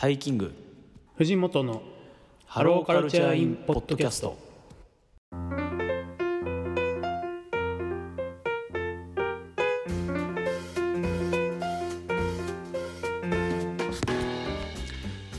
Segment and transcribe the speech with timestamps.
[0.00, 0.54] タイキング。
[1.16, 1.82] 藤本の
[2.46, 4.38] ハローカルチャーインポッドキャスト。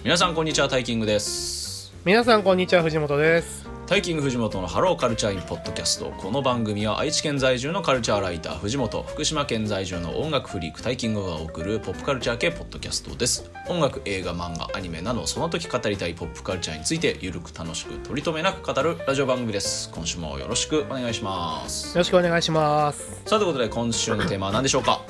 [0.04, 0.68] 皆さんこんにちは。
[0.68, 1.94] タイキングです。
[2.04, 2.84] 皆さんこんにちは。
[2.84, 6.12] 藤本ですタイキング藤本のハローカルチャーインポッドキャスト。
[6.12, 13.50] この番組は愛知県在住のカルチャーライター藤本福島県在住の音楽フリークタイキングが送るポップカルチャー系ポッドキャストです。
[13.68, 19.89] 音楽映画漫画アニメなどその時語りたいポップカルチャーについてゆるく楽しく取り留めなく語るラジオ番組です。
[19.92, 21.88] 今週もよろしくお願いします。
[21.88, 23.24] よろしくお願いします。
[23.25, 25.02] さあということで今週のテーマは何でしょうか？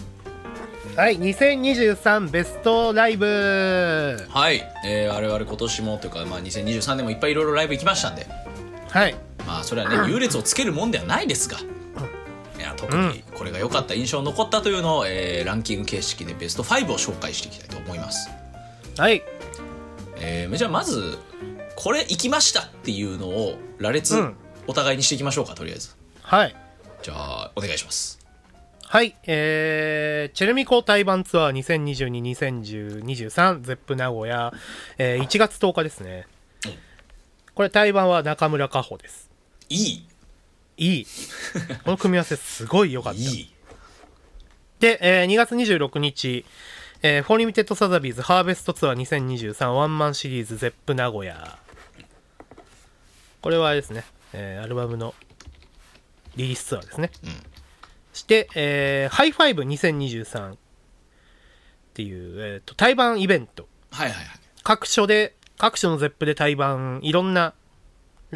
[0.96, 3.26] はい2023ベストライブ。
[4.30, 8.26] はい、えー、我々今年もというか、まあ、2023年もいっぱいいろいろライブ行きましたんで
[8.90, 9.16] はい。
[9.46, 11.58] まあそれはね 優劣をつけるもんではないですが、
[12.58, 18.30] いや特にこれが良かった印象残ったというのを、えーランキング形式でベスト5を紹介していきたいと思います、
[18.98, 19.24] はい。
[20.18, 21.18] えーじゃあまず
[21.76, 24.36] これ行きましたっていうのを羅列、うん。
[24.68, 25.96] お互いにしていきましょうかとりあえず。
[26.22, 26.56] はい。
[27.02, 28.20] じゃあお願いします。
[28.84, 29.16] はい。
[29.26, 34.54] えー、チェルミコ対バンツアー2022-2023ゼップ名古屋、
[34.98, 36.28] えー、1月10日ですね。
[36.34, 36.39] うん
[37.60, 39.30] これ対バンは中村佳穂です。
[39.68, 40.08] いい。
[40.78, 41.06] いい。
[41.84, 43.20] この組み合わせすごい良かった。
[43.20, 43.52] いい。
[44.80, 46.46] で、えー2月26日、
[47.02, 51.60] えー、フォーリミテッドサザビーズハーベストツアー2023ワンマンシリーズゼップ名古屋。
[53.42, 55.14] これはあれですね、えーアルバムの
[56.38, 57.12] リリースツアーですね。
[57.26, 57.30] うん。
[58.14, 60.58] そして、えーハイファイブ2023っ
[61.94, 63.68] ていう、えーと対バンイベント。
[63.92, 64.40] はいはいはい。
[64.64, 67.54] 各所で、各所のゼップで対バン、いろんな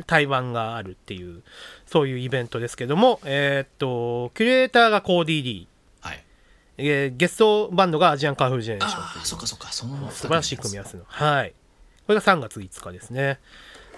[0.05, 1.41] 対バンがあるっていう、
[1.85, 6.07] そういうイベントですけども、えーっと、キュレーターがコーディー・リー。
[6.07, 6.23] はい。
[6.77, 11.03] えーゲストバンドがアジアンカンフージェネレーションああそっかそっかその素晴らしい組み合わせの。
[11.07, 11.53] はい。
[12.05, 13.39] これが3月5日ですね。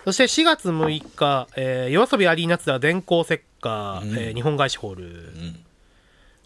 [0.04, 4.10] そして4月6日、えー、 YOASOBIアリーナツアー電光石火、うん。
[4.18, 5.66] えー日本ガイシホール、うん。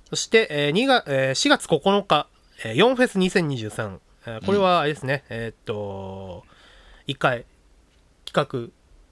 [0.10, 2.28] そして、えー2がえー4月9日、
[2.64, 3.98] えー、 YONフェス2023、
[4.28, 6.46] えーこれはあれですね、えーっと
[7.10, 7.46] 1回
[8.26, 8.72] 企画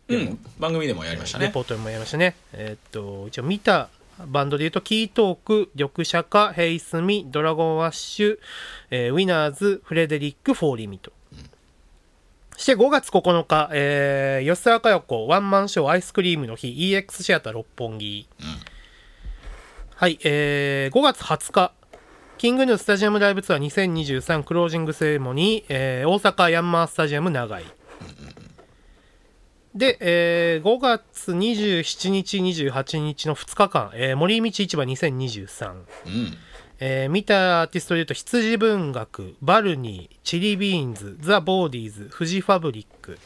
[0.10, 2.36] うん、番組でもやりましたねレポートでもやりましたね。
[2.54, 3.90] えーっと、一応見た
[4.26, 8.40] バンドで言うと、キートーク、緑シャカ、ヘイスミ、ドラゴンワッシュ、
[8.90, 11.12] えーウィナーズ、フレデリック、フォーリミト。
[12.56, 18.28] そして5月9日、えー吉沢佳代子、ワンマンショーアイスクリームの日、EX シアター六本木。
[19.96, 21.74] はい、えー5月20日、
[22.38, 27.77] キングヌースタジアムライブツアー2023クロージングセレモニー、えー大阪ヤンマースタジアム長井。
[29.76, 35.72] で、えー5月27日、28日の2日間、えー森道市場2023。
[35.74, 35.84] うん
[36.80, 43.18] えー見たアーティストで言うと、羊文学、バルニー、チリビーンズ、ザ・ボーディーズ、フジファブリック。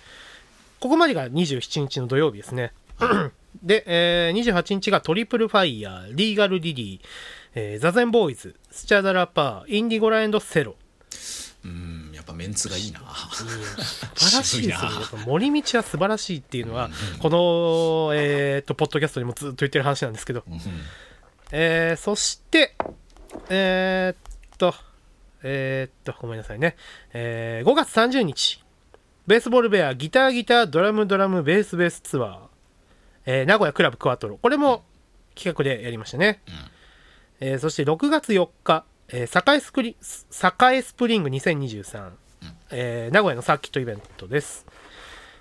[0.80, 2.74] ここまでが27日の土曜日ですね。
[3.64, 7.08] で、えー28日がトリプルファイヤー、リーガル・リリー、
[7.56, 10.76] えーザゼンボーイズ、スチャダラパー、インディゴラエンド・セロ。
[11.64, 13.00] うんやっぱメンツがいいな。
[13.34, 13.46] 素
[14.30, 15.26] 晴らしいですよね。
[15.26, 16.90] 森道は素晴らしいっていうのは、
[17.20, 20.60] この、えー、とポッドキャストでもずっと言ってる話なんですけど、うん
[21.52, 22.76] えーそして
[23.50, 24.74] えーっと
[25.44, 26.78] えーっとごめんなさいね、
[27.14, 28.64] えー5月30日
[29.28, 32.40] ベースボールベアギターギタードラムドラムベースベースツアー、
[33.26, 34.38] えー名古屋クラブクワトロ。
[34.38, 34.84] これも
[35.36, 36.42] 企画でやりましたね、
[37.40, 42.12] えーそして6月4日、えー、栄スクリ栄スプリング2023、
[42.72, 44.66] えー名古屋のサーキットイベントです、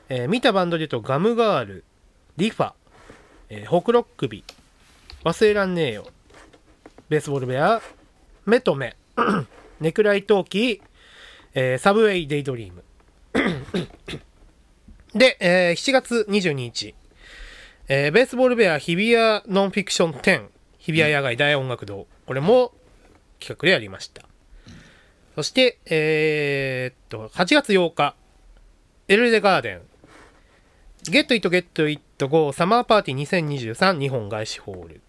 [0.08, 1.84] えー見たバンドで言うとガムガール
[2.36, 2.72] リファ、
[3.48, 4.42] えーホクロックビ。
[5.22, 6.08] 忘れらんねえよ。
[7.08, 7.80] ベースボールベア
[8.44, 8.96] 目と目
[9.80, 10.80] ネクライトーキー、
[11.54, 12.82] えーサブウェイデイドリーム。
[15.14, 16.96] で、えー7月22日、
[17.86, 22.08] えーベースボールベアー日比谷ノンフィクション10日比谷野外大音楽堂。
[22.26, 22.72] これも
[23.40, 24.22] 企画でやりました。
[25.34, 28.14] そして、えーっと8月8日
[29.08, 29.80] エルレガーデン
[31.10, 35.00] Get it Get it Go サマーパーティー2023日本ガイシホール、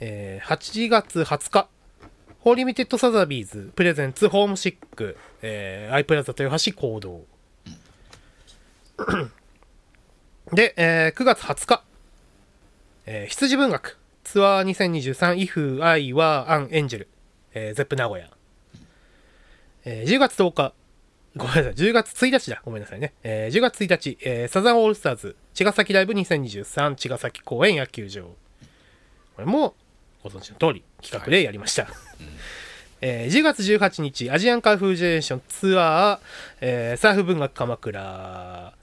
[0.00, 1.68] えー8月20日
[2.40, 7.24] フォーリミテッドサザビーズ presents ホームシック、えーアイプラザ豊橋講堂、
[10.52, 11.84] で、えー9月20日、
[13.06, 13.97] えー羊文学
[14.30, 14.64] ツアー
[15.16, 17.06] 2023if I were an angel、
[17.54, 18.28] えー、ゼップ名古屋、
[19.86, 20.74] えー10月10日。
[21.34, 22.60] ごめんなさい、10月1日だ。
[22.62, 23.14] ごめんなさいね。
[23.22, 28.24] えー10月1日、えーサザンオールスターズ、茅ヶ崎ライブ2023、茅ヶ崎公園野球場。
[28.24, 28.30] こ
[29.38, 29.74] れも、
[30.22, 31.88] ご存知の通り、企画でやりました。
[33.00, 36.26] えー10月18日アジアンカーフージェネレーションツアー、
[36.60, 38.74] えーサーフ文学鎌倉、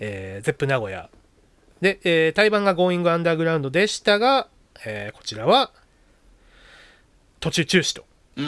[0.00, 1.10] えーゼップ名古屋
[1.82, 4.48] で、えー対バンが Going Underground でしたが、
[4.86, 5.70] えーこちらは
[7.40, 8.04] 途中中止と
[8.36, 8.44] うん。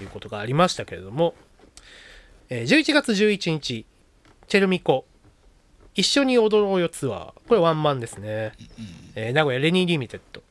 [0.00, 1.34] いうことがありましたけれども、
[2.50, 3.86] えー11月11日
[4.48, 5.04] チェルミコ
[5.94, 7.32] 一緒に踊ろうよツアー。
[7.48, 8.52] これワンマンですね、
[9.14, 10.42] えー名古屋レニーリミテッド。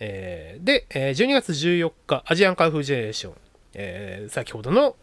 [0.00, 3.34] えーで、えー12月14日アジアンカンフージェネレーション、
[3.74, 4.96] えー先ほどの、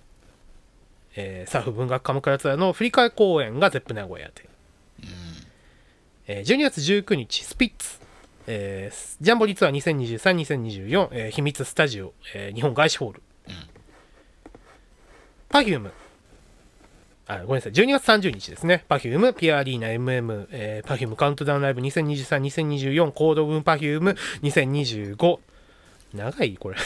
[1.16, 4.50] えーサーフ文学鎌倉ツアーの振り替え公演がゼップ名古屋で、
[6.28, 7.99] えー12月19日スピッツ、
[8.52, 13.22] えージャンボリツアー2023-2024、えー秘密スタジオ、えー日本外資ホール、
[15.50, 15.92] パフューム
[17.28, 17.74] あごめんなさい。
[17.74, 18.84] 12月30日ですね。
[18.90, 25.40] Perfume ピアアリーナ MM、えー、Perfume カウントダウンライブ2023-2024コード分 Perfume 2025
[26.16, 26.78] 長いこれ。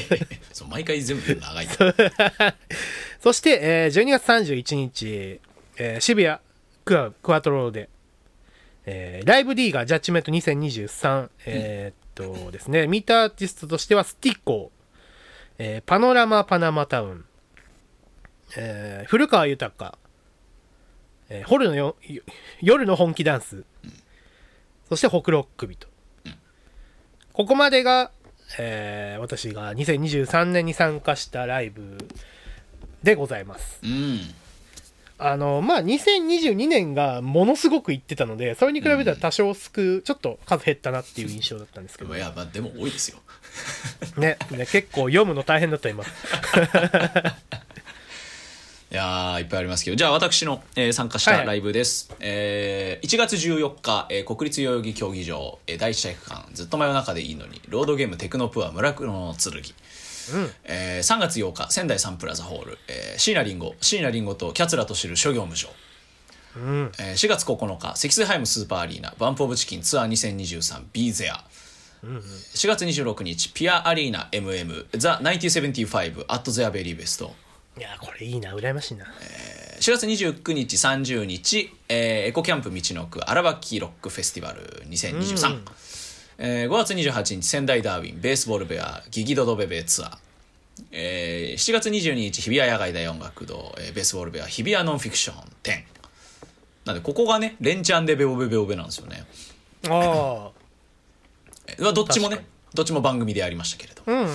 [0.50, 1.66] そう毎回全部長い。
[3.20, 5.40] そして、えー12月31日、
[5.76, 6.38] えー渋谷
[6.86, 7.90] クアクワトロで、
[8.86, 14.82] えーライブ D がジャッジメント2023、えーっとですね、ミーターアーティストとしてはスティッコー、
[15.58, 17.24] えーパノラマパナマタウン、
[18.56, 19.98] えー古川豊、
[21.28, 21.96] えーホルのよ
[22.60, 23.64] 夜の本気ダンス、
[24.88, 25.88] そしてホクロックビと。
[27.32, 28.10] ここまでが、
[28.58, 31.96] えー私が2023年に参加したライブ
[33.02, 33.80] でございます。
[33.84, 34.18] うん
[35.24, 42.14] あのまあ2022年がものすごくいってたのでそれに比べたら多少少ちょっと数減ったなっていう印象だったんですけど。
[42.16, 43.18] いやまあでも多いですよ。
[44.18, 47.42] ねね結構読むの大変だと思います
[48.90, 49.96] いやーいっぱいありますけど。
[49.96, 51.46] じゃあ私の、えー参加しはいはい。
[51.46, 56.46] たライブです、えー1月14日、えー国立代々木競技場、えー第一体育館。
[56.52, 59.62] ずっと真夜中でいいのにロードゲームテクノプア叢雲のつるぎ、
[60.64, 65.68] えー3月8日仙台サンプラザホール、えー椎名林檎椎名林檎と彼奴等と知る諸行無常
[66.56, 66.92] うん。
[66.98, 71.44] えー4月9日積水ハイムスーパーアリーナバンプオブチキンツアー 2023 be there。
[72.04, 77.24] 4月26日ピアアリーナ MM The 1975 at their very best
[77.78, 79.06] いやこれいいな羨ましいな。
[79.80, 85.60] 4月29日30日、えーエコキャンプ道のく荒垣ロックフェスティバル2023、
[86.38, 90.18] えー5月28日仙台ダーウィンベースボールベアギギドドベベツアー、
[90.92, 95.82] えー7月22日日比谷野外大音楽堂、えーベースボールベア日比谷ノンフィクション10
[96.84, 99.24] なんでここがね連チャンでベオベベオベなんですよね。
[99.88, 100.50] あ
[101.66, 102.44] えーどっちもね
[102.74, 104.28] どっちも番組でやりましたけれども、あうん。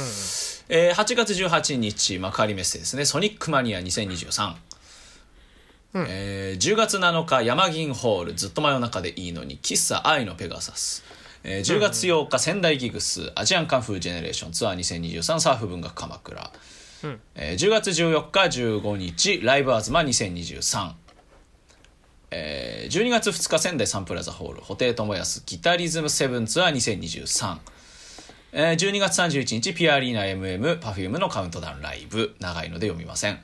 [0.70, 3.04] えー8月18日幕張メッセですね。
[3.04, 4.56] ソニックマニア2023、
[6.08, 11.04] えー10月7日山銀ホールずっと真夜中でいいのに喫茶愛のペガサス、
[11.44, 16.51] えー10月8日仙台ギグスアジアンカンフージェネレーションツアー2023サーフ文学鎌倉、
[17.36, 20.92] えー10月14日15日ライブアズマ2023
[22.31, 27.57] えー12月2日仙台サンプラザホール布袋寅泰ギタリズムセブンツアー2023
[28.54, 32.36] えー12月31日ピアアリーナ MM パフュームのカウントダウンライブ。
[32.40, 33.40] 長いので読みません。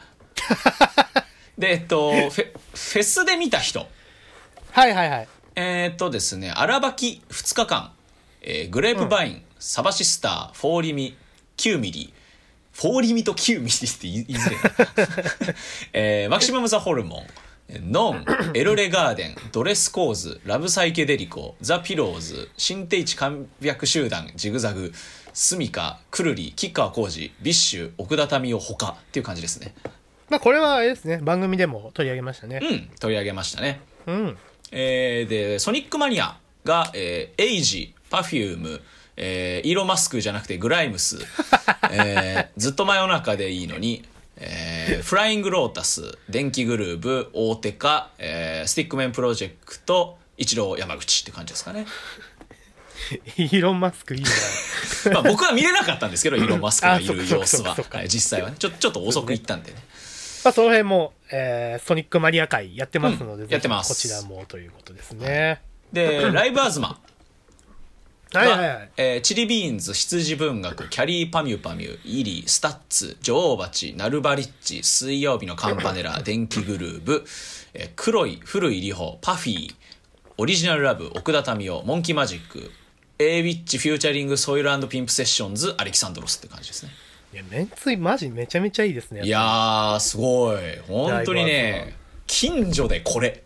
[1.57, 3.85] でえっとフェフェスで見た人。
[4.71, 7.91] はいはいはいえーっとですね荒ばき2日間、
[8.41, 11.17] えーグレープバイン、サバシスターフォーリミ
[11.57, 12.13] 9ミリ。
[12.73, 15.55] フォーリミと9ミリって 言いづらいな、
[15.93, 17.27] えーマキシマム・ザ・ホルモン
[17.91, 24.91] ノン、 エルレガーデン、ドレスコーズ、ラブサイケデリコ、ザ・ピローズ、新天地簡略集団、ジグザグ、
[25.33, 29.73] スミカ、くるり、吉川晃司、ビッシュ、奥田民生、他っていう感じですね。
[30.29, 31.19] まあこれはあれですね。
[31.21, 32.59] 番組でも取り上げましたね。
[32.61, 33.81] うん、取り上げましたね。
[34.07, 34.37] うん
[34.75, 38.81] えーで、ソニックマニアが、えーエイジ、パフューム、
[39.15, 41.19] えーイーロン・マスクじゃなくてグライムス、
[41.91, 44.03] えーずっと真夜中でいいのに、
[44.37, 51.85] えーフライング・ロータス、電気グルーブ、大手か、えースティックメンプロジェクト、一郎山口って感じですかね。
[53.37, 54.29] イーロン・マスクいいな
[55.13, 57.75] まあ僕は見れなかったんですけど、イーロン・マスクがいる様子は
[58.07, 58.55] 実際はね。
[58.57, 59.77] ちょちょっと遅く行ったんでね。
[60.43, 63.89] まあその辺も、えーソニックマニア会やってますので、うんやってます。
[63.93, 65.61] こちらもということですね。
[65.91, 66.99] で、 ライブアズマ。
[68.33, 68.91] はいはいはい。
[68.97, 77.25] えーチリビーンズ羊文学キャリーパミュパミュイリースタッツ女王蜂ナルバリッチ水曜日のカンパネラ 電気グルーブ、
[77.73, 79.75] えー黒い古いリホパフィー
[80.37, 82.71] オリジナルラブ奥田民生モンキーマジック
[83.19, 86.91] A ウィッチフューチャリングソイルピンプセッションズアレキサンドロスって感じですね
[87.33, 90.57] いやめんついマジめちゃめちゃいいですねいやーすごい。
[90.87, 91.95] 本当にね
[92.27, 93.43] 近所でこれ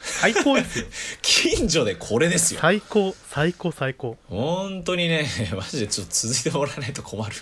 [0.00, 0.86] 最高ですよ
[1.22, 2.60] 近所でこれですよ。
[2.60, 4.16] 最高最高最高。
[4.28, 7.34] 本当にねマジでちょっと続いてもらわないと困る。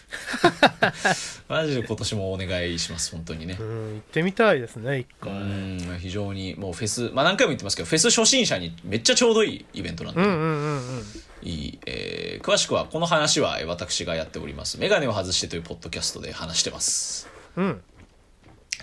[1.48, 3.56] マジで今年もお願いします本当にね。
[3.60, 11.04] うん行ってみたいですね一う回ん非常にもうフェスまあ何回も言ってますけどフェス初心者にめっちゃちょうどいいイベントなんで、うんうんうんうん
[11.46, 17.28] いい、えー詳しくはこの話はえー私がやっております「メガネを外して」というポッドキャストで話してます。
[17.56, 17.82] うん。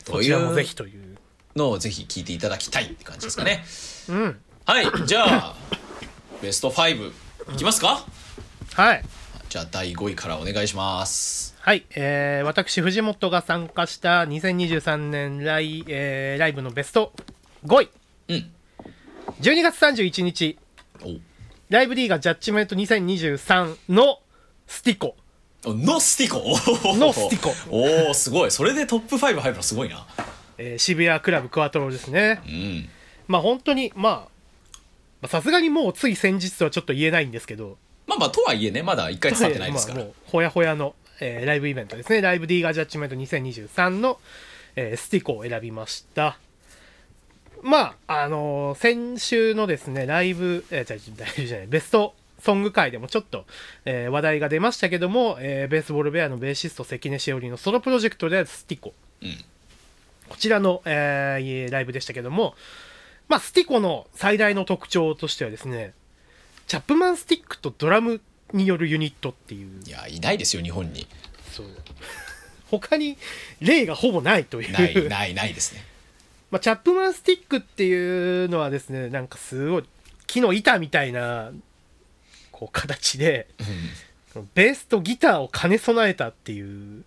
[0.05, 1.17] といこちらもぜうひという
[1.55, 3.63] のをぜひ聞いていただきたいって感じですかね。
[4.09, 4.39] うん。
[4.65, 5.55] はいじゃあ
[6.41, 7.11] ベスト5
[7.53, 8.05] いきますか？
[8.73, 9.03] はい。
[9.49, 11.55] じゃあ第5位からお願いします。
[11.59, 17.13] はい、えー、私藤本が参加した2023年ライ,、えーライブのベスト
[17.65, 17.89] 5位。
[18.29, 18.51] うん。
[19.41, 20.57] 12月31日。
[21.01, 21.09] お
[21.73, 24.19] ライブ D がジャッジメント2023の
[24.67, 25.15] スティコ。
[25.65, 26.37] おノスティコ？
[26.37, 27.51] おーノスティコ。
[27.71, 28.51] おおすごい。
[28.51, 30.05] それでトップ5入るのすごいな。
[30.59, 32.43] えー渋谷クラブクワトロですね。
[32.45, 32.89] うん。
[33.27, 34.27] まあ本当にまあま
[35.23, 37.79] あさすがにもうつい先日とはちょっと言えないんですけど。
[38.05, 42.21] まあまあとはいえねまだ1回経ってないですから、まあもうほやほやの、えーライブイベントですね。
[42.21, 44.19] ライブ D がジャッジメント2023の、
[44.75, 46.37] えースティコを選びました
[47.63, 53.45] まああのー先週のですねライブ、えー、じゃあライブじゃないベストソング界でもちょっと、
[53.85, 58.93] えー話題が出ましたけども、えーベースボールベアのベーシスト関根しおりのソロプロジェクトであるスティコ。
[59.21, 59.29] うん。
[60.27, 62.55] こちらの、えーライブでしたけども、
[63.29, 65.93] まあ、スティコの最大の特徴としてはですね、
[66.67, 68.19] チャップマンスティックとドラム
[68.51, 71.07] によるユニットっていう、いやいないですよ日本に。
[71.51, 71.67] そう。
[72.69, 73.17] 他に
[73.61, 74.71] 例がほぼないという。
[74.71, 75.92] ないないないですね
[76.53, 79.83] まあ、チャップマンスティックっていうのはですね、なんかすごい
[80.27, 81.49] 木の板みたいな、
[82.51, 83.47] こう形で、
[84.53, 87.03] ベースとギターを兼ね備えたっていう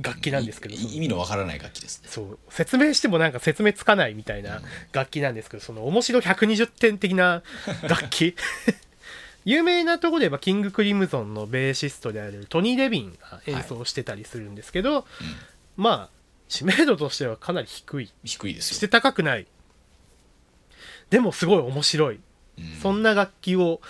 [0.00, 2.08] 楽器なんですけど、い意味のわからない楽器ですね。
[2.08, 2.38] そう。
[2.50, 7.42] 説明してもなんか説明つかないみたいな楽器なんですけどその面白120点的な
[7.82, 8.36] 楽器。
[9.44, 15.04] 有名なところで言えばキング・クリムゾンのベーシストであるトニー・レビンが演奏してたりするんですけど、
[15.76, 16.17] まあ
[16.48, 18.10] 知名度としてはかなり低い。
[18.24, 18.76] 低いですよ。
[18.76, 19.46] して高くない。
[21.10, 22.20] でもすごい面白い、
[22.82, 23.80] そんな楽器を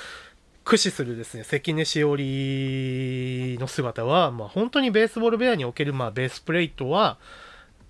[0.65, 7.19] 駆使するですね関根しおりの姿は、まあ、本当にベースボールベアにおける、まあ、ベースプレイとは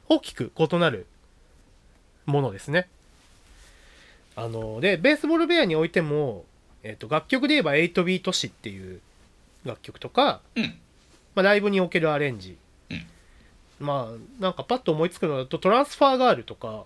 [0.08, 1.06] 大きく異なる
[2.24, 2.88] ものですね。
[4.36, 6.44] あのでベースボールベアにおいても、
[6.82, 9.00] えっと楽曲で言えば8ビート詞っていう
[9.64, 10.78] 楽曲とか、うん。
[11.34, 12.58] まあ、ライブにおけるアレンジ、うん
[13.80, 16.84] まあなんかパッと思いつくのだとトランスファーガールとか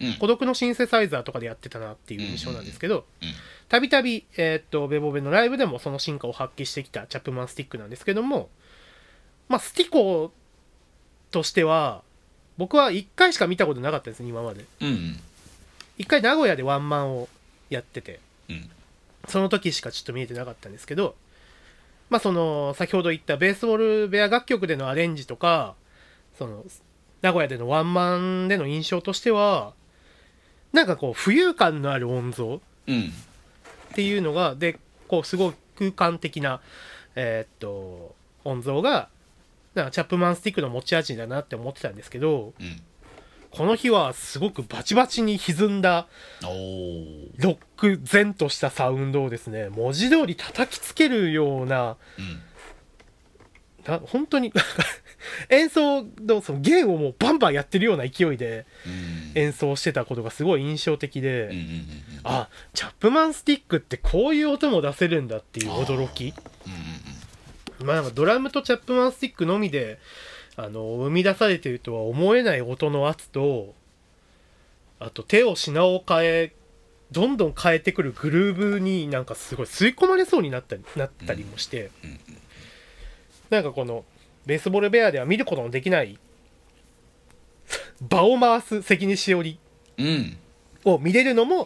[0.00, 0.14] うん。
[0.14, 3.28] 孤独のシンセサイザーとかでやってたなっていう印象なんですけどうん
[3.68, 8.48] たびたびえーっとベボベのライブでもその進化を発揮してきたチャップマンスティックなんですけども
[9.48, 10.32] まあスティコ
[11.30, 12.02] としては
[12.58, 14.64] 僕は1回しか見たことなかったですね今まで。
[14.80, 15.20] うん
[15.98, 17.28] 1回名古屋でワンマンを
[17.68, 18.70] やっててうん。
[19.28, 21.14] その時しかちょっと見えてなかったんですけど
[22.08, 25.74] まあその先ほど言ったベースボールベア楽曲でのアレンジとか
[26.40, 26.64] その
[27.20, 29.74] 名古屋でのワンマンでの印象としては
[30.72, 33.12] なんかこう浮遊感のある音像うん。
[33.92, 36.62] っていうのがでこうすごい空間的な
[37.14, 39.10] えーっと音像が
[39.74, 42.80] なんかチャップマンスティックの持ち味だなって思ってたんですけどうん。
[43.50, 46.06] この日はすごくバチバチに歪んだ
[46.40, 52.40] ロック前としたサウンドをですね文字通り叩きつけるようなうん。
[53.84, 54.52] な本当に
[55.48, 59.20] 演奏のその弦をもうバンバンやってるような勢いでうん。
[59.34, 61.50] 演奏してたことがすごい印象的で、
[62.24, 66.34] あチャップマンスティックってこういう音も出せるんだっていう驚き。
[66.66, 66.70] う
[67.80, 69.98] んまあなんかドラムとチャップマンスティックのみで
[70.56, 73.74] あの生み出されているとは思えない音の圧と
[74.98, 76.52] あと手を品を変え
[77.10, 81.90] どんどん変えてくるグルーブになんかすごい吸い込まれそうになったりなったりもして、
[83.48, 84.04] なんかこの
[84.46, 86.18] ベースボールベアでは見ることのできない。
[88.00, 89.58] 場を回す関根しおり。
[90.84, 91.64] を見れるのもあ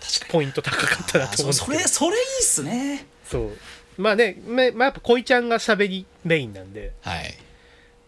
[0.00, 1.52] ー確かポイント高かったなと思うんですけど。
[1.52, 3.06] そそれそれいいっすね。
[3.24, 3.50] そう。
[3.98, 6.92] まあね、めまあ、やっぱ恋ちゃんが喋りメインなんで。
[7.00, 7.34] はい。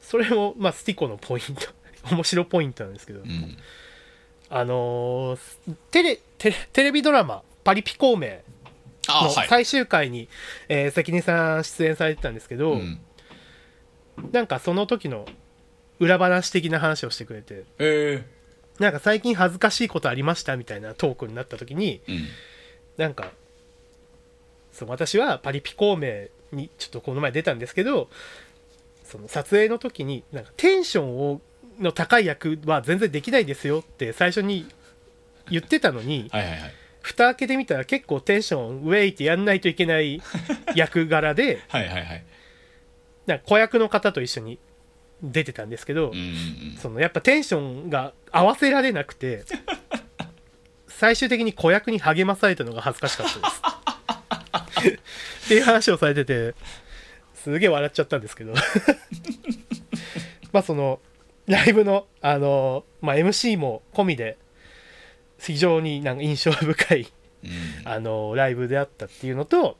[0.00, 1.68] それも、まあ、スティコのポイント。
[2.14, 3.58] 面白ポイントなんですけど、うん。
[4.50, 8.28] あのーテレテレテレビドラマ「パリピ孔明」
[9.08, 9.48] のあはい。
[9.48, 10.28] 最終回に、
[10.68, 13.00] えー関根さん出演されてたんですけど、うん
[14.32, 15.26] なんかその時の
[15.98, 18.24] 裏話的な話をしてくれてえ
[18.78, 22.26] なんか最近恥ずかしいことありましたみたいなトークになった時にえうん。
[22.96, 23.30] なんか
[24.72, 28.08] そう私はパリピ孔明にちょっとこの前出たんですけど
[29.04, 31.40] その撮影の時になんかテンションを
[31.80, 34.66] の高い役は全然できないですよって最初に
[35.50, 36.74] 言ってたのにはいはいはい。
[37.00, 40.20] 蓋開けてみたら結構テンションウェイってやんないといけない
[40.74, 42.24] 役柄で はいはいはい
[43.28, 44.58] なんか子役の方と一緒に
[45.22, 46.12] 出てたんですけど、
[46.80, 49.44] そのやっぱテンションが合わせられなくて
[50.88, 53.38] 最終的に子役に励まされたのが恥ずかしかった
[54.80, 54.98] です。
[55.44, 56.54] っていう話をされてて
[57.34, 58.54] すげえ笑っちゃったんですけど。
[60.52, 61.00] まあその
[61.46, 64.38] ライブのあの、まあ、MC も込みで
[65.38, 67.12] 非常になんか印象深い
[67.44, 67.50] うん。
[67.84, 69.76] あのライブであったっていうのと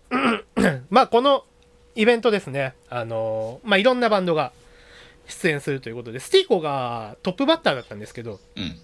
[0.90, 1.44] まあこの
[1.98, 2.74] イベントですね。
[2.88, 4.52] あのまあいろんなバンドが
[5.26, 8.80] 出演するということでスティーコがトップバッターだったんですけど、うん。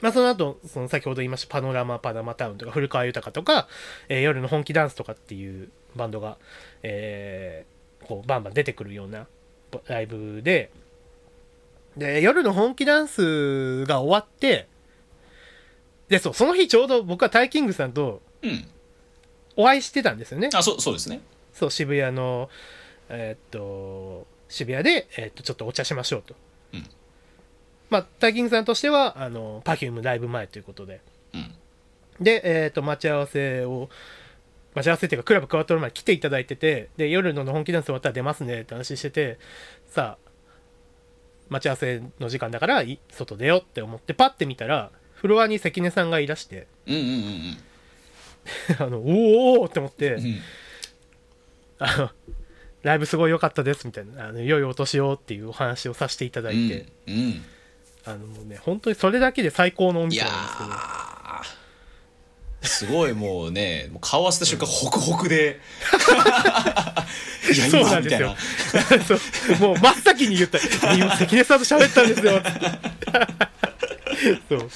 [0.00, 3.68] まあ、その後その先ほど言いましたパノラマパナマタウンとか古川豊とか、
[4.08, 6.38] えー夜の本気ダンスとかっていうバンドが、
[6.82, 9.26] えーこうバンバン出てくるような
[9.88, 10.70] ライブで
[11.96, 14.68] で夜の本気ダンスが終わって
[16.08, 18.66] でそうその日ちょうど僕はタイキングさんとうん。
[19.56, 20.50] お会いしてたんですよね。
[20.54, 21.20] あそうそうですね
[21.56, 22.50] そう渋谷の
[23.08, 26.34] えーっと渋谷で、えーっとちょっとお茶しましょうと、
[26.74, 26.86] うん。
[27.90, 31.00] まあタイキングさんとしてはあの Perfume ライブ前ということで。
[31.34, 31.54] うん。
[32.20, 33.88] で、えーっと待ち合わせを
[34.74, 39.38] 待ち合わせっていうかクラブクワトロまで来ていただいててで夜の本気ダンス終わったら出ますねって話してて
[39.88, 40.30] さあ
[41.48, 46.66] 待ち合わせの時間だからい外出ようって思ってパッて見たらフロアに関根さんがいらして。
[46.86, 47.58] うんうんうん
[48.78, 50.40] あのおーおーって思って、うんうん
[51.78, 52.10] あ の
[52.82, 57.44] ライブすごい良かったですみたいなあの良いお年をっていうお話をさせていただいて、うんうん。
[58.04, 60.70] あのもうね本当にそれだけで最高のお店なんですけど。
[60.70, 61.06] ー。
[62.62, 65.60] すごいもうねもう顔合わせた瞬間ホクホクで。
[67.52, 68.36] いやそう今なんですよ。
[69.60, 70.58] もう真っ先に言った。
[70.94, 72.42] 今関根さんと喋ったんですよ。
[74.48, 74.70] そう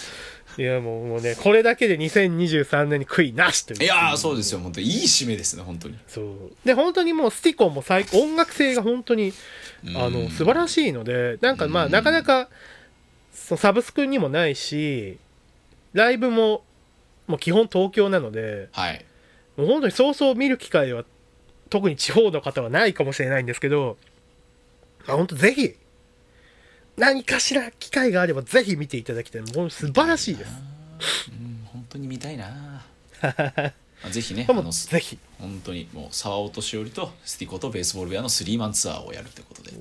[0.58, 3.84] いやもうもうねこれだけで2023年に悔いなしという。
[3.84, 4.60] いやーそうですよ。
[4.60, 5.96] 本当にいい締めですね本当に。
[6.06, 6.26] そう。
[6.64, 9.32] で本当にもうスティコンも最音楽性が本当に
[9.96, 10.24] あうん。
[10.24, 11.92] の素晴らしいのでなんかまあうん。
[11.92, 12.48] なかなか
[13.32, 15.18] そのサブスクにもないし
[15.92, 16.62] ライブも
[17.26, 19.04] もう基本東京なのではい。
[19.56, 21.04] もう本当にそうそう見る機会は
[21.68, 23.96] 特に地方の方はないかもしれないんですけど、
[25.06, 25.74] まあ、本当ぜひ
[27.00, 29.42] 何かしら機会があればぜひ見ていただきたい。
[29.42, 30.52] もう素晴らしいです。
[31.30, 32.84] うん本当に見たいな。
[33.22, 35.18] まあぜひねあのぜひ。
[35.38, 39.72] 本当にもう沢お年寄りとスティコとベースボール部屋のスリーマンツアーをやるってことで。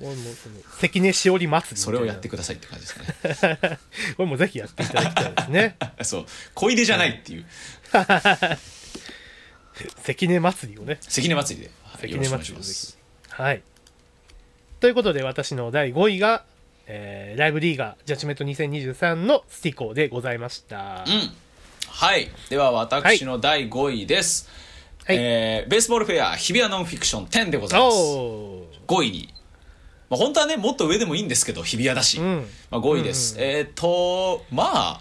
[0.80, 3.78] 関根しおり祭りそれをやってくださいって感じですかね。
[4.16, 5.76] これもぜひやっていただきたいですね。
[6.02, 6.26] そう。
[6.54, 7.46] 小出でじゃないっていう。
[10.02, 10.98] 関根祭りをね。
[11.02, 12.62] 関根祭りで、はい、関根祭りを
[13.42, 13.62] はい。
[14.80, 16.46] ということで私の第5位が、
[16.92, 21.30] えーライブリーガージャッジメント2023のスティコでございました、うん。
[21.88, 22.28] はい。
[22.48, 24.48] では私の第5位です、
[25.06, 25.16] はい。
[25.16, 27.94] えーベースボールフェア日比谷ノンフィクション10でございます。
[27.96, 29.32] お5位に、
[30.10, 32.46] まあ、本当はねもっと上でもいいんですけど日比谷だし、うん。
[32.72, 35.00] まあ、5位です、えっ、とまあ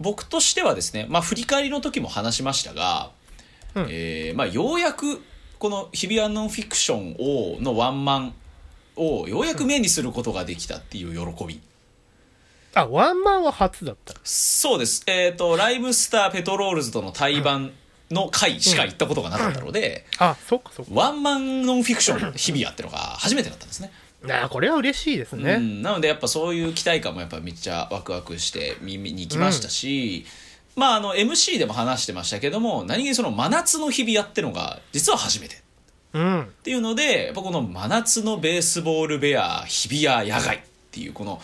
[0.00, 3.12] 僕としてはですね、まあ、振り返りの時も話しましたが、
[3.76, 3.86] うん。
[3.90, 5.22] えーまあ、ようやく
[5.60, 7.16] この日比谷ノンフィクション
[7.56, 8.34] をのワンマン
[8.96, 11.60] をようやく目にすることができたっていう喜び、
[12.74, 15.02] あワンマンは初だったそうです。
[15.06, 17.72] えっ、とライブスターペトロールズとの対バン
[18.10, 20.92] の回しか行ったことがなかったので、あそっかそっか。
[20.94, 23.90] ワンマンノンフィクション日比谷ってのが初めてだったんですね。
[24.28, 30.24] あこれは嬉しいですね、うん、なのでやっぱそういう期待感もやっぱめっちゃワクワクして見に行きましたし、
[30.74, 35.56] まああの MC でも話してましたけども何気にその真夏の日々やってのが実は初めて。
[35.56, 35.58] っ
[36.12, 36.52] うん。
[36.62, 41.40] ていうのでやっぱこの真夏のベースボールベア日比谷野外っていうこの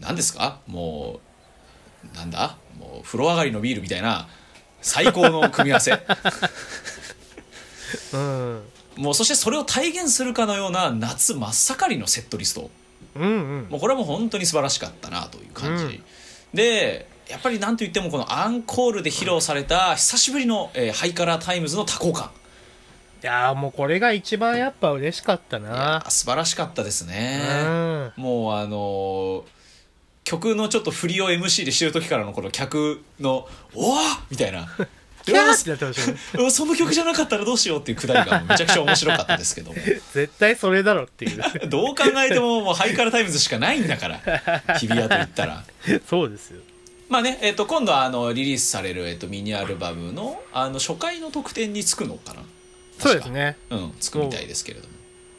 [0.00, 0.60] 何ですか？
[0.66, 1.20] も
[2.14, 2.56] うなんだ？
[2.78, 4.28] もう風呂上がりのビールみたいな
[4.80, 5.92] 最高の組み合わせ。
[8.14, 8.62] うん。
[8.96, 12.70] もうそしてそれを体現するかのような夏真っ盛りのセットリスト。
[13.14, 13.26] うんう
[13.66, 13.68] ん。
[13.70, 16.02] もうこれはもう本当に素晴らしかったなという感じ、うん。
[16.54, 22.30] でやっぱりなんといってもこのアンコールで披露された久しぶりの、えーハイカラータイムズの多幸感
[23.22, 26.00] いやーもうこれが一番やっぱ嬉しかったな。
[26.00, 27.38] ー素晴らしかったですうね、
[28.16, 28.20] ん。
[28.20, 29.42] もうあのー
[30.24, 34.68] 曲のちょっと振りを MC でしてる時からのこの客の「おわみたいな
[35.24, 36.50] 「キャーってなってましたよね。
[36.50, 39.76] その曲じゃなかったらどうしようっていうくだりがめちゃくちゃ面白かったですけども。
[40.14, 41.42] 絶対それだろっていう。
[41.68, 44.20] どう考えてももうハイカラタイムズしかないんだから
[44.78, 45.64] 日比谷と言ったら。
[46.08, 46.60] そうですよ。
[47.08, 52.42] まあね、えっと今度はあのリリースされる、えっとミニアルバムのあの初回の特典につくのかな
[53.02, 53.56] そうですね。
[53.70, 54.92] うんつくみたいですけれども。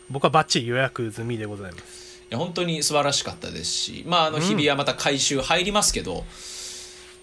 [0.10, 2.22] 僕はバッチリ予約済みでございます。
[2.30, 4.44] いや本当に素晴らしかったですしまああのうん。
[4.44, 6.24] 日比谷また回収入りますけど、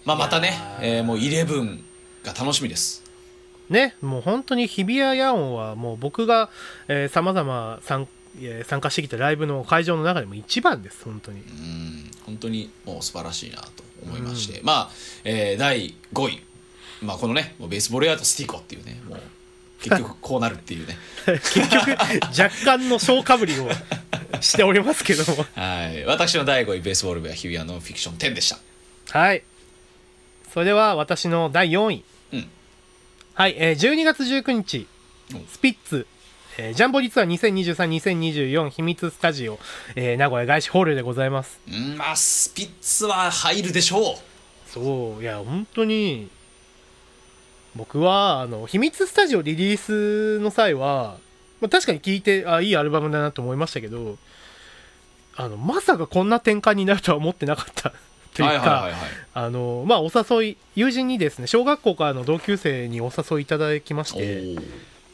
[0.05, 1.79] まあまたね、えーもう11
[2.23, 3.03] が楽しみです。
[3.69, 6.49] ねもう本当に日比谷野音はもう僕が
[7.09, 8.07] さまざま参
[8.39, 11.41] えー参加してきたライブの会場の中でも一番です本当に。
[11.41, 14.89] うん本当にもう素晴らしいなと思いまして、まあ、
[15.23, 16.41] えー第5位、
[17.01, 18.90] まあ、このねもうベースボールアートスティコっていうね
[19.81, 20.97] 結局こうなるっていうね。
[21.25, 23.67] 結局若干の小かぶりを
[24.39, 25.45] しておりますけども。
[25.55, 26.05] はい。
[26.05, 28.57] 私の第5位ベースボール部は日比谷ノンフィクション10でした。
[29.17, 29.43] はい。
[30.53, 32.49] それでは私の第4位、うん。
[33.33, 34.87] はい、えー12月19日
[35.33, 36.05] うんスピッツ、
[36.57, 39.59] えージャンボリツアー2023-2024秘密スタジオ、
[39.95, 41.59] えー名古屋外資ホールでございます。
[41.67, 41.97] うん。
[41.97, 44.19] まあスピッツは入るでしょ
[44.67, 45.21] そう。
[45.21, 46.29] いや本当に
[47.75, 51.17] 僕はあの秘密スタジオリリースの際は、
[51.61, 54.17] まあ、確かに聴いてあいいアルバムだなと思いましたけど
[55.35, 57.93] あのまさかこんな展開になるとは思ってなかった
[58.33, 58.89] とういうか、
[59.33, 64.63] まあお誘い友人にですね小学校からの同級生にお誘いいただきましおてー。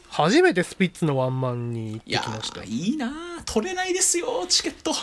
[0.10, 2.62] 初めてスピッツのワンマンに行ってきました。
[2.62, 3.12] ーいいなー
[3.46, 4.94] 取れないですよチケット。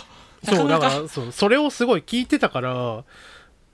[0.45, 3.05] そうだなからそうそれをすごい聞いてたから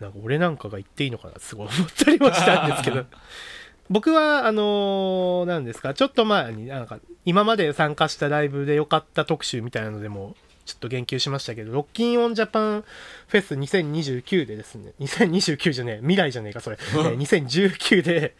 [0.00, 3.04] なんか俺なんかが言っていいのかなすごい思ったりもしたんですけど
[3.90, 12.84] 僕はあのーなんですかちょっと前になんか今まで参加したライブで良かった特集みたいなのでもちょっと言及しましたけどロッキンオンジャパン
[13.26, 18.36] フェス2029でですね2029じゃねえ未来じゃねえかそれ、えー2019で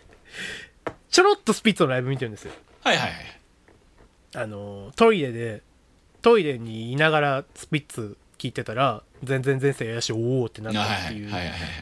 [1.10, 2.52] ちょろっとスピッツのライブ見てるんですよ。
[2.84, 3.20] はいはいはい。
[4.36, 5.62] あのトイレで
[6.22, 11.30] トイレにいながらスピッツ聞いてたら全然前世やしおおってなっはいたっていう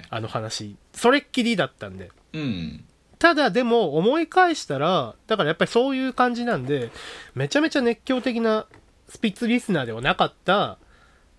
[0.09, 0.77] あの話。
[0.95, 2.11] それっきりだったんで。
[2.33, 2.85] うん
[3.19, 6.91] ただでも思い返したらだからやっぱりそういう感じなんで
[7.35, 8.67] めちゃめちゃ熱狂的な
[9.09, 10.79] スピッツリスナーではなかった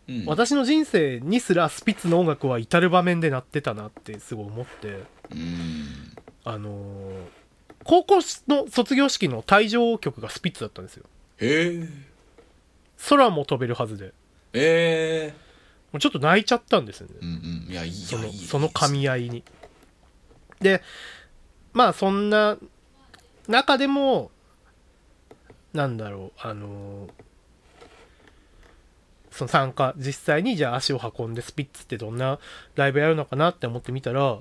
[0.10, 0.26] うん。
[0.26, 5.04] 私の人生にすらスピッツの音楽は至る場面で鳴ってたなってすごい思って。
[5.32, 5.88] うん。
[6.44, 7.40] あのー
[7.86, 8.16] 高校
[8.48, 11.06] の卒業式の退場曲がスピッツだったんですよ。
[11.40, 11.88] へえ。
[13.08, 14.14] 空も飛べるはずで。
[14.54, 15.34] え。
[15.94, 17.14] もうちょっと泣いちゃったんですよね。
[17.22, 17.72] ー、うんうん。
[17.72, 19.44] いやいいそのその噛み合いに。
[20.60, 20.82] で
[21.74, 22.58] まあそんな
[23.48, 24.32] 中でも
[25.74, 27.10] なんだろうあの
[29.32, 32.40] その参加実際にじゃあ足を運んでスピッツってどんな
[32.76, 34.40] ライブやるのかなって思ってみたら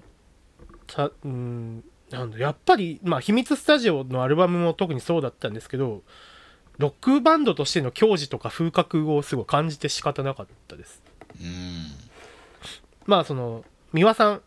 [0.87, 6.03] たうんなんだやっぱりまあ秘密スタジオのアルバムも特にそうだったんですけど
[6.79, 11.03] ロックバンドとしての矜持とか風格をすごい感じて仕方なかったです。
[11.41, 11.87] うん。
[13.05, 14.43] まあその三輪さん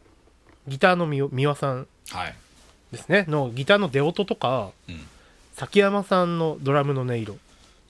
[0.68, 1.88] ギターの三三輪さん。
[2.10, 2.36] はい
[2.92, 3.26] ですね。
[3.28, 5.08] のギターの出音とかうん。
[5.56, 7.38] 崎山さんのドラムの音色、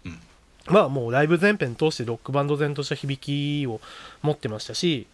[0.05, 0.19] うん。
[0.67, 3.79] まあもうライブ全編通してロックバンド全とした響きを
[4.21, 5.07] 持ってましたし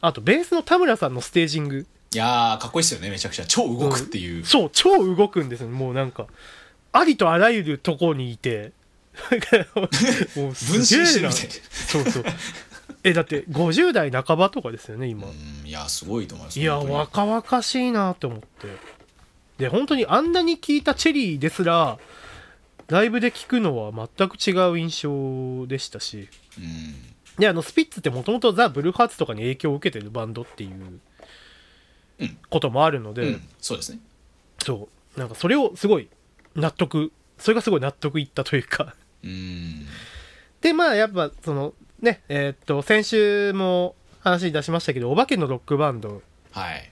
[0.00, 1.86] あとベースの田村さんのステージング。
[2.14, 3.10] いやーかっこいいっすよね。
[3.10, 6.26] めちゃくちゃ超動くっていう、そう超動くんですよもうなんか
[6.92, 8.72] ありとあらゆるとこにいて。
[10.36, 12.24] もうす分身げえなそうそう。
[13.04, 15.66] えだって50代半ばとかですよね今、うん。
[15.66, 16.60] いやすごいと思います。
[16.60, 18.46] いや若々しいなと思って
[19.58, 21.98] で本当にあんなに聴いたチェリーですら
[22.88, 26.28] ライブで聴くのは全く違う印象でしたし。
[26.58, 26.94] うん。
[27.38, 31.00] であのスピッツってもともとザ・ブルーハーツとかに影響を受けてるバンドっていう
[32.20, 32.38] うん。
[32.50, 34.00] こともあるので、うん、そうですね。
[34.64, 35.20] そう。
[35.20, 36.08] なんかそれをすごい
[36.56, 38.94] 納得それがすごい納得いったというか。
[39.22, 39.86] うん。
[40.60, 46.22] でまあやっぱそのねえーっと先週も話に出しましたけどお化けのロックバンド。
[46.52, 46.90] はい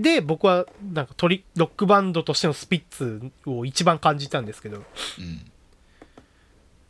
[0.00, 4.78] で僕はなんかトリロックバンドとしてのスピッツを一番感じたんですけど。
[4.78, 5.52] うん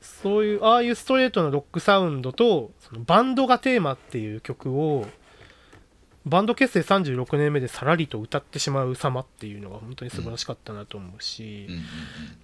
[0.02, 5.06] そういうああいうストレートなロックサウンドとそのバンドがテーマっていう曲を
[6.24, 11.82] バンド結成36年目でさらりと歌ってしまう様っていうのが本当に素晴らしかったなと思うし、うんうん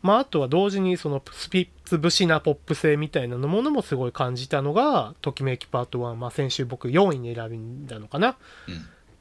[0.02, 8.36] まあ、あとは同時にそのスピッツ節なポップ性みたいなものもすごい感じたのが「ときめきパート1」まあ、先週僕4位に選んだのかな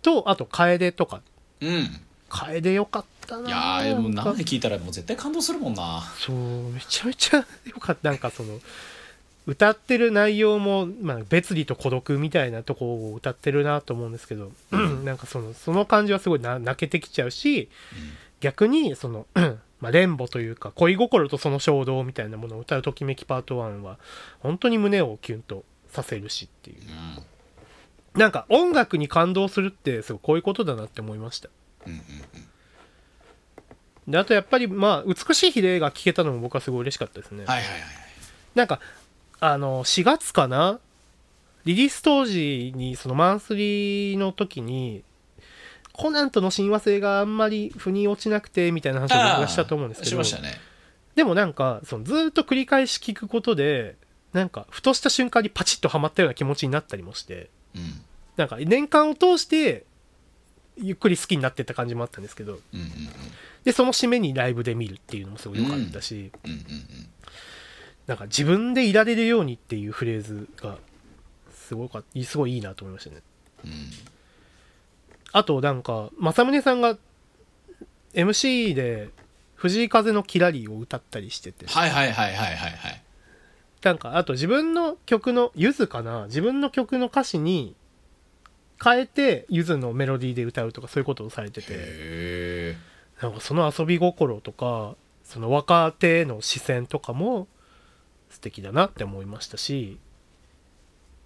[0.01, 1.21] とあと「楓」とか。
[1.61, 1.69] うん。
[1.69, 4.31] うん「楓」よかったないやーもうなんか。
[4.31, 6.01] 生で聞いたらもう絶対感動するもんな。
[6.19, 7.45] そうめちゃめちゃよ
[7.79, 8.59] かったなんかその。
[9.47, 14.51] 歌ってる内容も、まあ、別離と孤独みたいなとこを歌ってるなと思うんですけど、
[15.05, 17.69] なんかそのその感じはすごいな泣けてきちゃうし
[18.41, 19.25] 逆にその、
[19.79, 23.97] まあ、連母というか恋心とその衝動みたいなものを歌う「ときめきパート1」は
[24.39, 26.77] 本当に胸をキュンとさせるしっていう。
[26.81, 27.23] うん
[28.17, 31.49] なんか音楽に感動するってすごいこういうことだなって思いました。
[31.85, 32.01] うんうん
[34.07, 37.81] であとやっぱりまあ美しい比例が聴けたのも僕はすごい嬉しかったですね、はいはいはい
[38.55, 38.79] なんか
[39.39, 40.79] あの4月かな？
[41.65, 45.03] リリース当時にそのマンスリーの時に
[45.93, 50.09] コナンとの親和性があんまり腑に落ちなくてみたいな話を僕がしたと思うんですけど。
[50.09, 50.53] しましたね。
[51.15, 53.95] でもなんかそのずーっと繰り返し聞くことで
[54.33, 57.49] なんかふとした瞬間にパチッとはまったような気持ちになったりもして。
[57.75, 58.01] うん
[58.37, 59.85] なんか年間を通して
[60.77, 62.59] ゆっくり好きになってった感じもあったんですけど。
[62.73, 62.87] うんうん
[63.67, 66.63] でその締めにライブで見るっていうのもすごい良かったし、うんうんうん。
[68.07, 70.77] なんか自分でいられるようにっていうフレーズが
[71.53, 73.21] すごかすごいいいなと思いましたね。
[73.65, 73.71] うん。
[75.33, 76.97] あとなんか正宗さんが
[78.13, 79.09] MC で
[79.55, 81.67] 藤井風の「キラリ」を歌ったりしてて。
[81.67, 83.03] はいはいはいはいはいはい。
[83.83, 87.75] なんかあと自分の曲のゆずかな自分の曲の歌詞に
[88.83, 91.67] 変えてゆずのメロディーで歌うとかそういうことをされてて。
[91.69, 92.77] へ
[93.21, 97.47] なんかその遊び心とかその若手への視線とかも
[98.29, 99.97] 素敵だなって思いましたし。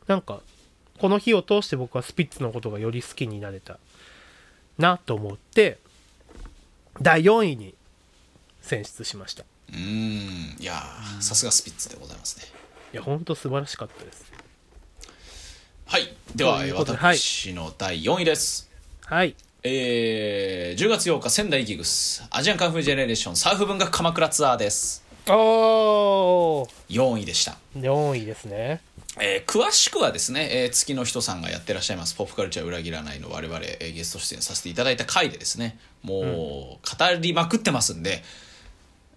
[0.08, 0.42] なんか
[1.00, 3.80] この日を通して僕はスピッツのことがより好きになれた
[4.78, 5.80] なと思って
[7.02, 7.76] 第4位に
[8.62, 9.44] 選出しました。
[9.74, 9.82] えうん。
[10.60, 12.46] いやーさすがスピッツでございますね。
[12.94, 14.32] いやほんと素晴らしかったです
[15.92, 16.08] はい。
[16.34, 18.72] では私の第4位です、
[19.08, 19.36] はい。
[19.62, 25.04] えー10月8日仙台ギグスアジアンカンフージェネレーションサーフ文学鎌倉ツアーです。
[25.28, 26.70] おー。
[26.88, 27.58] 4位でした。
[27.76, 28.80] 4位ですね。
[29.20, 36.80] えー詳しくはですね、えー月の人さんがやってらっしゃいます「ポップカルチャー裏切らない」の我々、えーゲスト出演させていただいた回でですねもう語
[37.20, 38.22] りまくってますんでまあ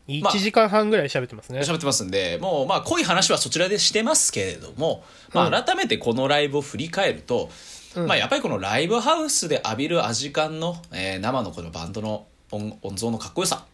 [0.06, 7.50] 1時間半ぐらい喋ってますね、喋ってますんでもうまあ濃い話はそちらでしてますけれども、まあ、改めてこのライブを振り返ると、
[7.96, 8.06] うん。
[8.06, 13.64] まあ、やっぱりこのライブハウスで浴びるアジカンの、えー生のこのバンドの音音像のかっこよさ。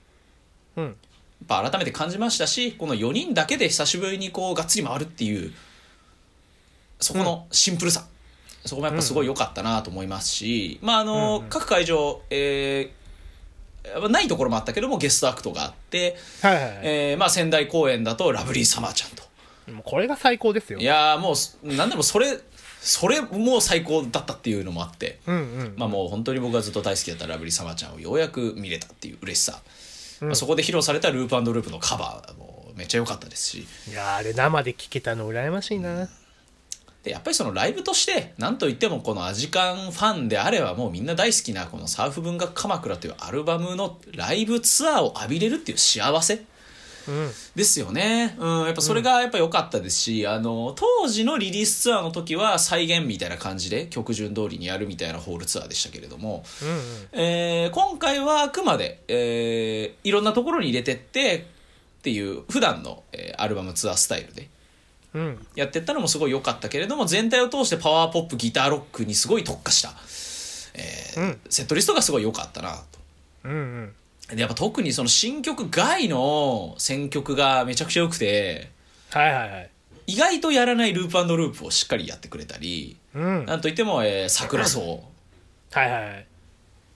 [0.76, 0.84] うん。
[0.84, 0.94] やっ
[1.48, 5.52] ぱ改めて感じましたしこの4人だけで久しぶりにこうがっつり回るっていう
[7.00, 8.04] そこのシンプルさ、
[8.66, 11.48] そこもやっぱすごい良かったなと思いますし、まああの、うんうん。
[11.48, 12.99] 各会場、えー
[14.10, 19.22] ないところもあったけどもゲストアクトがあって、はいはいはい、えーまあ、仙台公演だとラブリーサマーちゃんと。
[19.72, 20.78] もうこれが最高ですよ。
[20.78, 22.38] いやーもうなんでもそれ
[22.80, 25.74] それもう最高だったっていうのもあって、うんうん。
[25.76, 29.60] まあ、もう本当に僕がずっと大好きだったラブリーサマーちゃんをようやく見れたっていう嬉しさ、
[30.22, 30.28] うん。
[30.28, 33.66] まあ、そこで披露されたループループのカバーもめっちゃ良かったですし。
[33.88, 36.08] いやーあれ生で聴けたの羨ましいな
[37.02, 46.44] でやっぱりそのライブとして何といってもこのアジカンファンであればもうみんな大好きなこのサーフ文学鎌倉というアルバムのライブツアーを浴びれるっていう幸せ
[47.08, 47.30] うん。
[47.54, 48.36] ですよね。
[48.38, 56.78] うん、やっぱそれがやっぱ良かったですし、あの、当時のリリースツアーの時は再現みたいな感じで曲順通りにやるみたいなホールツアーでしたけれども、うんうん。
[57.12, 64.48] えー今回はあくまで、えーいろんなところに入れてってっていう普段の、えーアルバムツアースタイルでうん
[65.54, 69.90] やってったのもすごい良かったけれども全体を通してパワーポップギターロックにすごい特化した、
[70.74, 71.40] えーうん。
[71.48, 72.98] セットリストがすごい良かったなと。
[73.44, 73.56] うんう
[74.32, 74.36] ん。
[74.36, 78.70] でやっぱ特にその新曲外の選曲がめちゃくちゃ良くて
[79.10, 79.70] はいはいはい。
[80.06, 83.46] 意外とやらないループループをしっかりやってくれたりうん。
[83.46, 86.26] なんといっても、えー、桜草はいはいはい。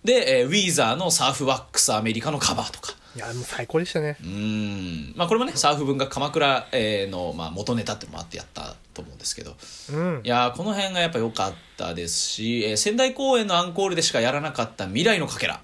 [0.05, 4.17] で、えー Weezerのサーフワックスアメリカのカバーとかいやもう最高でしたね。
[4.21, 5.15] うーん。
[5.17, 9.55] まあこれもねサーフ文学鎌倉、えーの、まあ、元ネタってのもあってやったと思うんですけど。
[9.93, 10.21] うん。
[10.25, 15.61] いやーこの辺がやっぱ良かったですし、えー仙台公演のアンコールでしかやらなかった未来のかけら。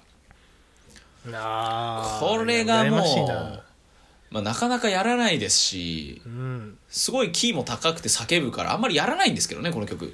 [1.23, 1.29] こ
[2.45, 3.63] れがもう
[4.31, 6.77] まあ、なかなかやらないですしうん。
[6.89, 10.13] すごいキーも高くて叫ぶからあんまりやらないんですけどねこの曲。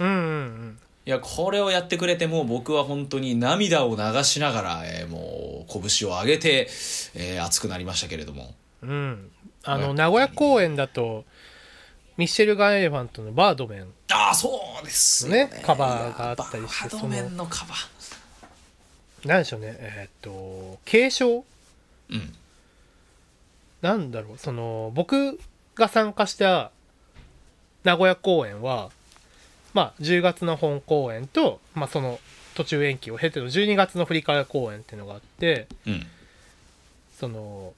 [0.00, 6.68] うんうんうんいやこれをやってくれてもう僕は本当に涙を流しながら、えーもう拳を上げて、
[7.14, 8.54] えー熱くなりましたけれども。
[8.82, 9.30] うん。
[9.64, 11.24] あの名古屋公演だと
[12.16, 13.92] ミッシェルガン・エレファントの「バードメン。
[14.12, 15.46] ああそうですよね。
[15.46, 17.46] ねカバーがあったりしてバードメンの。
[17.46, 21.44] カバー」なんでしょうねえーっと継承？
[22.10, 22.34] うん。
[23.82, 25.38] なんだろうその僕
[25.74, 26.70] が参加した
[27.82, 28.90] 名古屋公演は
[29.74, 32.18] まあ10月の本公演と、まあ、その
[32.54, 36.06] 途中延期を経ての12月の振り替え公演っていうのがあってうん。
[37.18, 37.74] その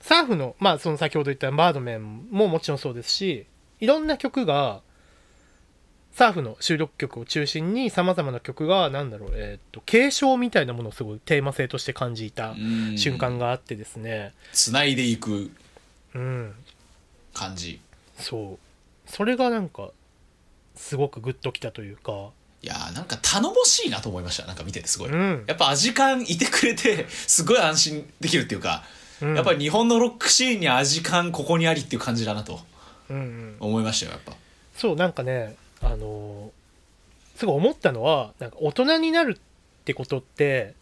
[0.00, 3.46] サーフのまあその先ほど言ったバードメンももちろんそうですし
[3.80, 4.80] いろんな曲が
[6.12, 12.98] サーフの収録曲を中心にさまざまな曲がなんだろうえーっと継承みたいなものをすごいテーマ性として感じたうん。
[12.98, 14.32] 瞬間があってですね。
[14.52, 15.50] つないでいく
[16.14, 16.54] うん。
[17.32, 17.80] 感じ。
[18.18, 18.58] そ
[19.06, 19.10] う。
[19.10, 19.90] それがなんか
[20.74, 22.30] すごくグッときたというか。
[22.62, 24.46] いやーなんか頼もしいなと思いました。
[24.46, 25.44] なんか見ててすごい、うん。
[25.46, 28.84] やっぱアジカンいてくれてすごい安心できるっていうか、
[29.20, 29.34] うん。
[29.36, 32.60] やっぱり日本のロックシーンにアジカンここにありっていう感じだなと
[33.10, 33.56] うんうん。
[33.60, 34.32] 思いましたよやっぱ。
[34.76, 40.74] そうなんかねあのーすごい思ったのはなんか大人になるってことって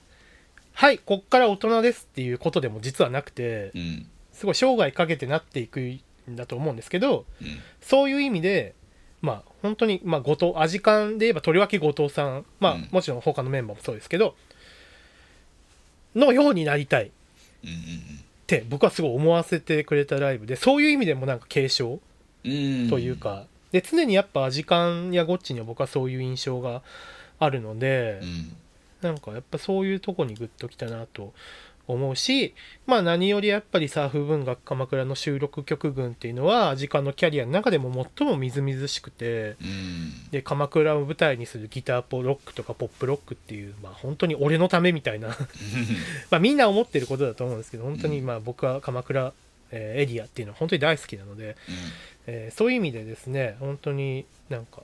[0.74, 4.06] はいこっから大人ですっていうことでも実はなくてうん。
[4.32, 6.00] すごい生涯かけてなっていくん
[6.36, 7.58] だと思うんですけどうん。
[7.80, 8.74] そういう意味で
[9.22, 12.88] まあ本当にまあ後藤味感で言えばとりわけ後藤さんまあうん。
[12.90, 14.34] もちろん他のメンバーもそうですけど
[16.14, 17.06] のようになりたい。
[17.06, 17.10] っ
[18.46, 20.46] て僕はすごい思わせてくれたライブ。
[20.46, 22.00] でそういう意味でもなんか継承
[22.44, 22.90] うんうん。
[22.90, 26.82] というか、で常にやっぱ味感やゴッチには僕はそういう印象が
[27.38, 28.56] あるので、うん。
[29.00, 31.32] なんかやっぱそういうとこにグッときたなと
[31.92, 32.54] 思うし
[32.86, 40.30] まあ何よりやっぱりサーフ文学鎌倉の収録曲群っていうのは味感のキャリアの中でも最もみずみずしくてうん。
[40.30, 45.28] で鎌倉を舞台にするギターポロックとかポップロックっていうまあ本当に俺のためみたいな
[46.30, 49.32] まあみんな思ってることだと思うんですけど本当にまあ僕は鎌倉、
[49.70, 51.56] えーエリアっていうのは本当に大好きなので、
[52.26, 54.82] えーそういう意味でですね本当になんか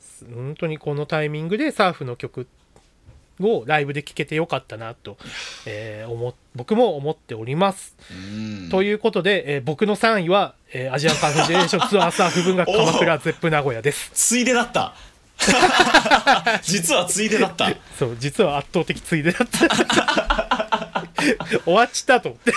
[0.00, 2.46] す本当にこのタイミングでサーフの曲
[3.40, 5.16] をライブで聴けてよかったなと、
[5.66, 7.96] えー思っ僕も思っております。
[8.10, 8.14] う
[8.66, 14.10] んということで、えー僕の3位は、えーアジアンカンフージェネレーションツアーサーフブンガクカマクラZepp名古屋です。
[14.14, 14.94] ついでだった
[16.62, 17.68] 実はついでだった
[17.98, 21.04] そう実は圧倒的ついでだった。
[21.64, 22.52] 終わっちったと思って。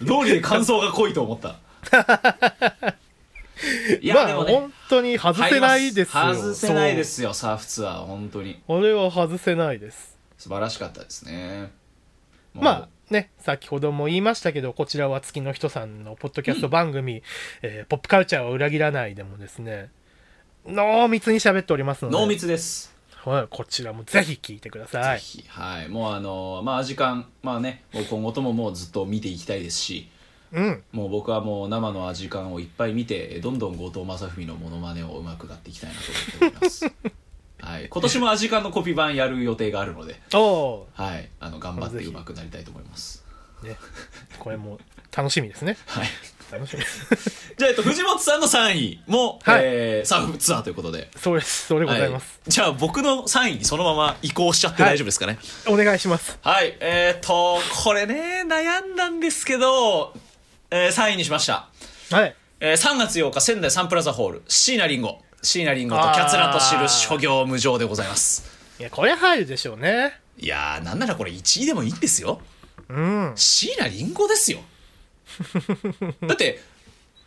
[0.00, 1.56] 道理で感想が濃いと思った
[4.00, 6.34] いや、まあでもね本当に外せないですよ。
[6.34, 8.78] 外せないですよサーフツアー本当にそう。
[8.78, 10.18] 俺は外せないです。
[10.38, 11.70] 素晴らしかったですね
[12.54, 17.22] まあね、先ほども言いましたけど、こちらは月の人さんのポッドキャスト番組、
[17.62, 19.90] えーポップカルチャーを裏切らないでもですね、
[20.66, 22.94] 濃密に喋っておりますので、濃密です
[23.24, 25.20] はい、こちらもぜひ聞いてください。
[25.48, 30.08] はいもうあのまあ時間まあねもう今後とももうずっと見ていきたいですし
[30.52, 30.82] うん。
[30.92, 36.02] もう僕はもう生の時間をいっぱい見てどんどん後藤正文のモノマネをうまくなっていきたいなと
[36.40, 36.84] 思っております
[37.60, 43.76] はい今年もアジカンのコピー版やる予定があるのでおはいあの頑張ってうまくなりたいと思いますーね、
[44.38, 44.78] これも
[45.16, 45.76] 楽しみですね。
[45.86, 46.06] はい
[46.50, 47.54] 楽しみです。
[47.56, 51.10] じゃあ、えっと、藤本さんの3位も、はいえーサーフツアーということで。
[51.16, 51.66] そうです。
[51.68, 52.40] そうでございます。
[52.44, 55.38] はいじゃあ、僕の3位にそのまま移行しちゃって大丈夫ですかね？
[55.66, 56.38] お願いします。
[56.42, 60.12] はい、えーっと、これね、悩んだんですけど、
[60.74, 61.68] えー3位にしました。
[62.10, 62.34] はい。
[62.60, 65.16] えー3月8日、仙台サンプラザホール、椎名林檎。
[65.42, 68.44] 椎名林檎とキャツラと知る諸行無常でございます。
[68.80, 70.18] いや、これ入るでしょうね。
[70.38, 72.40] いやー、なんならこれ1位でもいいんですよ。
[72.88, 73.32] うん。
[73.36, 74.60] 椎名林檎ですよ。
[76.26, 76.60] だって、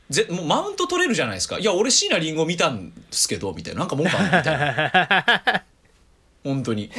[0.10, 1.60] ぜもうマウント取れるじゃないですか。
[1.60, 3.82] いや、俺椎名林檎見たんですけど、みたいな。
[3.82, 5.64] なんか文句あるみたいな。
[6.44, 6.90] 本当に。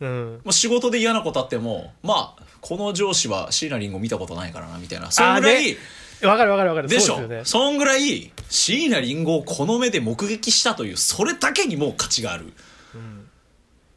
[0.00, 0.40] うん。
[0.44, 5.10] もう仕事で嫌なことあっても、まあ、この上司は椎名林檎見たことないからな、みたいな。
[5.10, 5.76] そんぐらい、
[6.22, 6.88] わかるわかるわかる。
[6.88, 7.16] でしょ？
[7.16, 7.42] そね。
[7.44, 12.54] そんぐらい、椎名林檎をこの目で目撃したという、それだけにもう価値がある。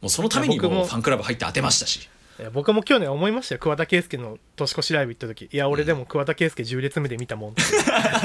[0.02, 2.10] もうそのためにももうファンクラブ入って当てましたし。
[2.52, 3.58] 僕も去年思いましたよ。
[3.60, 5.48] 桑田佳祐の年越しライブ行った時。
[5.52, 7.62] いや俺でも桑田佳祐10列目で見たもんって。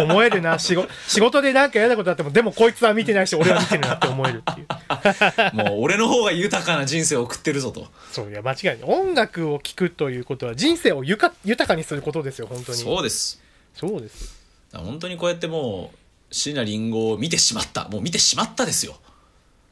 [0.01, 0.57] 思えるな。
[0.59, 5.55] 仕事仕事でなんか嫌なことあってもでもこいつは見てないし俺は見てるなって思えるっていう。
[5.57, 7.87] もう俺の方が豊かな人生を送ってるぞと。
[8.11, 8.77] そういや間違いない。
[8.83, 12.77] 音楽を聴くということは人生をゆか豊かにすることですよ本当に。
[12.77, 13.41] そうです。
[13.73, 14.43] そうです。
[14.73, 15.97] 本当にこうやってもう、
[16.33, 17.87] 椎名林檎を見てしまった。
[17.89, 18.97] もう見てしまったですよ。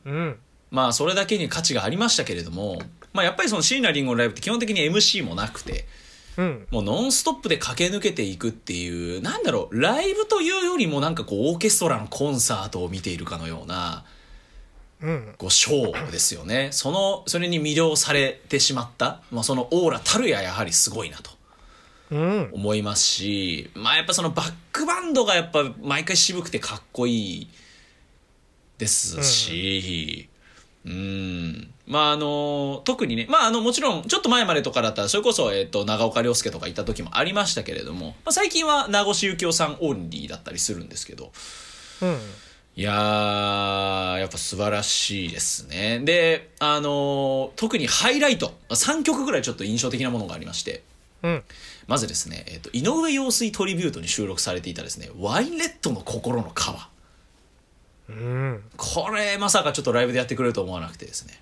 [0.06, 0.38] うん。
[0.69, 2.82] まあそれだけに価値がありましたけれども、
[3.13, 5.86] まあやっぱりその椎名林檎のライブって基本的に MC もなくて、
[6.38, 6.67] うん。
[6.71, 14.06] もうノンストップで駆け抜けていくっていう、なんだろう、ライブというよりもなんかこうオーケストラのコンサートを見ているかのような、
[15.02, 15.36] うん。
[15.38, 16.69] こうショーですよね。
[16.71, 21.32] その、それに魅了されてしまった、まあそのオーラたるややはりすごいなと
[22.12, 22.50] うん。
[22.54, 27.47] 思いますし、まあやっぱそのバックバンドがやっぱ毎回渋くてかっこいい
[28.78, 30.30] ですし、
[30.85, 31.73] うん。
[31.85, 41.31] まああの、特にね、まああのもちろんちょっと前までとかだったらそれこそえっ、と長岡亮介とか行った時もありましたけれども、まあ最近は名越幸雄さんオンリーだったりするんですけど、
[42.01, 42.17] うん
[42.73, 45.99] いやー、やっぱ素晴らしいですね。
[46.05, 50.83] で、あのー特にハイライト、3曲ぐらいちょっと印象的なものがありまして、
[51.21, 51.43] うん
[51.88, 56.90] まずですね、えっ、と、井上陽水トリビュートに収録されていたですね、ワインレッドの心の川。
[58.10, 58.64] うん。
[58.78, 61.41] これ、まさかちょっとライブでやってくれると思わなくてですね。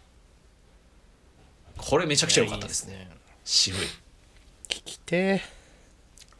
[1.78, 2.93] これめちゃくちゃ良かったですね。
[2.93, 3.07] いやいい
[3.45, 3.80] 渋い。
[4.68, 5.41] 聞きて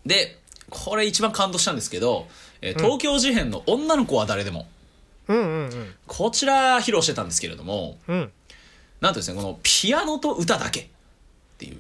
[0.06, 0.38] で、
[0.70, 2.28] これ一番感動したんですけど、
[2.62, 5.94] えー東京事変の女の子は誰でも、ーうんうんうん。
[6.08, 8.32] こちら披露してたんですけれども、うん。
[9.02, 10.88] なんとですね、このピアノと歌だけっ
[11.58, 11.78] ていう、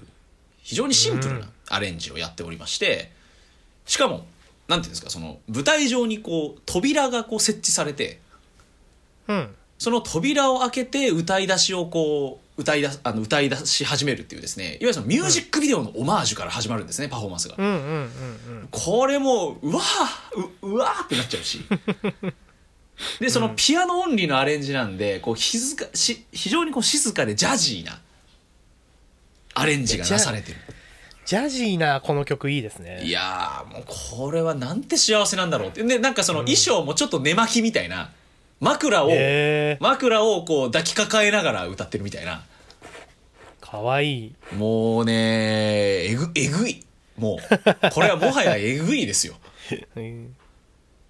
[0.61, 3.11] 非常にシンプルなアレンジをやっておりまして、
[3.85, 4.25] しかも、
[4.67, 8.19] なんていうんですか、その舞台上にこう、扉がこう設置されて、
[9.29, 9.55] うん。
[9.77, 18.05] その扉を開けて歌い出しをこう歌いだあの歌い出し始めるっていうですねいわゆるそのミュージックビデオのオマージュから始まるんですね、パフォーマンスが、うんうんうんう
[18.63, 18.67] ん。
[18.69, 21.61] これもううわーううわーってなっちゃうし。
[23.21, 28.01] でそのピアノオンリーのアレンジなんでこう静かし非常にこう静かでジャジーな
[29.53, 30.57] アレンジがなされてる。
[31.25, 33.01] ジャジーなこの曲いいですね。
[33.05, 35.81] いやーもうこれはなんて幸せなんだろうって。
[35.83, 38.11] でなんかその衣装もちょっと寝巻きみたいな
[38.59, 42.43] 枕を、へえ枕をこう抱きかかえながら歌ってるみたいな。
[43.61, 44.35] かわいい。
[44.55, 46.83] もうねえぐえぐい。
[47.17, 47.89] もう。
[47.91, 49.35] これはもはやえぐいですよ。
[49.95, 50.35] う ん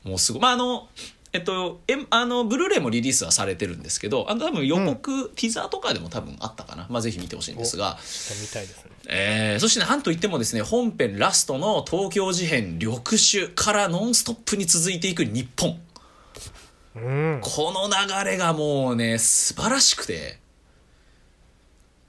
[0.04, 0.41] もうすごい。
[0.41, 0.89] まああの
[1.32, 8.91] えっとえあのブルーレイもリリースはされてるんですけどあの多分予告、ティザーとかでも多分あったかな、まあ、ぜひ見てほしいんですが、ちょっと見たいですね。
[9.08, 15.80] えーそしてなんといってもですね本編ラストの東京事変緑手からノンストップに続いていく日本
[16.96, 17.40] うん。
[17.42, 20.40] この流れがもうね素晴らしくて。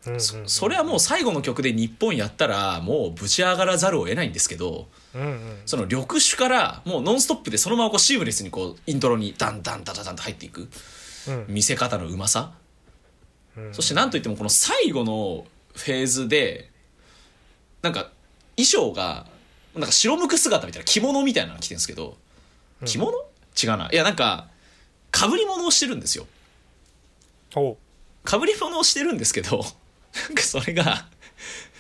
[0.06, 5.62] うんうんそそれはもう最後の曲で日本やったらもうぶち上がらざるを得ないんですけどうんうん。
[5.66, 10.70] その緑手からもうノンストップでそのままこうシームレスにこうイントロにダンダンダダダンと入っていく。
[11.28, 11.44] うん。
[11.48, 12.52] 見せ方のうまさ。
[13.58, 13.74] うん。
[13.74, 16.70] そしてなんといってもこの最後のフェーズで
[17.82, 18.10] なんか
[18.56, 19.26] 衣装が
[19.74, 22.16] なんか白むく姿みたいな着物みたいなの着てるんですけど。
[22.86, 23.12] 着物？
[23.62, 23.90] 違うな。
[23.92, 24.48] いやなんか
[25.10, 26.26] かぶり物をしてるんですよ。
[28.24, 29.58] かぶり物をしてるんですけど
[30.28, 31.08] なんかそれが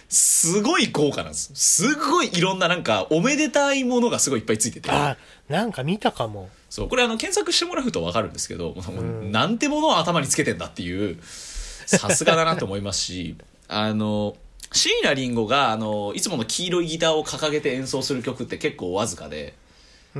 [0.08, 1.52] すごい豪華なんです。
[1.54, 4.90] すごいいろんななんかおめでたいものがすごいいっぱいついてて。
[4.90, 5.16] あ
[5.48, 6.50] なんか見たかも。
[6.68, 9.30] そうこれあの検索してもらうと分かるんですけど、うん。
[9.30, 13.36] なんてものを頭につけてんだっていうさすがだなと思いますし
[13.68, 14.36] あの
[14.72, 19.54] 椎名林檎があのいつもの黄色いギターを掲げて演奏する曲って結構わずかで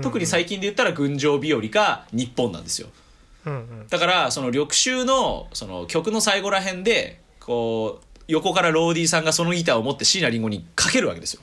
[0.03, 2.89] 特に最近で言ったら「群青日和」か「日本」なんですよ。
[3.47, 3.87] うんうん。
[3.89, 11.43] だからその緑秋のその曲の最後らへんでこう横からローディーさんがそのギターを持って椎名林檎にかけるわけですよ。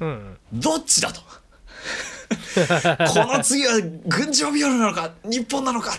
[0.00, 0.08] うん
[0.52, 0.60] うん。
[0.60, 1.22] どっちだと。
[3.12, 5.96] この次は群青日和なのか日本なのか。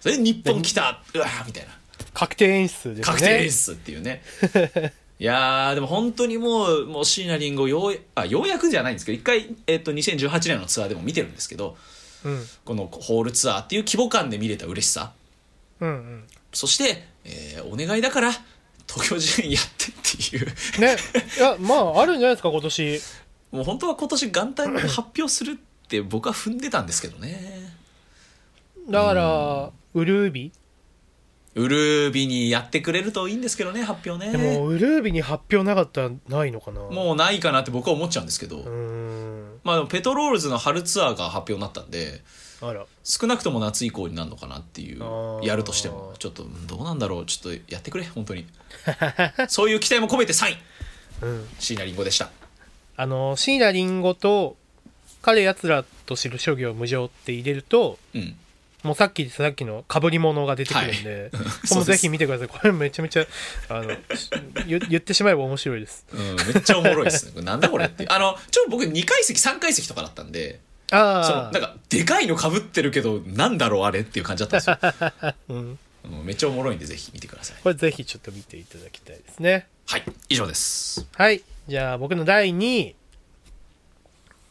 [0.00, 1.02] それで日本来た。
[1.14, 1.70] うわーみたいな。
[2.14, 3.02] 確定演出ですね。
[3.04, 4.22] 確定演出っていうね
[5.20, 11.76] いやーでも本当にもうもう椎名林檎ようあようやくじゃないんですけど一回、えっと2018年のツアーでも見てるんですけど
[12.24, 12.44] うん。
[12.64, 15.12] このホールツアーっていう規模感で見れた嬉しさ。
[15.80, 16.24] うんうん。
[16.52, 18.32] そして、えーお願いだから
[18.88, 20.46] 東京事変やってっていう。
[20.80, 20.96] ね。
[21.36, 23.00] いやまああるんじゃないですか今年。
[23.52, 27.74] もう本当は今年元旦に発表するって僕は踏んでたんですけどね。
[28.88, 30.52] だからウルービ
[31.56, 34.32] ウルービにやってくれるといいんですけどね発表ね。
[34.32, 36.80] でもウルービに発表なかったらないのかな？
[36.80, 38.58] もうないかなって僕は思っちゃうんですけど、
[39.64, 42.22] まあでもペトロールズの春ツアーが発表になったんで
[42.62, 42.86] あら。
[43.02, 45.00] 少なくとも夏以降になるのかなっていう
[45.42, 46.14] やるとしても。
[46.18, 47.26] ちょっとどうなんだろう。
[47.26, 48.46] ちょっとやってくれ本当に。
[49.48, 50.56] そういう期待も込めて3位
[51.22, 51.48] うん。
[51.58, 52.30] 椎名林檎でした。
[52.96, 54.56] あの椎名林檎と
[55.22, 58.36] 彼やつらと知る諸行無常って入れるとうん
[58.82, 61.30] もうさっきさっきのかぶり物が出てくるんで、はい。
[61.30, 61.38] こ
[61.70, 62.48] れもぜひ見てください。
[62.48, 63.26] これめちゃめちゃ
[63.68, 63.88] あの
[64.66, 66.06] 言言ってしまえば面白いです。
[66.12, 67.42] うん、めっちゃおもろいですね。
[67.42, 68.06] なんだこれって。
[68.08, 70.60] あの、ちょっと僕2階席、3階席とかだったんで、
[70.92, 75.12] あなんか、でかいの被ってるけど、なんだろうあれっていう感じだったんですよ。
[75.20, 76.24] あ、 うん、うん。
[76.24, 77.56] めっちゃおもろいんで、ぜひ見てください。
[77.62, 79.66] これぜひちょっと見ていただきたいですね。
[79.86, 81.06] はい、以上です。
[81.14, 81.42] はい。
[81.68, 82.94] じゃあ僕の第2位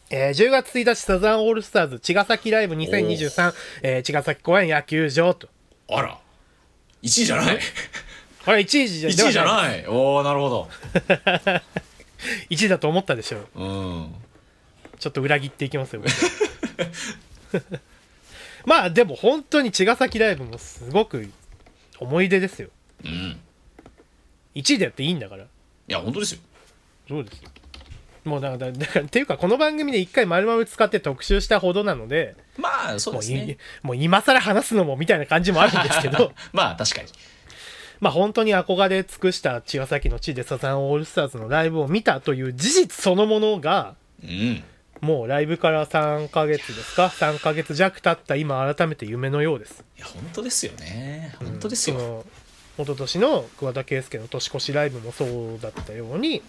[0.09, 3.53] えー10月1日サザンオールスターズ茅ヶ崎ライブ2023、
[3.83, 5.47] えー茅ヶ崎公園野球場と
[5.91, 6.17] あら、
[7.03, 7.59] 1位じゃない？
[8.45, 9.45] これ1位じゃ1位じゃい？
[9.45, 9.87] ない。
[9.87, 10.69] おおなるほど。
[12.49, 13.65] 1位だと思ったでしょうう
[14.01, 14.15] ん。
[14.99, 16.11] ちょっと裏切っていきますよ僕
[18.65, 21.31] まあでも本当に茅ヶ崎ライブもすごく
[21.99, 22.67] 思い出ですよ
[23.05, 23.39] うん。
[24.53, 25.45] い1位でやっていいんだから
[25.87, 26.39] や、本当ですよ。
[27.07, 27.49] そうですよ
[28.29, 33.57] もうだからだからっていうかこの番組で1回丸々使って特集したほどなのでまあ、そうもういですね。
[33.81, 37.07] もう今更話すのもみたいな感じもあるんですけど まあ、確かに。
[37.99, 44.63] まあ本当に憧れ尽くした茅ヶ崎の地でサザンオールスターズのライブを見たという事実そのものがうん。
[45.01, 51.35] もうライブから3ヶ月ですか？3ヶ月弱経った今改めて夢のようですいや、本当ですよね。
[51.39, 51.97] 本当ですよ。
[51.97, 52.25] その
[52.79, 56.41] 一昨年の桑田佳祐の年越しライブもそうだったように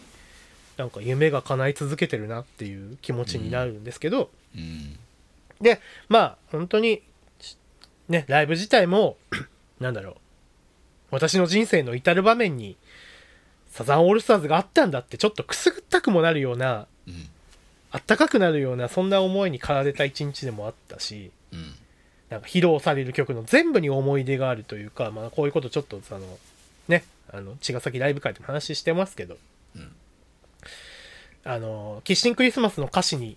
[0.76, 4.98] なんか夢が叶い続けてるなっていう気持ちになるんですけど、うん。
[5.60, 7.02] でまあ本当に
[8.08, 9.16] ねライブ自体も
[9.78, 10.14] なんだろう
[11.10, 12.76] 私の人生の至る場面に
[13.70, 17.28] サザンオールスターズがあったんだってちょっとくすぐったくもなるようなうん。
[17.92, 21.74] あったかくなるようなそんな思いに駆られた一日でもあったしうん。
[22.30, 26.38] なんか披露される曲の全部に思い出があるというか、まあ、こういうことちょっとその
[26.88, 29.36] ねあの茅ヶ崎ライブ会でも話してますけど、
[29.76, 29.92] うん
[31.44, 33.36] あのキッシンクリスマスの歌詞に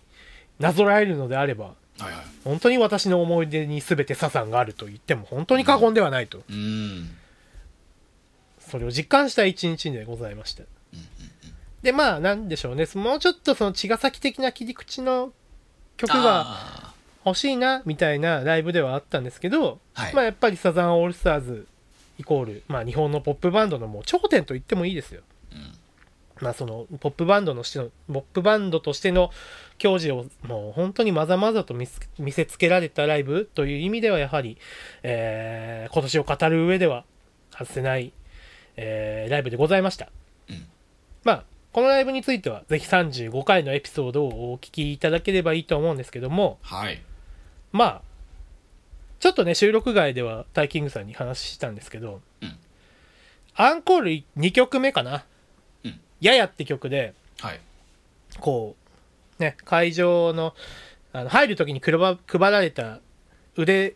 [0.60, 2.26] なぞらえるのであればはいはい。
[2.44, 7.10] 本当に私の思い出に全てサザンがあると言っても本当に過言ではないと、うん。
[8.60, 10.64] それを実感した一日でございました、
[11.84, 12.88] でまあなんでしょうね。
[12.96, 15.32] もうちょっとその茅ヶ崎的な切り口の
[15.98, 16.94] 曲があ
[17.26, 20.14] 欲しいなみたいなライブではあったんですけど、はい。
[20.14, 21.68] まあやっぱりサザンオールスターズ
[22.18, 25.22] イコール、まあ、日本のポップバンドのもう頂点と言ってもいいですよ。
[26.44, 29.32] まあそのポップバンドのしてのポップバンドとしての
[29.78, 31.88] 矜持をもう本当にまざまざと見
[32.32, 34.58] せつけられたライブという意味ではやはり、
[35.02, 37.06] えー今年を語る上では
[37.52, 38.14] 外せない、
[38.76, 40.10] えーライブでございました。
[40.50, 40.68] うん
[41.24, 47.02] まあこのライブについてはぜひ35回のエピソードをお聞きいただければいいと思うんですけども、はい
[47.72, 48.02] まあ、
[49.20, 52.58] ちょっとね、収録外ではタイキングさんに話したんですけど、うん
[53.56, 55.26] アンコール2曲目かな。
[56.24, 57.60] うんややって曲で、はい。
[58.40, 58.76] こ
[59.40, 60.54] う、ね、会場の、
[61.12, 61.94] あの入る時に配
[62.40, 63.00] られた
[63.56, 63.96] 腕、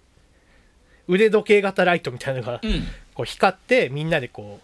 [1.07, 2.83] 腕時計型ライトみたいなのが、うん。
[3.13, 4.59] こう光って、みんなでこ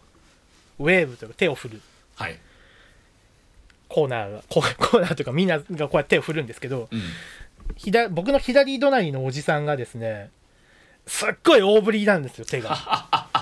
[0.80, 1.82] う、ウェーブというか手を振る。
[2.16, 2.38] はい。
[3.88, 7.02] コーナーが、コーナーというかみんながこうやって手を振るんですけど、うん。
[7.78, 10.30] 左僕の左隣のおじさんがですね、
[11.08, 12.76] すっごい大振りなんですよ、手が。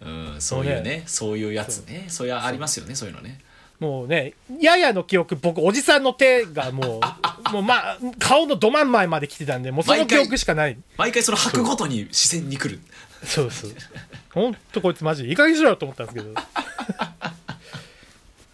[0.00, 3.40] うんそういうねそういうやつねそういうありますよねそういうのね
[3.80, 7.00] もうね、ややの記憶、僕、おじさんの手がもう、
[7.50, 10.76] もうまあ、顔のど真ん前まで来てたんで、もうその記憶しかない。
[10.98, 12.78] 毎回その履くごとに視線に来る
[13.24, 13.70] そうそう。
[14.32, 16.34] ほんとこいつマジでいい加減にしろよと思ったんですけど。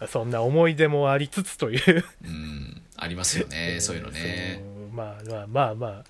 [0.07, 2.05] そんな思い出もありつつという。
[2.23, 6.03] うんありますよね そういうのねまあまあまあまあ。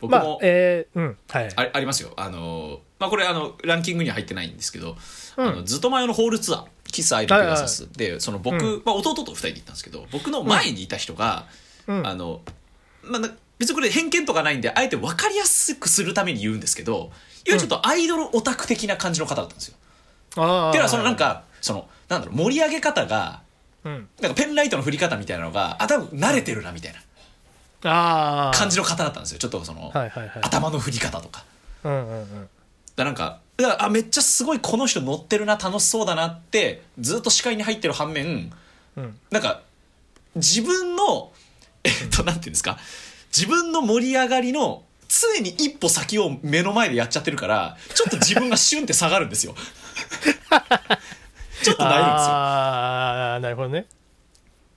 [0.00, 1.48] 僕まあも、えー、うん、はい。
[1.56, 4.96] あありますよあのまあこれあのランキングには入ってないんですけど、
[5.36, 5.48] うん。
[5.48, 8.82] あのずっと前のホールツアーキスアイドペガサスでその僕、うん。
[8.84, 11.46] まあ、弟と二人で行ったんですけど僕の前にいた人が、
[11.88, 12.06] うん。
[12.06, 12.42] あの
[13.02, 13.28] まあな
[13.58, 17.08] 別にこれ偏見とかないんであえて分かりやすくするために言うんですけどいわ
[17.46, 19.76] ゆるちょっとアイドルオタク的な感じの方だったんですよ。
[20.36, 23.42] あっていうのはそのなん、かそのなんだろう盛り上げ方が
[23.84, 27.00] うん、なんかペンライトの振り方みたいなのがあ多分慣れてるなみたいな。
[27.84, 28.56] ああ。
[28.56, 29.38] 感じの方だったんですよ。
[29.38, 30.42] ちょっとその、はいはいはい。
[30.42, 31.44] 頭の振り方とか。
[31.84, 32.48] うんうんうん。
[32.96, 33.40] だなんか
[33.78, 38.52] あめっちゃすごいこの人乗ってるな楽しそうだなってずっと視界に入ってる反面
[38.96, 39.18] うん。
[39.30, 39.62] なんか
[40.34, 41.32] 自分の
[41.84, 42.78] えっとなんていうんですか
[43.36, 49.54] 自分の盛り上がりの常に一歩先を目の前でやっちゃってるからちょっと自分がシュンって下がるんですよ。
[51.62, 52.34] ちょっとなるんですよ。
[52.34, 53.80] ああ、なるほどね。
[53.80, 53.84] っ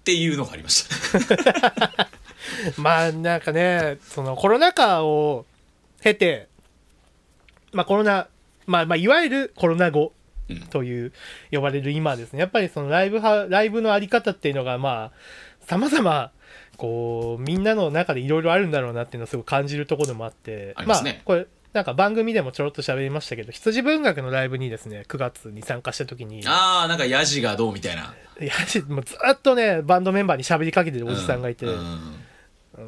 [0.03, 2.07] ていうのがありました。
[2.77, 5.45] まあなんかね、そのコロナ禍を
[6.01, 6.47] 経て、
[7.75, 8.27] まあコロナ、
[8.65, 10.13] まあまあいわゆるコロナ後
[10.49, 10.59] うん。
[10.67, 11.11] という
[11.51, 15.11] 呼ばれる今ですね、やっぱりそのライブは、ライブのあり方っていうのがまあ、
[15.65, 16.31] 様々、
[16.77, 21.19] こう、みんなの中でいろいろあるんだろうなっていうのをすごく感じるところでもあって、ありますね。
[21.21, 28.13] あこれ、なんか番組でもちょろっと喋りましたけど、羊文学のライブにですね、9月に参加した時に、ああなんかヤジがどうみたいな。
[28.39, 28.53] いや
[28.87, 32.15] もうずっとね、バンドメンバーに喋りかけてるおじさんがいて、うん。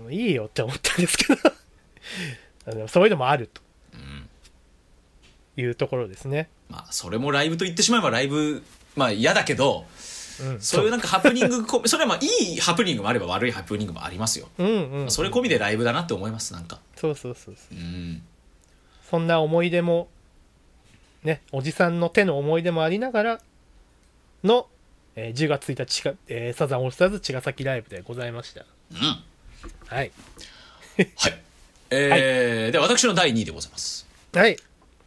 [0.06, 0.14] うん。
[0.14, 1.36] いいよって思ったんですけ
[2.76, 2.88] ど。
[2.88, 3.62] そういうのもあると
[5.58, 6.50] いうところですね。
[6.70, 8.64] まあそれもライブと言ってしまえばライブ
[8.96, 9.86] まあ嫌だけど
[10.40, 16.80] うん、そういうなんかハプニングこ それはまあいいハプニングもあれば悪いハプニングもありますよ、うんうん、それ込みでライブだなって思いますなんか。
[16.96, 17.78] そうそうそうそう。
[17.78, 18.22] うん。
[19.10, 20.10] そんな思い出も
[21.24, 23.42] ねおじさんの手の思い出もありながら
[24.44, 24.68] の、
[25.16, 28.66] えー10月1日か、えーサザンオールスターズ茅ヶ崎ライブでございました。
[28.92, 28.98] うん。
[29.88, 30.12] はい。
[31.16, 31.42] はい。
[31.90, 34.06] えーでは私の第2位でございます。
[34.34, 34.58] はい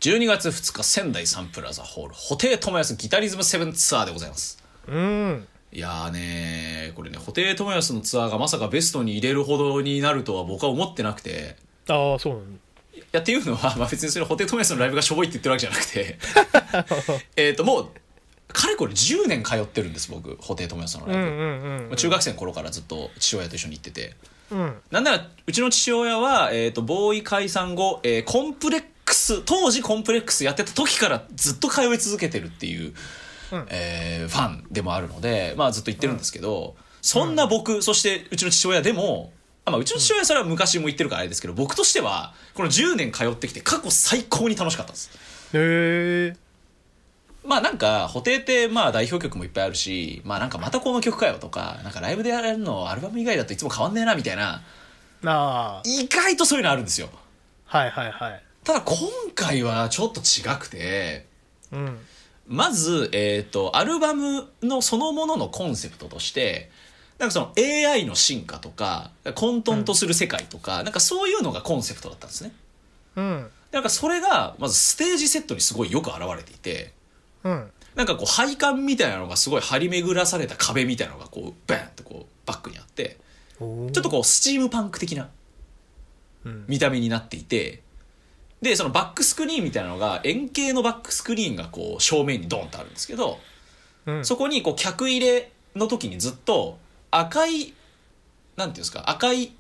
[0.01, 4.59] 12月2日仙台サンプラザホール布袋寅泰ギタリズムセブンツアーでございます。
[4.89, 5.47] うん。
[5.73, 11.57] いやーねーこれね布袋寅泰のツアーがまさかベストに入れるほどになるとは僕は思ってなくて。
[11.89, 16.19] ああそうなのいやっていうのは、まあ、別にそれ布袋寅泰のライブがしょぼいって言ってるわけじゃなくて。
[17.37, 17.89] えっともう
[18.49, 24.15] かれこれ10年通ってるんです僕布袋寅泰のライブ、中学生の頃からずっと父親と一緒に行ってて。
[24.51, 24.77] うん。
[24.91, 32.95] なんならうちの父親は、えー、とボーイ解散後、えーコンプレックス当時コンプレックスやってた時からずっと通い続けてるっていう、
[33.53, 33.67] うん。
[33.69, 39.33] えーファンでもあるので、まあ、ずっと言ってるんですけど、そんな僕そしてうちの父親でも
[39.65, 45.11] あまあ、うちの父親はそれは昔も言ってるからあれですけど僕としてはこの10年通ってきて過去最高に楽しかったです。
[45.55, 46.37] へえ
[47.45, 54.63] まあなんか布袋ってまあ代表曲もいっぱいあるしまあなんかまたこの曲かよとかなんかライブでやるのアルバム以外だといつも変わんねえなみたいな。
[55.85, 57.09] 意外とそういうのあるんですよ。
[57.65, 58.97] はいはいはいただ今
[59.35, 61.27] 回はちょっと違くて、
[61.73, 61.99] うん
[62.51, 66.69] まず、えっ、と、アルバムのそのもののコンセプトとして、
[67.19, 72.53] なんかその AI の進化とか、混沌とする世界とか、なんかそういうのがコンセプトだったんですね。
[73.15, 76.93] うんなんかそれが、まずステージセットにすごいよく現れていて、
[77.45, 83.19] うんなんかこう配管みたいなのがすごい張り巡らされた壁みたいなのがこう、バーンとこう、バックにあって、
[83.59, 85.29] ちょっとこう、スチームパンク的な
[86.67, 87.83] 見た目になっていて、
[88.63, 93.39] で、そのバックスクリーンみたいなのが、円形のバックスクリーンがこう、正面にドンとあるんですけど、
[94.07, 96.79] うんそこにこう客入れの時にずっと
[97.11, 97.75] 赤い、なんてい
[98.67, 99.53] うんですか、赤い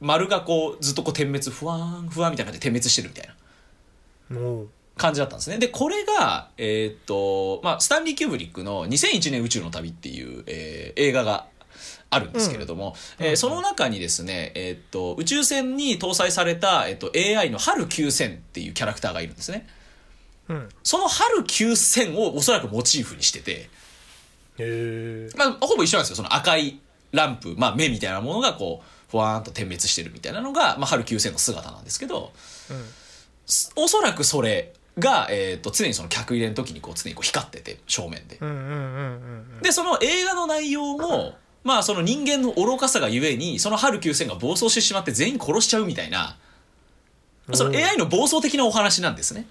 [0.00, 3.34] 丸がこうずっとこう点滅、ふわーん、ふわーみたいな感じで点滅してるみたいな
[4.96, 5.58] 感じだったんですね。
[5.58, 11.46] で、これが、えーっと、まあ、スタンリー・キューブリックの2001年宇宙の旅っていう、えー映画が
[12.10, 19.66] あるんですけれども、えーその中にですね、えーっと、宇宙船に搭載された、えーっと、AI の春9000っていうキャラクターがいるんですね。
[20.48, 23.68] うんその春9000をおそらくモチーフにしてて、へ
[24.58, 26.16] えまあ、ほぼ一緒なんですよ。
[26.16, 26.80] その赤い
[27.12, 32.32] ランプ、まあ、目みたいなものがこう、ふわーんと点滅してるみたいなのが、まあ、春9000の姿なんですけど、
[33.46, 38.38] すおそらくそれが、えっ、と、常にその客入れの時にこう、常にこう光ってて、正面で。
[38.40, 41.36] うんうんうんうんで、その映画の内容も、
[41.68, 46.36] まあ、その人間の愚かさがゆえに、その春9000が暴走してしまって全員殺しちゃうみたいな、
[47.52, 49.46] その AI の暴走的なお話なんですね。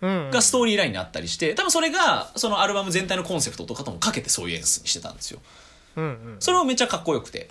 [0.00, 0.30] うん。
[0.30, 5.40] がストーリーラインにあったりして、多分それが、そのアルバム全体のコンセプトとかともかけてそういう演出にしてたんですよ。
[6.40, 7.50] それもめっちゃかっこよくて。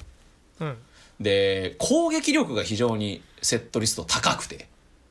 [0.59, 0.77] うん。
[1.21, 4.67] で攻撃力が非常にセットリスト高くて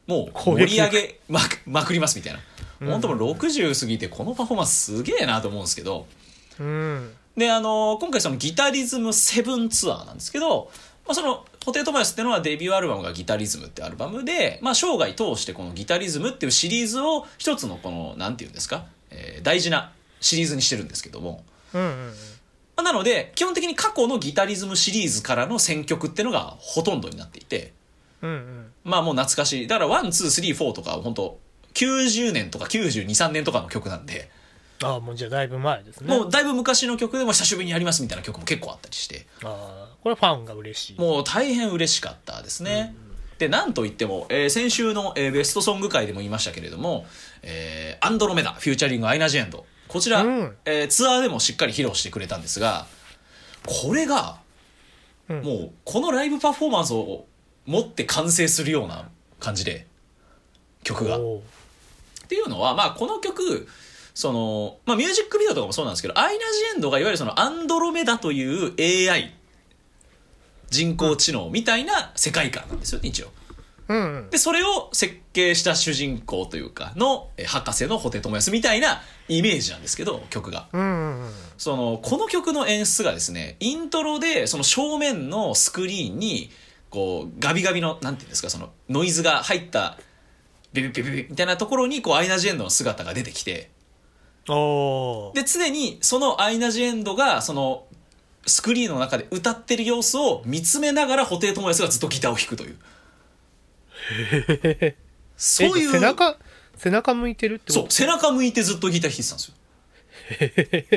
[0.07, 2.41] もう盛り上げまくまくりますみたいな、
[2.85, 6.07] 本当もう60過ぎてこのパフォーマンスすげえなと思うんですけど
[6.59, 10.71] うんであの今回そのギタリズム7ツアーなんですけど、
[11.07, 21.43] まあ、その布袋寅泰っていうのはデビューアルバムがギタリズムってアルバムで、まあ、生涯通してこのギタリズムっていうシリーズを一つのこのなんていうんですか、えー大事なシリーズにしてるんですけども。
[21.75, 22.13] うんうん
[22.77, 27.73] まあなので基本的に過去のギタリズムシリーズからの選曲っていうのがほとんどになっていて。
[28.23, 28.67] うんうん。
[28.85, 29.67] まあもう懐かしい。
[29.67, 31.39] だから one two three four とか本当
[31.75, 34.31] 90年とか923年とかの曲なんで
[34.83, 42.95] ああもうじゃあだいぶ前ですねもうだいぶ昔の曲でも久しぶりにやりますみたいな曲も結構あったりしてああこれファンが嬉しいもう大変嬉しかったですね。
[43.39, 47.07] で、なんといっても、えー先週の、えーベストソング会でも言いましたけれども、
[47.43, 49.65] えーアンドロメダ、フューチャリングアイナ・ジ・エンド。
[49.89, 52.87] こちら、うんえーツアーでもしっかり披露してくれたんですが、
[53.67, 54.41] これが、
[55.31, 57.25] うんもう、このライブパフォーマンスを
[57.65, 59.09] 持って完成するような
[59.39, 59.87] 感じで、
[60.83, 61.17] 曲が。
[61.17, 61.21] っ
[62.29, 63.67] ていうのは、まあ、この曲、
[64.21, 69.33] その、まあ、ミュージックビデオとかもそうなんですけど、アイナ・ジ・エンドがいわゆるそのアンドロメダという AI、
[70.69, 73.29] 人工知能みたいな世界観なんですよね、一応。
[73.89, 80.69] うんうんで、それを設計した主人公というか、の、え博士のホテトモヤスみたいなイメージなんですけど、曲が。
[81.57, 86.51] その、この曲の演出がですね、イントロで、その正面のスクリーンに、
[86.91, 89.99] こう、ガビガビの、なんていうんですか、その、ノイズが入った、
[90.75, 93.71] ビビビビビみたいなところに、こう、アイナ・ジ・エンドの姿が出てきて、
[95.35, 97.87] で、常にそのアイナ・ジ・エンドが、その、
[98.47, 102.77] スクリーンの中で歌ってる様子を見つめながら、布袋寅泰がずっとギターを弾くという。
[105.37, 105.89] そういう。
[105.91, 106.37] え背中
[106.77, 109.55] 背中向いてるってそう、こと背中向いてずっとギター弾いてたんですよ。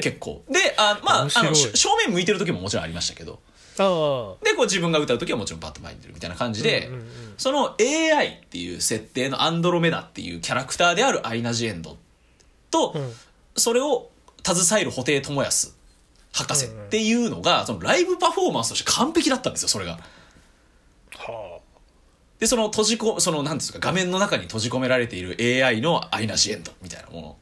[0.01, 0.43] 結構。
[0.49, 3.39] で、あまあ、あの、し正面向いてる時ももちろんありましたけど、
[3.79, 11.97] ああで、こう自分が歌う時はもちろんバッと前に出るみたいな感じで、うんうんうんその AI っていう設定のアンドロメダっていうキャラクターであるアイナ・ジ・エンド
[12.69, 13.11] と、うん
[13.55, 14.09] それを
[14.45, 15.73] 携える布袋寅泰
[16.33, 19.99] 博士っていうのが、そのライブパフォーマンスとして完璧だったんですよ、それが。
[21.15, 21.59] は
[22.39, 27.37] で、その閉じこ、その、なんていうんですか、画面の中に閉じ込められている AI のアイナ・ジ・エンドみたいなも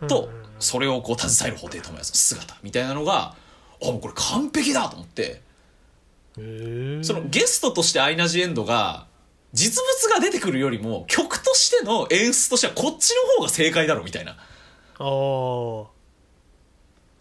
[0.00, 0.08] の。
[0.08, 0.30] と、
[0.60, 3.34] それをこう携える布袋寅泰の姿みたいなのが、
[3.82, 5.42] あ、もうこれ完璧だと思って、
[6.36, 6.40] そ
[7.12, 9.06] のゲストとしてアイナ・ジ・エンドが、
[9.52, 14.36] 実物が出てくるよりも、曲としての演出としてはこっちの方が正解だろみたいな
[14.98, 15.86] ああ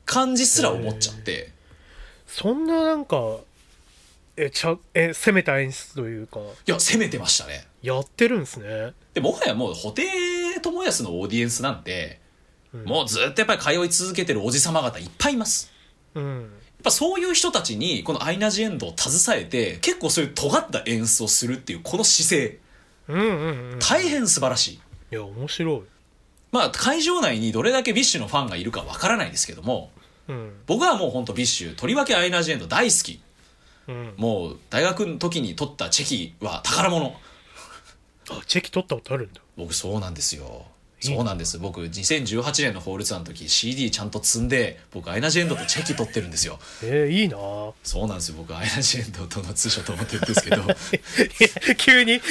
[0.05, 1.51] 感じすら思っちゃって、
[2.27, 3.39] そんななんか
[4.37, 6.39] えちゃえ攻めた演出というか。
[6.39, 7.65] いや、攻めてましたね。
[7.81, 8.93] やってるんですね。
[9.13, 12.19] で、もはやもう、布袋寅泰のオーディエンスなんて、
[12.83, 15.71] もうずっとやっぱり通い続けてるおじさま方いっぱいいます。
[16.15, 16.41] うん。
[16.41, 16.49] やっ
[16.83, 22.59] ぱそういう人たちに、このアイナ・ジ・エンドを携えて、結構そういう尖った演出をするっていう、この姿勢、
[23.07, 23.79] うんうんうん。
[23.79, 24.73] 大変素晴らしい。
[24.73, 25.81] いや面白い
[26.55, 29.91] まあ、会場内にどれだけ BiSHのファンがいるかわからないですけども、
[30.29, 33.19] うん僕はもう本当 BiSH、とりわけアイナ・ジ・エンド大好き。
[33.89, 37.13] うんもう大学の時に取ったチェキは宝物。
[38.29, 40.65] あチェキ取ったことあるんだ僕そうなんですよ
[41.05, 41.59] そうなんです。
[41.59, 46.59] 僕2018年のホールツアーの時 CD ちゃんと積んで僕アイナ・ジ・エンドとチェキ取ってるんですよ。
[46.83, 47.37] えー、いいな。
[47.83, 48.35] そうなんですよ。
[48.37, 50.63] 僕アイナ・ジ・エンドとのツーショット持ってるんですけど。
[51.77, 52.21] 急に。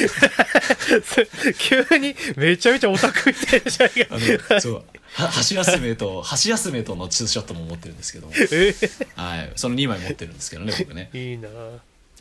[1.59, 4.19] 急にめちゃめちゃオタクみたいじゃんあ
[4.55, 9.07] のそうは橋休めと橋休めとのツーショットも持ってるんですけども、えー。
[9.15, 11.11] はい、その2枚持ってるんですけどね僕ね。
[11.13, 11.49] いいな。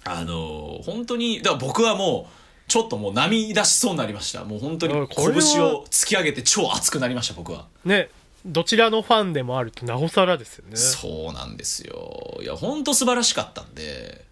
[0.06, 4.43] あの本当にだから僕はもうちょっともう波出しそうになりました。
[4.45, 7.68] もう本当に拳を突き上げて超熱くなりました僕は。
[7.86, 8.09] ね
[8.45, 10.76] どちらのファンでもあるとなおさらですよね。
[10.76, 12.39] そうなんですよ。
[12.41, 14.26] いや本当素晴らしかったんで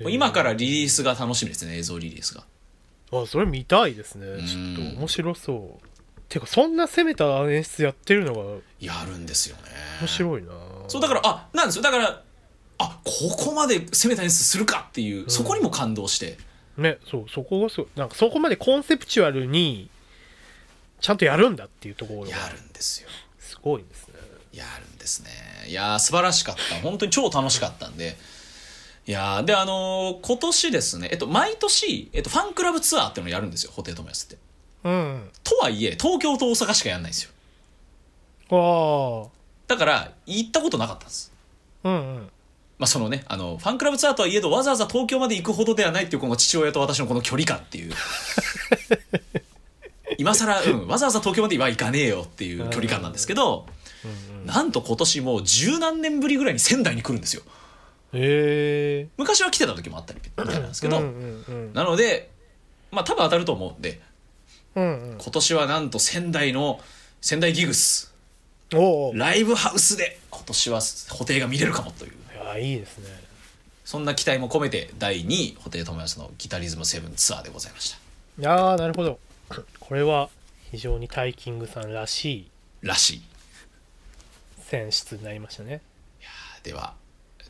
[0.00, 2.44] 今からリリースが楽しみですね映像リリースが。
[3.12, 4.26] あそれ見たいですね。
[4.46, 5.86] ちょっと面白そう。
[6.28, 8.40] てかそんな攻めた演出やってるのが
[8.78, 9.62] やるんですよね。
[10.00, 10.50] 面白いな。
[10.88, 11.82] そうだからあなんですよ。
[11.82, 12.22] だから
[12.78, 16.38] あここまで攻めた演出するかっていう、そこにも感動して
[16.80, 19.88] ねそうそこがすごいなんかそこまでコンセプチュアルに
[21.00, 22.28] ちゃんとやるんだっていうところが。
[22.30, 23.08] やるんですよ。
[23.38, 24.14] すごいですね。
[24.52, 25.30] やるんですね。
[25.68, 26.74] いやー素晴らしかった。
[26.82, 28.16] 本当に超楽しかったんで。
[29.06, 34.38] いやーであのー今年ですねえっと毎年、えっと、ファンクラブツアーっていうのをやるんですよ布袋寅泰って。
[34.84, 35.30] うん。
[35.42, 37.30] とはいえ東京と大阪しかやんないんですよ。
[38.50, 39.30] ああ
[39.68, 41.32] だから行ったことなかったんです。
[41.84, 42.30] うんうん
[42.80, 47.92] まあそのねあのファンクラブツアーとはいえどわざわざ東京まで行くほどではないっていうこの父親と私のこの距離感っていう。
[50.18, 53.66] 今更、うん、わざわざ東京までは行かねえよっていう距離感なんですけど、
[54.44, 57.42] なんと今年もう十何年ぶりぐらいに仙台に来るんですよ。
[58.14, 59.08] へえ。
[59.16, 62.30] 昔は来てた時もあったりみたいなんですけど、うんうんうんなので
[62.90, 64.00] まあ多分当たると思うんで
[64.74, 65.18] うんうん。
[65.18, 66.80] 今年はなんと仙台の
[67.20, 68.10] 仙台ギグス。
[69.14, 72.12] ライブハウスで今年は布袋が見れるかもという
[72.58, 73.08] やいいですね。
[73.84, 77.96] そんな期待も込めて第2位布袋寅泰のギタリズム7ツアーでございました。
[78.40, 79.18] いやーなるほど。
[79.80, 80.28] これは
[80.70, 82.50] 非常にタイキングさんらしい
[82.82, 83.22] らしい
[84.62, 85.80] 選出になりましたね。
[86.62, 86.94] では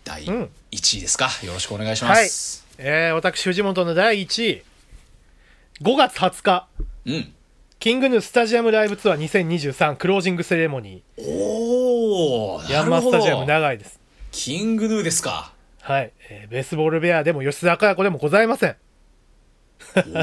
[0.04, 4.62] 第うん1位ですか、よろしくお願いします、えー、私藤本の第1位。
[5.82, 6.68] 5月20日。
[7.06, 7.34] うん。
[7.78, 13.99] キングヌースタジアムライブツアー2023クロージングセレモニおおーヤンマースタジアム長いです
[14.30, 15.52] キングヌーですか。
[15.80, 18.76] はい、えーベースボールベアでも吉田佳代子でもございません。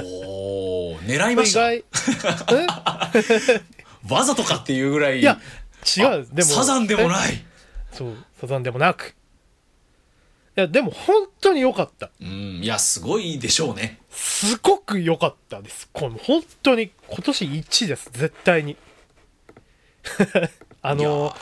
[0.03, 1.61] おお狙いま意した
[4.07, 5.39] わざとかっていうぐらいいや
[5.97, 7.43] 違あうでもサザンでもいない。
[7.91, 9.15] そうサザンでもなく。
[10.55, 12.09] いやでも本当に良かった。
[12.21, 13.99] うんいやすごいでしょうね。
[14.09, 15.89] すごく良かったです。
[15.91, 18.09] この本当に今年1です。
[18.13, 18.77] 絶対に。
[20.81, 21.35] あの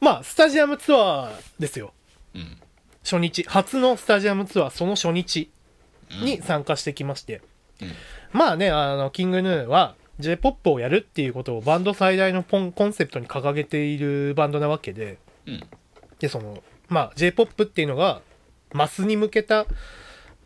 [0.00, 1.92] まあスタジアムツアーですよ。
[2.34, 2.58] うん。
[3.02, 3.44] 初日。
[3.44, 5.50] 初のスタジアムツアーその初日
[6.22, 7.42] に参加してきまして、
[7.80, 7.92] うん。
[8.32, 15.18] まあねあのキングヌーは j p o p をやるっていうことをバンド最大のポンコンセプトに掲げているバンドなわけで。
[15.46, 15.62] うん。
[16.18, 18.20] でそのまあ j p o p っていうのが
[18.72, 19.66] マスに向けた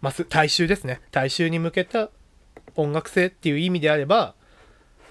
[0.01, 1.01] マス大衆ですね。
[1.11, 2.11] 大衆に向けた
[2.76, 4.34] 音楽性っていう意味であれば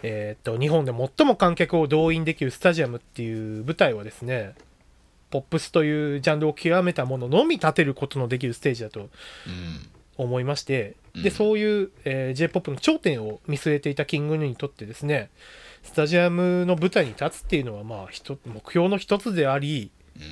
[0.03, 4.55] えーっと日本で最も観客を動員できるスタジアムっていう舞台はですね
[5.29, 9.09] ポップスというジャンルを極めたもののみ立てることのできるステージだとうん
[10.19, 11.23] 思いましてうん。
[11.23, 15.29] でそういう、えー、j p o p の頂点を見据えていたキングヌーにとってですね
[15.83, 20.23] スタジアムの舞台に立つっていうのはまあ一目標の一つでありうん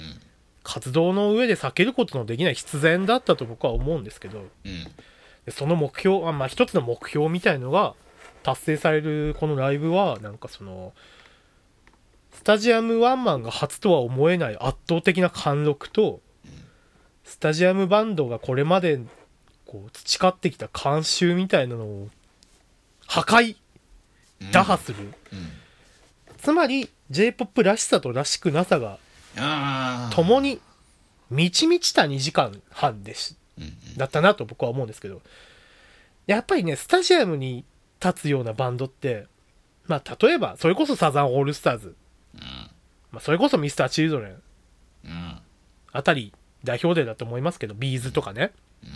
[0.64, 4.84] 活動の上で避けることのできない必然だったと僕は思うんですけどうん。
[5.46, 7.96] でその目標あまあ一つの目標みたいのが
[8.48, 10.94] 達成されるこのライブはなんかその
[12.32, 16.22] スタジアムワンマンが初とは思えない圧倒的な貫禄と
[17.26, 19.02] スタジアムバンドがこれまで
[19.66, 22.08] こう培ってきた慣習みたいなのを
[23.06, 23.58] 破壊
[24.40, 24.52] うん。
[24.52, 25.00] 打破する、
[25.34, 25.50] うん。
[26.38, 28.98] つまり j p o p らしさとらしくなさが
[30.16, 30.62] 共に
[31.30, 33.98] 満ち満ちた2時間半でしうんうん。
[33.98, 35.22] だったなと僕は思うんですけど。
[36.28, 37.66] やっぱりねスタジアムに
[38.04, 39.28] 立つようなバンドって
[39.88, 41.96] まあ例えばそれこそサザンオールスターズ、
[43.12, 44.32] まあ、それこそミスターチルドレン
[45.06, 45.12] うん。
[45.12, 45.40] うん
[45.94, 46.32] あたり
[46.64, 48.52] 代表例だと思いますけどビーズとかね。
[48.84, 48.90] うん。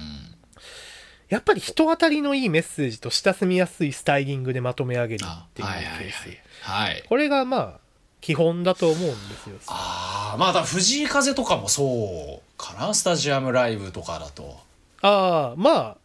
[1.29, 6.05] やっぱり人当たりのいいメッセージと親しみやすいスタイリングでまとめ上げるあっていうケはいはいはい。
[6.05, 6.29] ース
[6.61, 7.03] はい。
[7.07, 7.79] これがまあ
[8.19, 9.55] 基本だと思うんですよ。
[9.67, 12.93] ああまあ藤井風とかもそうかな？
[12.93, 14.59] スタジアムライブとかだと。
[15.01, 15.97] ああまあ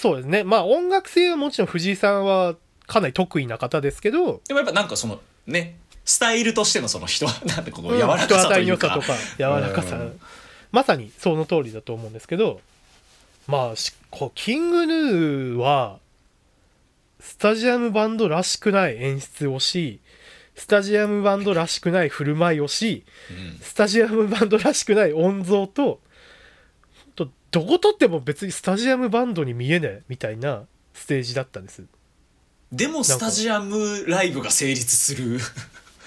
[0.00, 0.44] そうですね。
[0.44, 5.76] まあ音楽性はもちろん藤井さんはかなり得意な方ですけどでもやっぱなんかそのね
[6.06, 10.20] スタイルとしてのその人 なんてこううん柔らかさ人当たりのというか良さとか柔らかさ、うん。
[10.72, 12.62] まさにその通りだと思うんですけど
[13.46, 15.98] まあしこうキングヌーは
[17.20, 20.00] スタジアムバンドらしくない演出をし
[20.56, 23.58] スタジアムバンドらしくない振る舞いをしうん。
[23.60, 26.00] スタジアムバンドらしくない音像と
[27.10, 31.84] とどこ撮っても別にスタジアムバンドに見えねえみたいなステージだったんです。
[32.72, 35.38] でもスタジアムライブが成立する。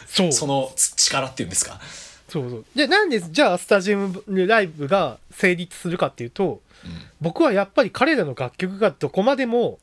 [0.07, 0.31] そう。
[0.33, 1.81] その力っていうんですか、
[2.29, 2.65] そうそう。
[2.75, 6.61] でなんでじゃあスタジアムライブが成立するかっていうと
[7.21, 9.79] 僕はやっぱり彼らの楽曲がどこまでも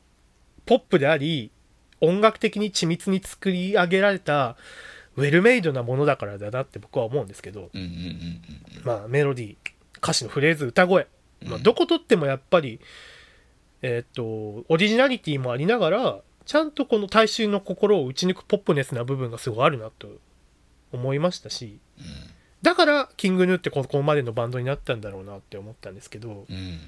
[0.65, 1.51] ポップであり
[1.99, 4.55] 音楽的に緻密に作り上げられた
[5.17, 7.91] ウェルメイドなものだからだなって僕は思うんですけど、うんうんうん
[8.77, 8.83] うん。
[8.83, 9.70] まあ、メロディー
[10.01, 11.07] 歌詞のフレーズ歌声、
[11.43, 12.79] まあ、うんどこ撮ってもやっぱり、
[13.81, 20.07] えーっとオリジナリティもありながらちゃんとこの大衆の心を打ち抜くポップネスな部分がすごいあるなと
[20.91, 21.79] 思いましたし
[22.61, 26.55] だからキングヌーってここまでのバンドになったんだろうなって思ったんですけどうん。
[26.55, 26.79] うん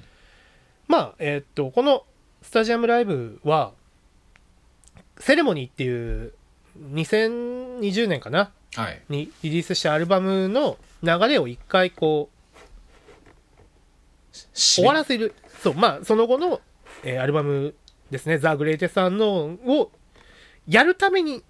[0.86, 2.04] まあえーっとこの
[2.42, 3.72] スタジアムライブは
[5.18, 6.34] セレモニーっていう
[6.92, 8.50] 2020年かな？
[8.74, 9.00] はい。
[9.08, 12.33] にリリースしたアルバムの流れを一回こう
[14.52, 15.34] 終わらせる。
[15.62, 16.60] そうまあその後の、
[17.04, 17.74] えーアルバム
[18.10, 19.90] ですね「ザ・グレイテス・アンノーン」を
[20.68, 21.42] やるために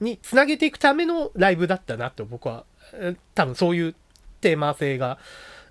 [0.00, 3.94] につなげていくためのライブだったなと僕はえー多分そういう
[4.40, 5.18] テーマ性が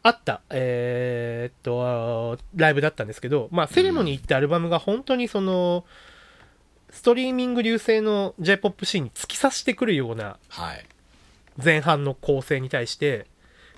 [0.03, 5.85] あった、えーっとライブだったんですけどまあセレモニーってアルバムが本当にその
[6.91, 10.85] ストリーミング流星の J−POP シーンに突き刺してくるようなはい。
[11.61, 13.27] 前半の構成に対して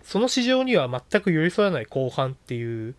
[0.04, 2.96] その市場には全く寄り添わない後半っていう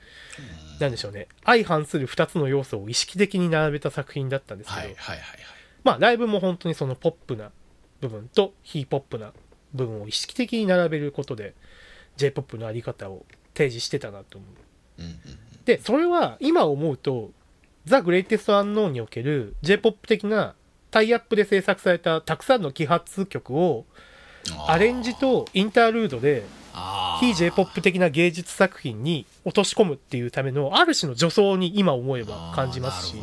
[0.81, 1.29] なんでしょうね。
[1.45, 5.39] 相反する2つの要素を意識的に並べた作品だったんですけど、はいはいはいはい。
[5.85, 7.51] まあライブも本当にそのポップな
[8.01, 9.33] 部分と非ポップな
[9.75, 11.55] 部分を意識的に並べることで
[12.17, 13.25] J−POP のあり方を
[13.55, 14.47] 提示してたなと思
[14.99, 15.03] う。
[15.03, 15.19] うんうん
[15.65, 17.31] でそれは今思うと
[17.85, 20.57] ザ・グレイテスト・アンノーンにおける J−POP 的な
[20.91, 23.87] タイアップで制作されたたくさんの揮発曲を
[24.67, 26.45] アレンジとインタールードで
[27.21, 33.17] 非 J−POP 的な芸術作品に落とし込むっていうためのある種の助走に今思えば感じますし。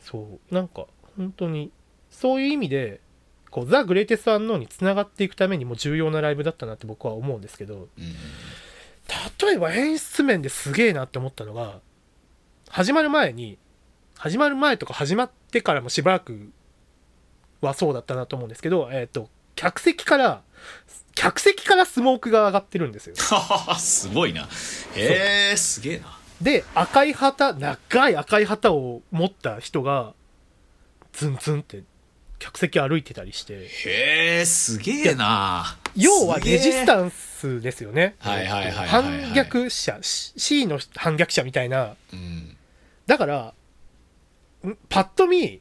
[0.00, 0.54] そう。
[0.54, 1.70] なんか本当に
[2.10, 3.00] そういう意味で
[3.50, 7.88] こうザ・グレイテスト・アンノーンにつながっていくためにも重要なライブだったなって僕は思うんですけど
[9.40, 11.80] 例えば演出面ですげえなって思ったのが
[12.68, 13.58] 始まる前に
[14.18, 16.50] 始まる前とか始まってからもしばらく
[17.62, 20.42] はそうだったなと思うんですけどえっ、と客席から
[21.16, 23.16] 客席からスモークが上がってるんですよ。
[23.78, 24.48] すごいな。
[24.94, 26.16] へえすげえな。
[26.40, 30.12] で赤い旗長い赤い旗を持った人が
[31.14, 31.82] ズンズンって
[32.38, 33.54] 客席歩いてたりして。
[33.54, 35.76] へえすげえな。
[35.96, 38.14] 要はレジスンタンスですよね。
[38.18, 38.88] はいはいはいはいはい。
[38.88, 41.96] 反逆者 C の反逆者みたいな。
[42.12, 42.56] うん。
[43.06, 43.54] だから
[44.66, 45.60] んパッと見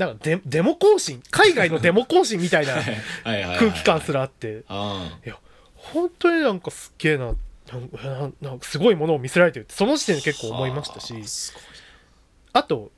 [0.00, 1.22] なんかデデモ行進？
[1.30, 2.74] 海外のデモ行進みたいな
[3.58, 4.62] 空気感すらあって。
[4.66, 5.18] あ
[5.74, 7.34] 本当になんかすっげえな。
[8.40, 11.12] なんかすごいものを見せられてるってその時点で結構思いましたし。
[11.12, 11.20] は
[12.54, 12.90] あと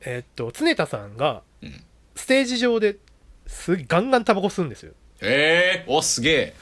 [0.00, 1.84] えーっと常田さんがうん。
[2.16, 2.96] ステージ上で
[3.46, 4.92] すガンガンタバコ吸うんですよ。
[5.20, 6.54] へえおすげえ。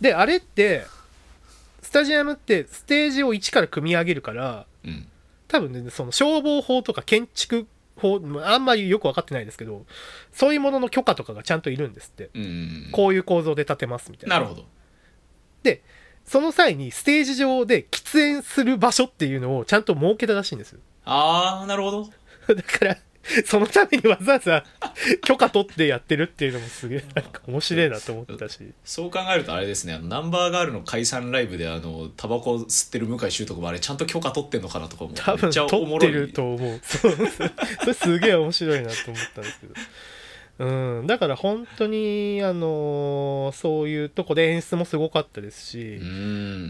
[0.00, 0.84] であれって
[1.80, 5.06] スタジアムってステージを一から組み上げるからうん。
[5.46, 9.84] 多分ねその消防法とか建築法あんまりよく分かってないですけど
[10.32, 12.30] そういうものの許可とかがちゃんといるんですって。
[12.92, 14.36] こういう構造で建てますみたいな。
[14.36, 14.64] なるほど。
[15.62, 15.82] で
[16.24, 20.80] その際にステージ上で喫煙する場所っていうのをちゃんと設けたらしいんですよ。
[21.04, 22.08] ああなるほど。
[22.54, 22.96] だから
[23.46, 24.64] そのためにわざわざ
[25.22, 28.58] 許可取ってやってるっていうのもすげえなんか面白いなと思ったし。
[28.84, 36.80] そう考えるとあれですねあのナンバーガールの解散ライブであのタバコ吸ってる向井秀斗もあれちゃんと許可取ってんのかなとかも多分取ってると思う。
[36.82, 37.12] そう
[37.80, 39.74] それすげえ面白いなと思ったんですけど。
[40.56, 45.98] うんだから本当にあのーそういうとこで演出もすごかったですし、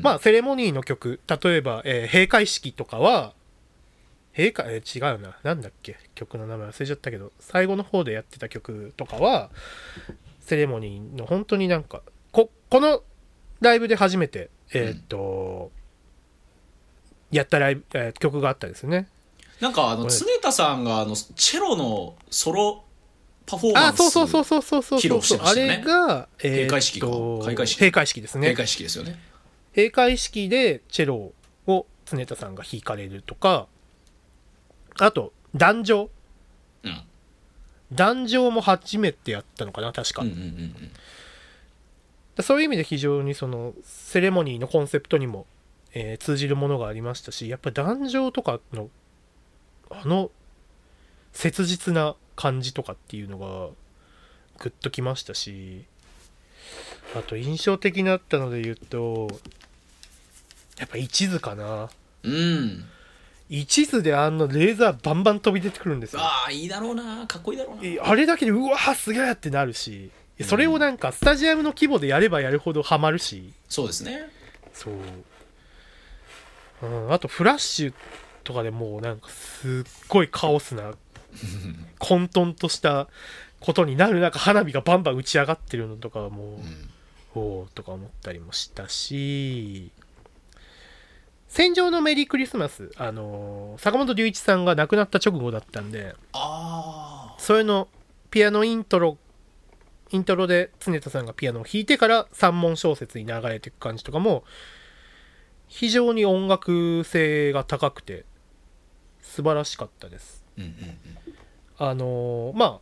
[0.02, 3.34] まあセレモニーの曲例えば、えー閉会式とかは
[4.36, 5.36] 閉会、えー違うな。
[5.42, 5.96] なんだっけ？
[6.14, 7.32] 曲の名前忘れちゃったけど。
[7.40, 9.50] 最後の方でやってた曲とかは
[10.40, 13.02] セレモニーの本当になんかここの
[13.60, 15.70] ライブで初めてえーっと、
[17.30, 19.08] やったライブ、えー曲があったんですよね。
[19.60, 22.82] なんかあの常田さんがあのチェロのソロ
[23.46, 25.74] パフォーマンスあそうそうそうそうそうそう披露してましたよね。
[25.74, 27.06] あれが、えー閉会式か。
[27.44, 27.78] 開会式。
[27.78, 28.48] 閉会式ですね。
[28.48, 29.20] 閉会式ですよね。
[29.76, 31.32] 閉会式でチェロ
[31.66, 33.68] を常田さんが弾かれるとか
[34.98, 36.10] あと壇上。
[36.82, 37.02] うん。
[37.92, 40.42] 壇上も初めてやったのかな確か、うんうんうん
[42.38, 42.42] うん。
[42.42, 45.46] そういう意味で非常にそのセレモニーのコンセプトにも、
[45.92, 48.88] えー通じるものがありましたしやっぱり壇上とかの
[49.90, 50.30] あの
[51.32, 53.46] 切実な感じとかっていうのが
[54.58, 55.84] グッときましたし
[57.14, 59.28] あと印象的だったので言うと
[60.78, 61.90] やっぱ一途かな。
[62.24, 62.84] うん
[63.60, 66.22] 一途であのレーザーバンバン飛び出てくるんですよ。
[66.22, 70.10] ああいいだろうなかっこいいだろうなえあれだけでうわーすげえってなるし。
[70.42, 73.52] それをなんかスタジアムの規模でやればやるほどハマるし。
[73.68, 74.28] そうですね。
[74.72, 74.94] そう、
[76.82, 77.94] うん、あとフラッシュ
[78.42, 80.92] とかでもうなんかすっごいカオスな
[82.00, 83.06] 混沌とした
[83.60, 86.90] ことになる中花火がバンバン打ち上がってるのとかはもう、うん。
[87.36, 89.90] おおとか思ったりもしたし
[91.56, 97.86] 戦場のメリークリスマスあのー坂本龍一さんが亡くなった直後だったんであそれの
[98.32, 99.18] ピアノイントロ
[100.10, 104.42] イントロで常田さんがピアノを弾いてから三文小説に流れていく感じとかも
[105.68, 108.24] 非常に音楽性が高くて
[109.22, 110.44] 素晴らしかったです。
[110.58, 110.98] あうんうんうん。
[111.78, 112.80] あのーまあ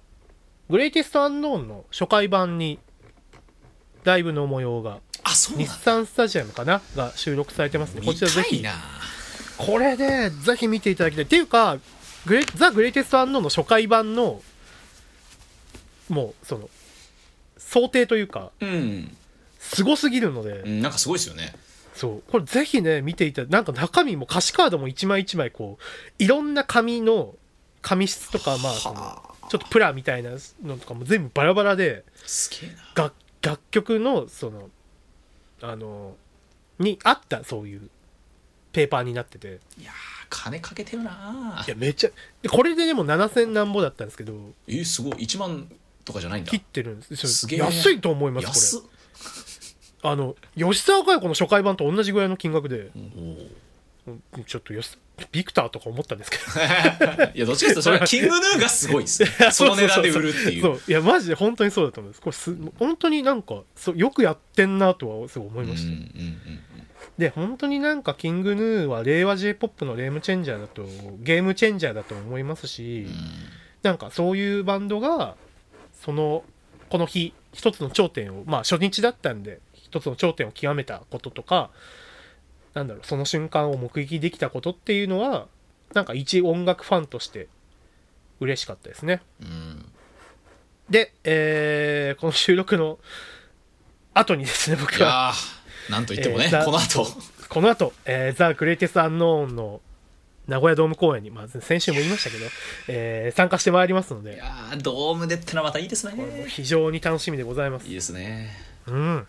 [0.71, 2.79] グレイテストアンノーンの初回版に
[4.05, 5.01] ライブの模様が
[5.33, 6.81] 日産スタジアムかな？
[6.97, 8.03] が収録されてますね。
[8.05, 8.65] こちらぜひ。
[9.59, 11.25] これでぜひ見ていただきたい。
[11.25, 11.79] っていうか
[12.27, 14.43] グレザ・グレイテスト・アンノの初回版の
[16.09, 16.69] もうその
[17.59, 19.17] 想定というかうん、
[19.59, 21.55] すごすぎるので、うん、なんかすごいですよね。
[21.95, 22.31] そう。
[22.31, 27.35] これぜひね見ていたなんか中身も歌詞カードも一枚一枚こういろんな紙の
[27.81, 29.33] 紙質とかまあそのはあ。
[29.49, 30.31] ちょっとプラみたいな
[30.65, 32.05] のとかも全部バラバラで
[33.43, 34.71] 楽曲のその
[35.63, 36.17] あの
[36.79, 37.89] に合ったそういう
[38.73, 39.61] ペーパーになってて。
[39.79, 39.95] いやー
[40.29, 42.11] 金かけてるないやめっちゃ
[42.41, 44.33] でこれででも7000何ぼだったんですけど。
[44.67, 45.13] えーすごい。
[45.13, 45.71] 1万
[46.05, 46.51] とかじゃないんだ。
[46.51, 47.29] 切ってるんです。
[47.29, 48.85] すげえ安いと思いますこ
[50.03, 50.11] れ。
[50.11, 52.91] あの吉沢佳代子の初回版と同じぐらいの金額で
[54.47, 54.99] ちょっとよし
[55.31, 56.43] ビクターとか思ったんですけど。
[57.35, 59.29] いやどっちかというとそれはキングヌーがすごいですね。
[59.53, 60.63] その値段で売るっていう。
[60.63, 60.81] そう。
[60.89, 62.21] いやマジで本当にそうだと思います。
[62.21, 66.61] これす本当になんかそうよくやってんなとはすごい思いました、うんうんうん
[67.19, 70.87] で本当になんかキングヌーは令和 j p o p のレームチェンジャーだと
[71.19, 73.15] ゲームチェンジャーだと思いますし、うん。
[73.83, 75.37] なんかそういうバンドが
[75.93, 76.43] その
[76.89, 81.71] この日一つの頂点をまあ初日だったんで一つの頂点を極めたこととか
[82.75, 85.47] なんだろうその瞬間を目撃できたことっていうのは
[85.95, 87.49] なんか一音楽ファンとして
[88.41, 89.21] 嬉しかったですね。
[89.41, 89.85] うん。
[90.91, 92.99] で、えーこの収録の
[94.15, 95.33] 後にですね僕いは
[95.91, 97.07] なんといってもね、えーだこの後。
[97.49, 99.81] この後、えー、ザ・グレイテスト・アンノーンの
[100.49, 102.47] 名古屋ドーム公演に、まあ、先週も言いましたけど、
[102.89, 104.35] えー参加してまいりますので。
[104.35, 107.87] いやードームでってのはまたいいですこれもね非常に楽しみでございます。
[107.87, 108.51] いいですね。
[108.87, 109.27] うん。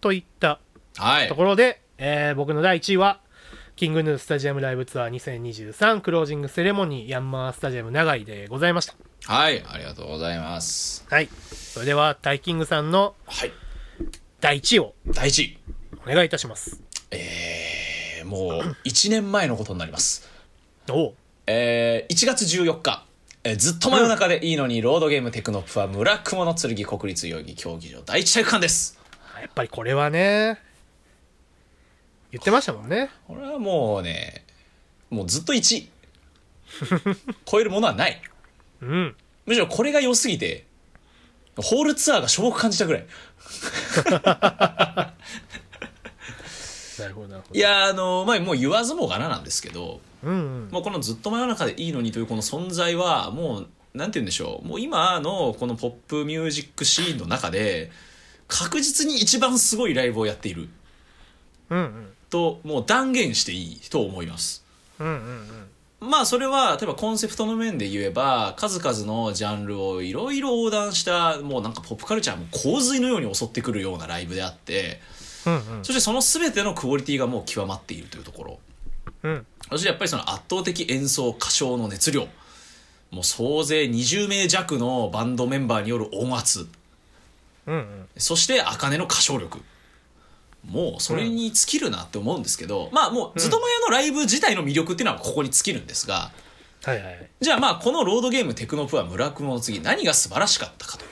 [0.00, 0.58] といった
[0.96, 1.28] はい。
[1.28, 3.20] ところで、えー僕の第1位は、
[3.76, 8.94] キングヌースタジアムライブツアー2023クロージングセレモニーヤンマースタジアム長井でございました。
[9.32, 11.06] はいありがとうございます。
[11.08, 11.28] はい。
[11.52, 13.52] それでは、タイキングさんのはい。
[14.40, 15.58] 第1位を第一位。
[16.06, 16.80] お願いいたします。
[17.12, 20.28] えー、もう 1年前のことになります。
[20.90, 21.14] おう。
[21.46, 23.04] えー、1月14日、
[23.44, 28.98] えーずっと真夜中でいいのに、ロードゲームテクノプは村雲の剣国立代々木競技場第一体育館です。
[29.40, 30.58] やっぱりこれはね、
[32.32, 33.10] 言ってましたもんね。
[33.26, 34.44] これはもうね
[35.10, 35.88] もうずっと1位
[37.44, 38.20] 超えるものはない
[38.80, 39.14] うん。
[39.44, 40.66] むしろこれが良すぎて
[41.56, 43.06] ホールツアーがしょぼく感じたぐらい
[46.98, 50.30] なるほど、なるほいやーあのまあもう言わずもがななんですけどど。
[50.30, 50.68] うんうん。
[50.70, 57.90] もうこのずっと真夜中でいいのにというこの存在はもうなんて言うんでしょうもう今のこのポップミュージックシーンの中で
[58.48, 60.68] 確実に一番すごいライブをやっている
[61.70, 62.12] うんうん。
[62.32, 64.64] ともう断言していいと思います
[64.98, 65.14] うんうん
[66.00, 66.08] うん。
[66.10, 75.00] まあそれは例えばコンセプトの面で言えば数々のジャンルをいろいろ横断したもうなんかポップカルチャーも洪水のように襲ってくるようなライブであって
[75.46, 75.84] うんうん。
[75.84, 78.58] そしてその全てのクオリティがもう極まっているというところ
[79.22, 79.46] うん。
[79.70, 82.26] そしてやっぱりその圧倒的演奏歌唱の熱量
[83.10, 86.66] もう総勢20名弱のバンドメンバーによる音圧
[87.66, 88.08] うんうん。
[88.16, 89.60] そして茜の歌唱力
[90.64, 96.30] もうそれに尽きるなって思うんですけど、まあもうずっと前のライブ自体の魅力っていうのはここに尽きるんですが
[96.84, 97.30] はいはいはい。
[97.40, 101.04] じゃあまあこのロードゲームテクノプア村雲の次何が素晴らしかったかと、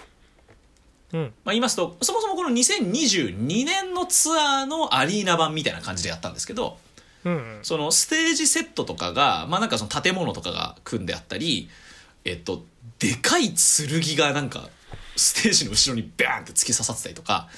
[1.14, 1.22] うん。
[1.22, 6.78] まあ、言いますとそもそもこの2022年のツアーのアリーナ版みたいな感じでやったんですけど
[7.24, 7.58] うんうん。
[7.62, 11.68] そのステージセットとかがまあなんかその建物とかが組んであったり
[12.24, 12.64] えっと
[12.98, 14.68] でかい剣がなんか
[15.16, 17.48] ステージの後ろにバーンって突き刺さってたりとか。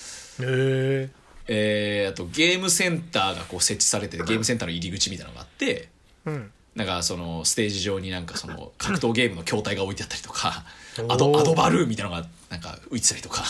[1.54, 5.88] えーあとゲームセンターがこう設置されててゲームセンターの入り口みたいなのがあって
[6.24, 6.50] うん。
[6.74, 10.64] なんかそのステージ上になんかその 格闘ゲームの筐体が置いてあったりとか
[11.08, 13.44] アドアドバルーンみたいなのがなんか浮いてたりとか。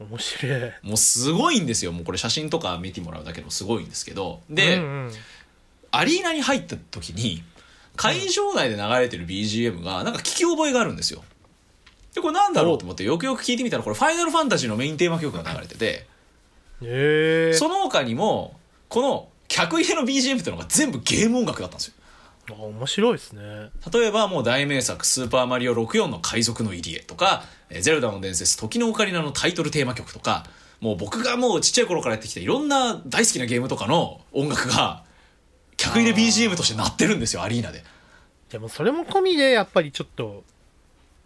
[0.00, 0.72] 面白い。
[0.82, 1.90] もうすごいんですよ。
[1.90, 4.40] もうこれ写真とか見てもらうだけでもすごいんですけど。
[4.48, 5.12] で、うんうん。
[5.90, 7.42] アリーナに入った時に
[7.96, 11.24] 会場内で流れてる BGM がなんか聞き覚えがあるんですよ。
[12.14, 16.06] でこれなんだろうと思ってよくよく聞いてみたらこれ「ファイナルファンタジー」のメインテーマ曲が流れてて
[16.82, 18.54] へえその他にも
[18.88, 21.94] この客入れの BGM っていうのが全部ゲーム音楽だったんですよ。
[22.50, 23.42] あ面白いですね。
[23.92, 30.46] 例えばもう大名作「スーパーマリオ64の海賊の入り江」とか「えーゼルダの伝説時のオカリナ」のタイトルテーマ曲とか
[30.80, 35.04] もう僕がもうちっちゃい頃からやってきたいろんな大好きなゲームとかの音楽が
[35.76, 37.84] 客入れ BGM として鳴ってるんですよアリーナで。
[38.50, 40.42] でもそれも込みでやっぱりちょっと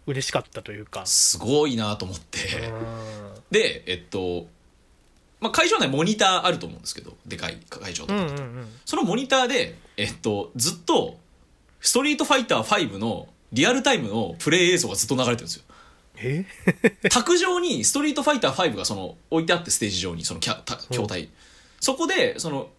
[0.05, 1.05] 嬉しかったというか。
[1.05, 2.39] すごいなと思って。
[2.69, 4.47] うんでえっと、
[5.43, 8.21] まあ、会場内モニターあると思うんですけどでかい会場とか。
[8.21, 8.67] うんうんうん。
[8.85, 11.19] そのモニターでえっとずっと
[11.81, 15.63] 「ストリートファイター5」のリアルタイムのプレイ映像がずっと流れてるんですよ。
[16.17, 16.45] え？
[17.09, 21.29] 卓上にストリートファイター5がその置いてあってステージ上にそのキャた筐体、
[21.79, 22.69] そこでその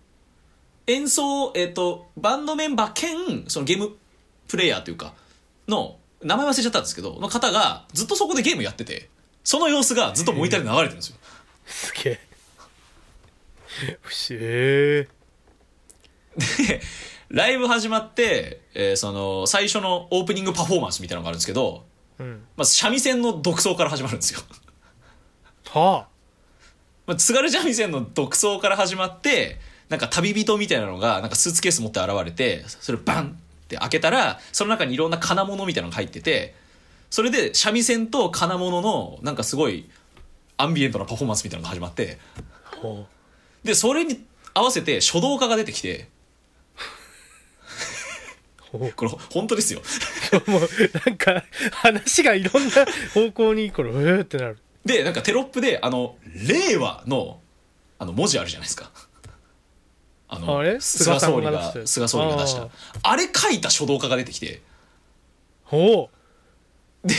[0.87, 3.97] 演奏、えっとバンドメンバー兼そのゲーム
[4.49, 5.15] プレイヤーというか
[5.69, 9.09] の名前忘れちゃったんですけどの方がずっとそこでゲームやってて
[9.43, 11.17] その様子がずっとモニターで流れてるんですよ。
[11.67, 12.21] すげえ
[14.03, 15.09] 不思議で
[17.29, 21.85] ライブ始まって、えーその最初のオープニングパフォーマンスみたいなのがあるんですけど
[22.19, 22.45] うん。
[22.57, 24.41] まず三味線の独奏から始まるんですよ。
[25.71, 26.07] は
[27.07, 29.59] まあ、津軽三味線の独奏から始まって
[29.89, 36.55] なんか旅人みたいなのがなんかスーツケース持って現れてそれバンって開けたらその中にいろんな金物みたいなのが入ってて
[37.11, 39.89] それで三味線と金物のなんかすごい
[40.57, 42.19] アンビエントなパフォーマンスみたいなのが始まって
[43.65, 46.09] でそれに合わせて書道家が出てきて
[48.71, 49.81] これ本当ですよ。
[50.47, 50.61] もう
[51.07, 52.71] なんか話がいろんな
[53.15, 54.59] 方向にこれえーってなる。
[54.85, 56.17] でなんかテロップであの
[56.49, 57.41] 「令和の」
[58.01, 58.91] あの文字あるじゃないですか。
[60.27, 62.69] あの菅総理が菅総理が出した。
[63.03, 64.61] あれ書いた書道家が出てきて。
[65.63, 66.11] ほ
[67.05, 67.15] で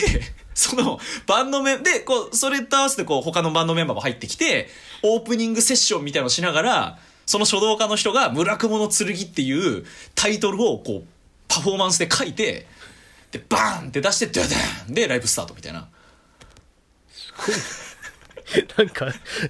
[0.54, 4.70] そのバンドメンでこうそれと合わせてこう他のバンドメンバーも入ってきて
[5.14, 9.86] オープニングセッションみたいなのをしながらその書道家の人が「村雲の剣」っていう
[10.16, 11.08] タイトルをこう
[11.47, 12.68] パフォーマンスで書いて
[13.32, 15.80] でバーンって出してドゥドゥンでライブスタートみたいな。
[15.82, 15.88] う
[18.78, 19.08] なんか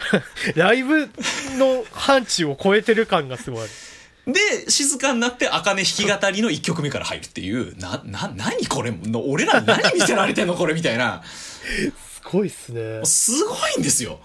[0.56, 1.10] ライブ
[1.58, 4.34] の範疇を超えてる感がすごいある。
[4.34, 7.78] で静かになって茜弾き語りの1曲目から入るっていう。
[7.78, 8.92] なな何これ？
[8.92, 10.74] の俺ら何見せられてんのこれ？
[10.74, 11.22] みたいな。
[11.28, 11.92] す
[12.24, 13.06] ごいっすね。
[13.06, 14.20] すごいんですよ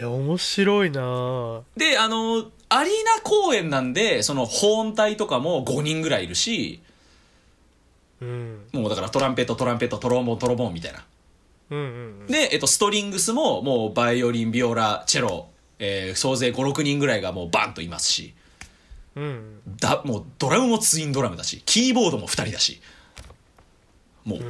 [0.00, 1.00] え面白いな。
[1.00, 6.80] ぁであのアリーナ公演なんでその保音隊とかも5人ぐらいいるし
[8.20, 8.66] うん。
[8.72, 11.04] もうだからトランペットトランペットトロンボントロンボンみたいな。
[11.70, 15.48] うんうんで、えっと、ストリングスももうバイオリンビオラチェロ、
[15.78, 18.34] えー総勢56人ぐらいがもうバンといますし。
[19.16, 19.76] うんうん。
[19.76, 22.80] だもうドラムもツインドラムだしキーボードも2人だし。
[24.24, 24.40] もう、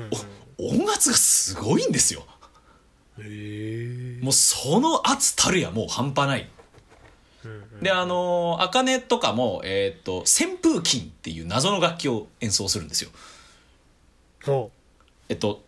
[0.58, 2.24] お音圧がすごいんですよ
[3.18, 6.48] もうその圧たるやもう半端ない。
[7.80, 13.10] であのー、茜とかも、えーっと扇風琴っていう謎の楽器を演奏するんですよ。
[14.44, 14.70] ほ
[15.28, 15.62] えっと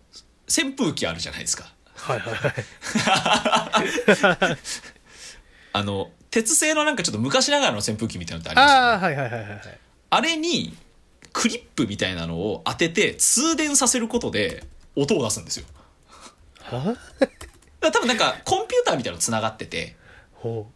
[0.48, 1.72] 扇風機あるじゃないですか。
[1.96, 2.48] うはいはいは
[4.52, 4.58] い。
[5.74, 8.86] あの鉄製のなんかちょっと昔ながらの扇風機みたいなのってありますよね。
[8.86, 9.78] あはいはいはいはい。
[10.10, 10.76] あれに
[11.32, 14.64] クリップみたいなのを当てて通電させることで
[14.94, 15.66] 音を出すんですよ
[17.80, 19.96] 多分なんかコンピューターみたいなのつながってて。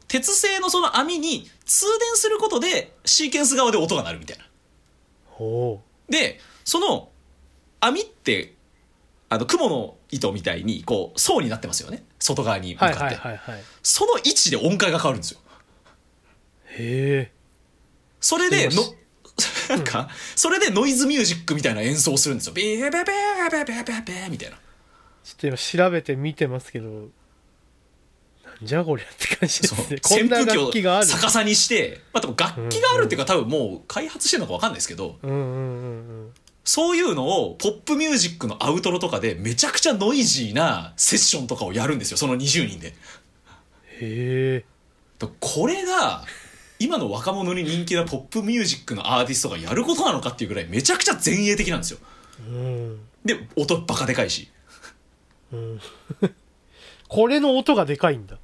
[0.06, 4.44] 鉄製のその網に通電することでシーケンス側で音が鳴るみたいな。
[5.27, 7.10] ほでその
[7.81, 8.55] 網って
[9.28, 12.05] あの雲の糸みたいにこう層になってますよね。
[12.20, 15.40] 外側に向かって、はいはいはいその位置で音階が変わるんですよ。
[16.66, 17.32] へえ。
[18.20, 18.82] それでの
[19.68, 22.52] なんか、それでノイズミュージックみたいな演奏をするんですよ。
[22.55, 24.59] ビーベベベベベベベみたいな
[25.26, 27.08] ちょっと今調べて見てますけどなん
[28.62, 29.98] じゃこりゃって感じですね。
[30.00, 31.06] こんな扇風楽器がある。
[31.06, 36.32] 機を逆さにして、まあ、でも楽器があるっていうか多分もう開発してるのか分かんないですけどうんうんうんうん
[36.64, 42.16] そういうのをポップミュージックのアウトロとかでめちゃくちゃノイジーなセッションとかをやるんですよ。
[42.16, 42.88] その20人で。
[42.88, 42.94] へ
[44.00, 44.64] え。
[45.40, 46.24] これが
[46.78, 51.98] 今の若者に人気なポップミュージックのアーティストがやることなのかっていうぐらいめちゃくちゃ前衛的なんですよ。
[52.48, 53.00] うん。
[53.24, 54.50] で音バカでかいし。
[55.52, 55.81] うん。
[57.09, 58.39] これの音がでかいんだ。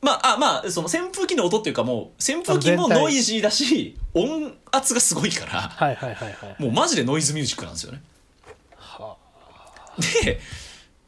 [0.00, 6.62] まあ、あ、まあ、その扇風機の音っていうかもう、扇風機もノイジーだし、音圧がすごいから、はいはいはいはい。
[6.62, 8.02] もうマジでノイズミュージックなんですよね。
[8.76, 9.16] は
[10.24, 10.40] で、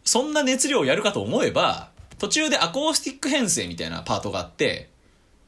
[0.05, 4.89] そんな熱量をやるかと思えば、途中でアコースティック編成みたいなパートがあって、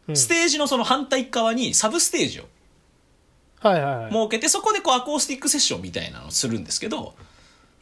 [0.07, 0.17] うん。
[0.17, 2.45] ステージのその反対側にサブステージを
[3.61, 4.13] はいはいはい。
[4.13, 7.15] 設けて、そこでこうアコースティックセッションみたいなのをするんですけど、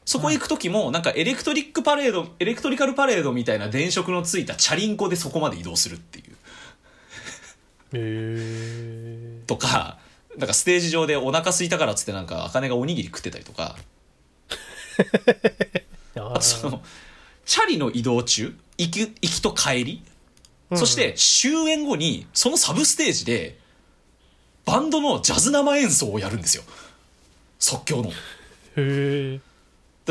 [0.06, 6.36] そこ行く時も、なんかエレクトリックパレード、エレクトリカルパレードみたいな電飾のついたチャリンコでそこまで移動するっていう。
[7.92, 9.98] へとか、
[10.38, 13.76] なんかステージ上でお腹空いたからっつってなんか、茜がおにぎり食ってたりとか、
[16.14, 16.84] え あとその、
[17.44, 20.02] チャリの移動中、行き、行きと帰り、
[20.76, 23.58] そして終演後に、そのサブステージで、
[24.64, 26.62] バンドのジャズ生演奏をやるんですよ。
[27.58, 28.10] 即興の。
[28.10, 28.12] へ
[28.76, 29.55] えら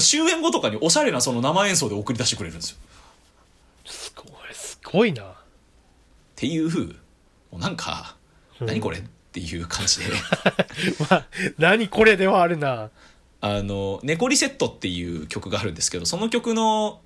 [0.02, 2.78] 終演後とかにおしゃれなその生演奏で送り出してくれるんですよ。
[3.86, 5.36] すごいすごいなっ
[6.36, 6.94] ていう、も
[7.54, 8.16] うなんか、
[8.60, 9.02] 何これっ
[9.32, 10.06] ていう感じで。
[11.10, 11.26] まあ
[11.58, 12.90] 何これではあるな
[13.42, 17.02] あの、ネコリセットっていう曲があるんですけど、その曲の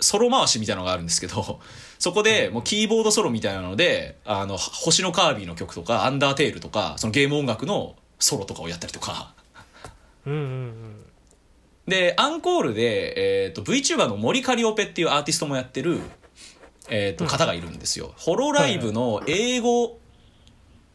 [0.00, 1.60] ソロ回しみたいなのがあるんですけど、
[1.98, 9.34] そこでもうキーボードソロみたいなので、あの、星のカービィの曲とか、アンダーテールとか、そのゲーム音楽のソロとかをやったりとか。
[10.26, 11.09] うんうんうん
[11.90, 16.00] で、アンコールで、えっ、と、VTuber の森カリオペっていうアーティストもやってる、
[16.88, 18.14] えっ、と、方がいるんですよ。
[18.16, 19.98] ホロライブの英語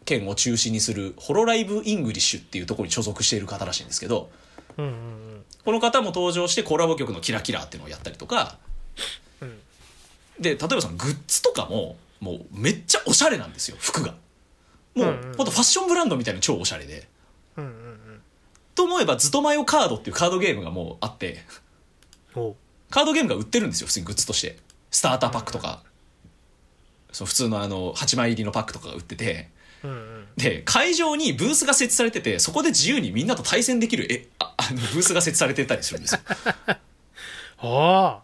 [0.05, 4.29] 圏を中心にする、ホロライブイングリッシュっていうところに所属している方らしいんですけど、
[4.77, 5.43] うんうん。
[5.65, 8.57] この方も登場してコラボ曲の「キラキラ」っていうのをやったりとか、
[9.41, 9.59] うん。
[10.39, 14.15] で例えばそのグッズとかももうめっちゃおしゃれなんですよ服が。
[14.93, 15.33] もう、うんうん。
[15.35, 17.07] ほんとファッションブランドみたいな超おしゃれで
[18.75, 21.43] と思えば「ズトマヨカード」っていうカードゲームがもうあって
[22.89, 24.57] カードゲームが売ってるんですよ普通にグッズとして。
[24.91, 25.83] スターターパックとか、
[27.11, 29.49] その普通のあの8枚入りのパックとかが売ってて。
[30.35, 36.21] で会場にブースが設置されててそこで自由にみんなと対戦できるえあ あのブースが設置されてたりするんですよ。
[37.59, 38.23] あ。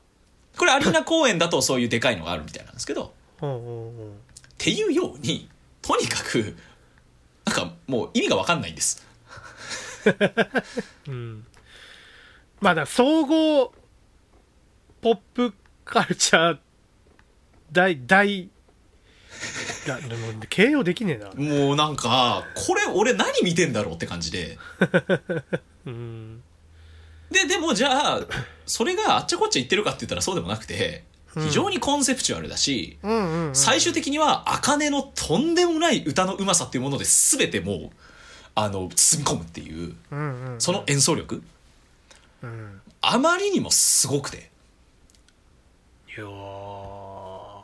[0.57, 3.14] これアリーナ公演だとそういうでかいのがあるみたいなんですけど。
[3.38, 3.45] っ
[4.57, 5.49] ていうように
[5.82, 6.57] とにかく
[7.45, 9.06] なんかもう意味が分かんないんです
[11.07, 11.45] うん。
[12.60, 13.73] まあだ総合
[15.02, 15.53] ポップ
[15.84, 16.57] カルチャー
[17.72, 18.49] 大大
[19.88, 21.32] だでも形容できねえな。
[21.32, 24.57] もうなんかこれ俺何見てんだろうって感じで。
[25.86, 26.44] うん。
[27.32, 28.19] ででもじゃあ
[28.65, 32.99] それがあっちゃこっちゃ言ってるかって言ったらそうでもなくて非常にコンセプチュアルだし、
[33.53, 37.90] 最終的には茜のとんでもない歌のうまさっていうもので全てもう
[38.56, 39.95] あの包み込むっていう
[40.60, 41.41] その演奏力
[42.44, 42.82] うん。
[43.02, 44.49] あまりにもすごくて。
[46.10, 47.61] いやー。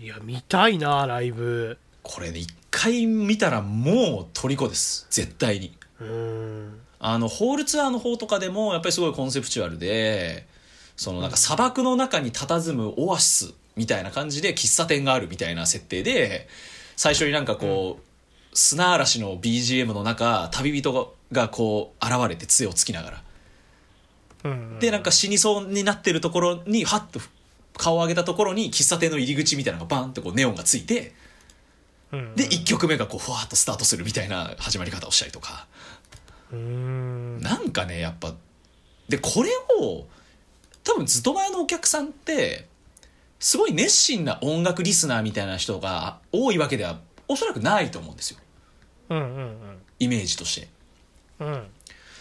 [0.00, 1.78] いや見たいなライブ。
[2.02, 5.06] これね一回見たらもう虜です。
[5.10, 5.72] 絶対に。
[6.00, 6.80] うん。
[7.00, 10.46] あのホールツアーの方とかでもやっぱりすごいコンセプチュアルで
[10.96, 16.48] そのなんか砂漠の中に佇むオアシスみたいな感じで喫茶店があるみたいな設定で
[16.96, 18.02] 最初になんかこう、
[18.52, 23.22] 砂嵐の BGM の中旅人がこう現れて杖をつきながら。
[24.44, 24.78] うん。
[24.78, 27.20] でなんか死にそうになってるところにハッと
[27.76, 31.14] 顔を上げたところに喫茶店の入り口みたいなのがバンってこうネオンがついて
[32.12, 32.34] うん。
[32.34, 35.66] で1曲目がこうふわっとスタートするみたいな始まり方をしたりとか。
[36.52, 37.40] うん。
[37.40, 38.34] なんかねやっぱ
[39.08, 39.50] でこれ
[39.80, 40.06] を
[40.84, 42.66] 多分ずっと前のお客さんって
[43.38, 46.98] すごい熱心な音楽リスナーみたいな人が多いわけでは
[47.28, 48.38] おそらくないと思うんですよ。
[49.10, 49.56] うんうん
[50.00, 50.68] イメージとして。
[51.40, 51.52] うん。
[51.52, 51.70] うん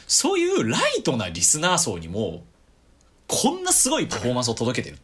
[0.09, 2.45] そういうライトなリスナー層にも
[3.27, 4.97] こんなすごいパフォーマンスを届けてる。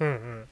[0.00, 0.48] うんうん。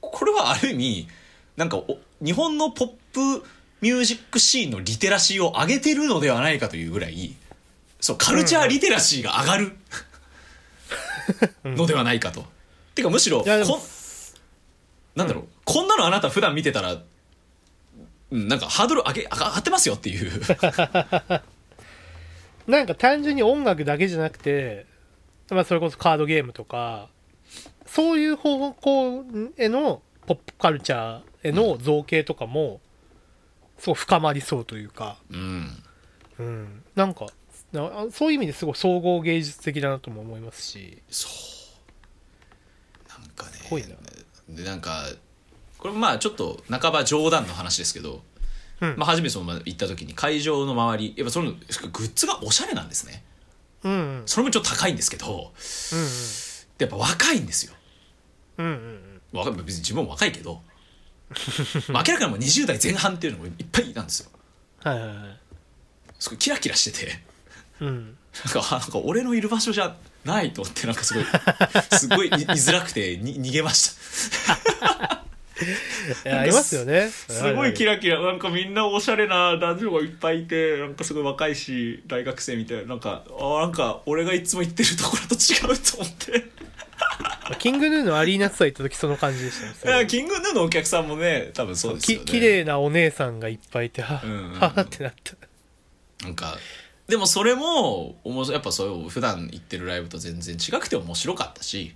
[0.00, 1.08] これはある意味
[1.56, 3.44] なんかお日本のポップ
[3.82, 7.34] ミュージックシーンのリテラシーを上げてるのではないかというぐらい
[8.00, 9.76] そうカルチャーリテラシーが上がる
[11.64, 12.46] のではないかと。
[12.94, 13.80] てかむしろいやでもこん
[15.14, 16.96] なんだろう、こんなのあなた普段見てたら
[18.32, 20.30] うんなんかハードル上げ上がってますよっていう。
[22.66, 24.86] なんか単純に音楽だけじゃなくて、
[25.50, 27.10] まあ、それこそカードゲームとか
[27.86, 29.24] そういう方向
[29.58, 32.80] へのポップカルチャーへの造形とかも
[33.78, 35.82] すごい深まりそうというか、うん。
[36.38, 37.26] うん、なんか
[37.72, 41.02] なそういう意味ですごい総合芸術的だなとも思いますし。
[41.10, 43.08] そう。
[43.08, 43.58] なんかね
[44.48, 45.04] でなんか
[45.82, 48.22] これまあちょっと半ば冗談の話ですけど、
[48.80, 48.94] うん。
[48.96, 53.24] まあ、初めてその行った時に会場の周りやっぱそのグッズがおしゃれなんですね。
[53.82, 54.22] うんうん。
[54.26, 55.50] それもちょっと高いんですけど
[56.78, 57.72] やっぱ若いんですよ。
[58.58, 60.62] うんうんわか別に自分も若いけど
[61.88, 64.30] まあ明らかにもう20代前半っていうのもいっぱいなんですよ。
[64.84, 65.16] はいはいはい。
[66.20, 67.12] すごいキラキラしてて。
[67.80, 68.16] うん。
[68.44, 71.24] なんかあなんか俺のいる場所じゃないと思ってなんかすごい
[71.90, 73.96] すごいい居づらくてに逃げまし
[74.46, 75.22] た
[76.24, 77.08] いやありますよね。
[77.08, 78.20] すごいキララキラ。
[78.20, 82.84] なんかみんなおしゃれな男女がいっぱいいてなんかすごい若いし大学生みたいな。
[82.84, 86.44] なんかあなんか俺がいつも行ってるところと違うと思って。
[87.58, 90.06] キングヌーのアリーナツアー行った時その感じでしたね。
[90.06, 92.24] キングヌーのお客さんもね多分そうですよね。
[92.24, 94.30] き綺麗なお姉さんがいっぱいいてはうん。
[94.30, 95.34] うんうんははってなった
[96.24, 96.56] なんか
[97.08, 98.14] でもそれも
[98.50, 101.94] やっぱそういう普段行ってるライブと全然違くて面白かったし、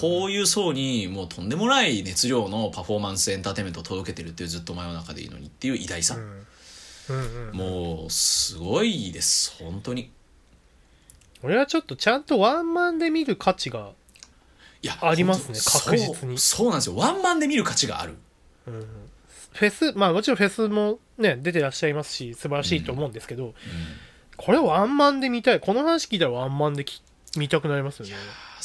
[0.00, 6.22] こういう層にもうとんでもない熱量のパフォーマンスエンターテインメントを届けてるっていうずっと真夜中でいいのにっていう偉大さ、うん。
[6.22, 9.56] うんうんもうすごいです。
[9.62, 10.10] 本当に。
[11.42, 13.90] 俺はちょっとちゃんとワンマンで見る価値が
[14.82, 15.58] いやありますね。
[15.62, 16.38] 確実に。
[16.38, 16.96] そうそうなんですよ。
[16.96, 18.16] ワンマンで見る価値がある。
[18.64, 23.54] フェスまあもちろんフェスもね出てらっしゃいますし素晴らしいと思うんですけど、
[24.36, 25.60] これワンマンで見たい。
[25.60, 27.02] この話聞いたらワンマンでき
[27.36, 28.14] 見たくなりますよね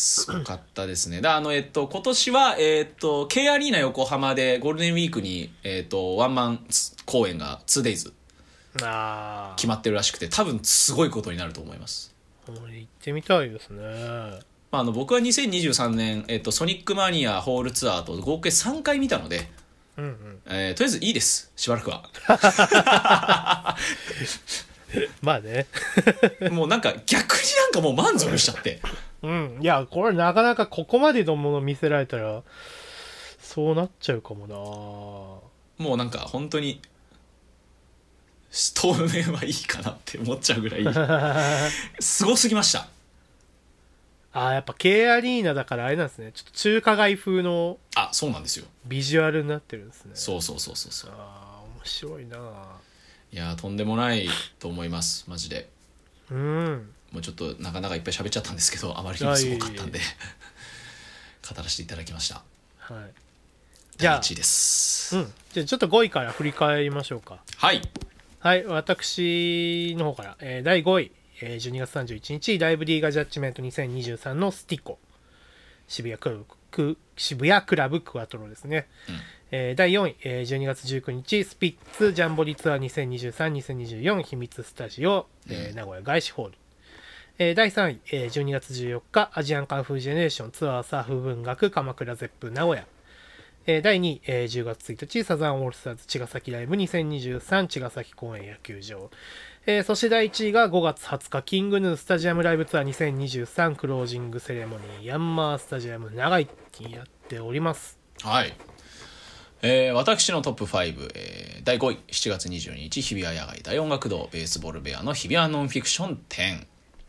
[0.01, 1.21] すごかったですね。
[1.21, 6.65] で、あの、えっと、今年は、えっと、K アリーナ横浜でゴールデンウィークに、えっと、ワンマン
[7.05, 8.11] 公演が 2days
[8.81, 12.15] あ決まってるらしくて、多分すごいことになると思います。
[12.47, 13.81] あ行ってみたいですね
[14.71, 19.51] まあ、あの、僕は2023年、えっと、ソニックマニアホールツアーと合計3回見たので、
[19.97, 21.51] うんうんえーとりあえずいいです。
[21.55, 22.09] しばらくは。
[25.21, 25.67] まあね
[26.51, 28.81] もうなんか逆になんかもう満足しちゃって。
[29.23, 29.57] うん。
[29.61, 32.43] いやこれなかなかここまでのもの見せられたら
[33.39, 34.47] そうなっちゃうかも
[35.77, 36.79] もうなんか本当に、
[38.75, 41.67] 当面はいいかなって思っちゃうぐらい、な
[41.99, 42.87] すごすぎました。
[44.33, 46.31] あーやっぱ K アリーナだからあれなんですね。
[46.33, 48.65] ちょっと中華街風のあ、そうなんですよ。
[48.85, 50.11] ビジュアルになってるんですね。
[50.13, 51.11] そうそうそうそうそう。
[51.17, 52.37] ああ面白いな
[53.33, 54.29] いやーとんでもない
[54.59, 55.25] と思います。
[55.27, 55.69] マジで。
[56.29, 59.99] うんもうちょっとなかなかいっぱい喋っちゃったんですけどあまりにもすごかったんで
[61.49, 62.43] 語らせていただきました。
[62.79, 63.11] はい
[63.97, 65.33] じゃあ第1位です、うん。
[65.53, 67.43] じゃあちょっと5位から振り返りましょうか。
[67.57, 67.81] はい。
[68.39, 71.11] はい私の方から、えー第5位、
[71.41, 74.97] えー12月31日ライブリーガージャッジメント2023のスティコ。
[75.87, 78.87] 渋谷クラブク渋谷クラブクワトロですね、
[79.51, 82.79] えー第4位、えー12月19日スピッツジャンボリツアー
[83.31, 86.53] 2023-2024秘密スタジオ、えー名古屋外資ホール
[87.37, 92.85] えー第3位、えー12月14日アジアンカンフージェネレーションツアーサーフ文学鎌倉ゼップ名古屋。
[93.67, 99.09] えー第2位、えー10月1日サザンオールスターズ茅ヶ崎ライブ2023茅ヶ崎公園野球場、
[99.65, 102.85] えーそして第1位が5月20日キングヌースタジアムライブツアー
[103.15, 106.47] 2023クロージングセレモニーヤンマースタジアム長井
[106.79, 107.97] にやっております。
[108.21, 108.53] はい。
[109.63, 116.65] えー私のトップ5、えー第5位7月22日日比谷野外大音楽堂ベースボールベアの日比谷ノンフィクション10、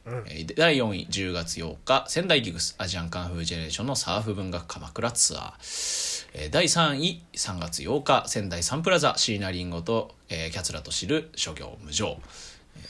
[0.07, 12.17] えー第4位10月8日仙台ギグスアジアンカンフージェネレーションのサーフ文学鎌倉ツアー、えー第3位3月8日仙台サンプラザ椎名林檎と、えーキャツラと知る諸行無常。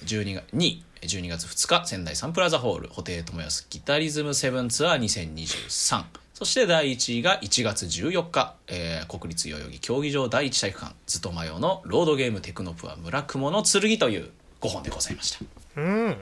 [0.04, 14.30] 12月2位12月2日仙台サンプラザホール布袋寅泰ギタリズムセブンツアー2023そして第1位が1月14日、えー国立代々木競技場第一体育館ずとまよのロードゲームテクノプア叢雲のつるぎという
[14.60, 15.40] 5本でございました。
[15.76, 16.16] うん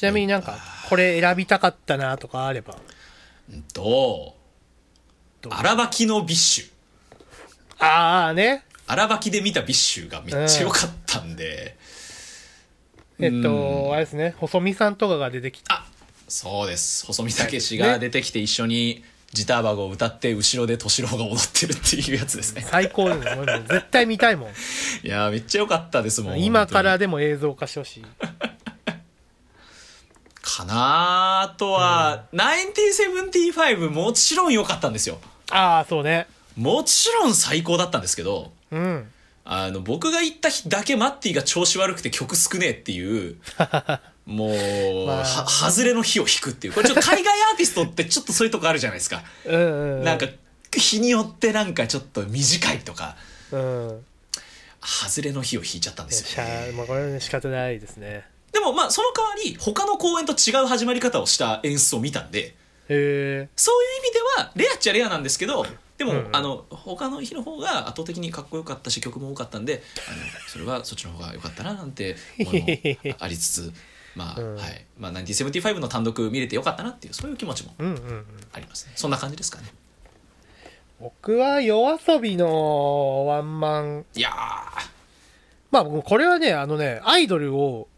[0.00, 0.56] ちなみになんか
[0.88, 2.74] これ選びたかったなとかあれば。
[3.74, 3.84] どう
[5.42, 5.52] どう？
[5.52, 7.84] 荒吐の BiSH。
[7.84, 8.64] ああね。
[8.86, 11.76] 荒吐で見た BiSH がめっちゃ良かったんで、
[13.18, 14.34] えっとあれですね。
[14.38, 15.84] 細見さんとかが出てきてあ
[16.28, 17.04] そうです。
[17.04, 19.04] 細見武史が出てきて一緒に
[19.34, 22.62] ジターバグを歌って後ろで敏郎が踊ってるっていうやつですね。
[22.62, 23.36] 最高です
[23.68, 24.48] 絶対見たいもん。
[24.48, 24.52] い
[25.06, 28.04] やーめっちゃ良かったですもん今から本でも映像化してほしい
[30.42, 35.18] かなーあとは、1975もちろん良かったんですよ。
[35.50, 36.26] ああそうね。
[36.56, 39.10] もちろん最高だったんですけどうん。
[39.44, 43.36] あの僕が行った日だけマッティが調子悪くて曲少ねえっていう
[44.26, 45.24] もう、まあ。
[45.24, 46.72] は外れの日を弾くっていう。
[46.72, 49.22] これちょっと 海外アーティストってちょっとそういうとこあるじゃないですか。
[49.44, 50.26] うんうんなんか
[50.72, 53.16] 日によってなんかちょっと短いとか。
[53.50, 54.06] うん。
[54.82, 62.54] 外れの日を弾いちゃったんですしよ、ね、ゃまあこれはね仕方ないですねでもまあその代わり他の公演と違う始まり方をした演出を見たんで
[62.88, 65.64] そういう意味ではレアっちゃレアなんですけど
[65.96, 73.72] でも、うんあの他の日の方が圧倒的にかっこよかったし曲も多かったんであのそれはそっちの方が良かったななんて思いもありつつ
[74.16, 74.54] まあ、うん。
[74.56, 74.86] はい。
[74.98, 77.74] まあ1975の単独見れてよかったなっていうそういう気持ちも
[78.52, 78.92] ありますね。
[78.96, 79.72] そんな感じですかね。
[80.98, 84.04] 僕は夜遊びのワンマン。
[84.14, 84.34] いやー。
[85.70, 87.88] まあこれはねあのねアイドルを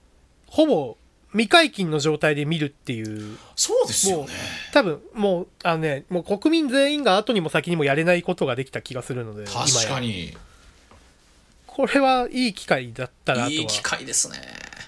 [0.53, 0.99] ほぼ
[1.31, 3.39] 未解禁の状態で見るっていう。
[3.57, 4.27] そうですよね。
[4.75, 10.37] 多分もうあのねもう国民全員が後にも先にもやれないことができた気がするので確かに。
[11.67, 14.37] これはいい機会だったなといい機は会ですね。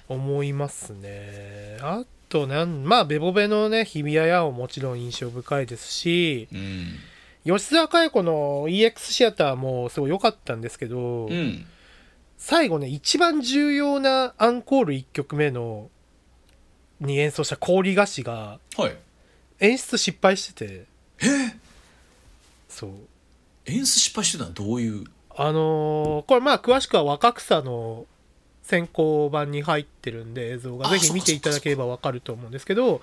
[0.07, 1.78] 思いますね。
[1.81, 6.99] あとなんまあベボベのね日比谷野音もちろん印象深いですしうん。
[7.47, 11.66] 吉沢佳代子の EX シアターもすごい良かったんですけど、うん
[12.39, 15.89] 最後ね一番重要なアンコール1曲目の
[17.01, 18.97] に演奏した氷菓子がはい。
[19.61, 20.85] 演出失敗してて。
[22.69, 22.90] そう。
[23.66, 25.05] 演出失敗してたのはどういう？
[25.36, 28.06] あのーこれまあ詳しくは若草の
[28.62, 30.89] 先行版に入ってるんで映像が。
[30.89, 33.01] あぜひ見ていただければわかると思うんですけど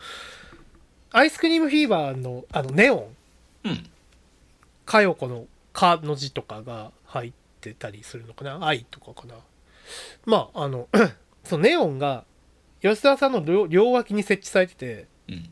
[1.11, 3.05] アイスクリームフィーバーのあのネオン。
[3.65, 3.89] うん。
[4.85, 7.31] 佳代子の「か」の字とかが入っ
[7.61, 9.35] てたりするのかな「愛」とかかな？
[10.25, 10.87] まああの
[11.43, 12.25] そのネオンが
[12.81, 15.49] 吉沢さんの両両脇に設置されててうん。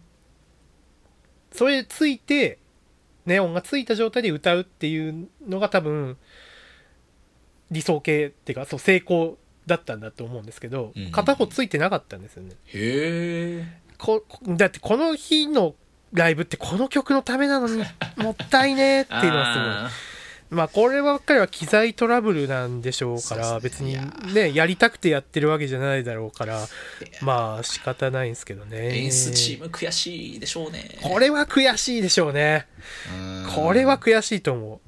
[1.52, 2.60] それついて
[3.26, 6.18] ネオンがついた状態で歌うっていうのが多分
[7.72, 11.11] 理想形っていうかそう成功だったんだと思うんですけど、うん。
[11.11, 12.56] 片方ついてなかったんですよね。
[12.65, 13.80] へえ。
[13.98, 15.76] こだってこの日の
[16.11, 17.84] ライブってこの曲のためなのに
[18.18, 19.68] もったいねえっていうのはすごい。
[19.69, 19.90] あ
[20.49, 23.97] まあこればっかりは機材トラブルなんでしょうから別に
[24.34, 26.67] ねいやりたくてやってるわけじゃないだろうからー
[27.21, 28.97] まあ仕方ないんですけどね。
[28.97, 30.97] 演出チーム悔しいでしょうね。
[31.03, 32.67] これは悔しいでしょうね。
[33.15, 33.51] うん。
[33.53, 34.81] これは悔しいと思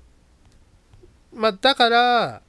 [1.33, 1.39] う。
[1.39, 2.41] まあだから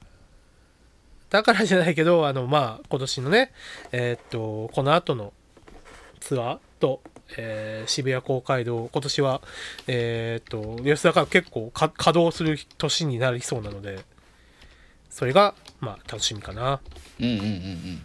[1.29, 3.51] だからじゃないけどあのまあ今年のね
[3.91, 5.33] えーっとこの後の
[6.19, 7.01] ツアーと、
[7.37, 9.41] えー渋谷公会堂今年は
[9.87, 13.99] えーっと吉田が結構か稼働する年になりそうなので
[15.09, 16.79] それがまあ楽しみかな。
[17.19, 18.01] うんうんうんうん。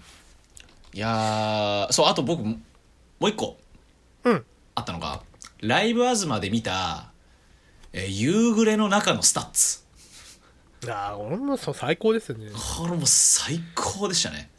[0.95, 2.57] いやーそうあと僕も
[3.21, 3.57] う一個
[4.25, 4.45] うん。
[4.75, 5.23] あったのが
[5.61, 7.11] ライブアズマで見た、
[7.93, 9.85] えー夕暮れの中の STUTS。
[10.89, 12.51] ああ俺もそう最高ですよね。
[12.79, 14.51] これもう最高でしたね。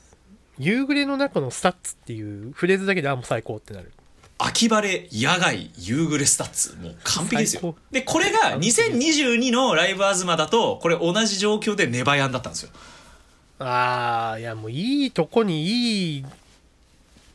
[0.58, 3.92] 夕暮れの中の STUTSっていうフレーズだけであもう最高ってなる
[4.42, 6.78] 秋晴れ野外夕暮れ STUTS。
[6.78, 7.76] もう完璧ですよ。
[7.92, 12.70] でこれが2022のライブアズマだとこれ同じ状況でネバヤンだったんですよ。
[13.60, 16.26] ああいやもういいとこにいい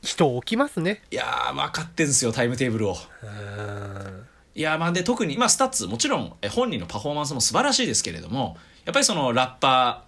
[0.03, 1.03] 人置きますね。
[1.11, 2.97] いやー分かってんすよタイムテーブルを。
[3.23, 4.27] うん。
[4.55, 8.57] いやーまあで特にまあ STUTS もちろんえ本人のパフォーマンスも素晴らしいですけれども
[8.87, 10.05] やっぱりそのラッパ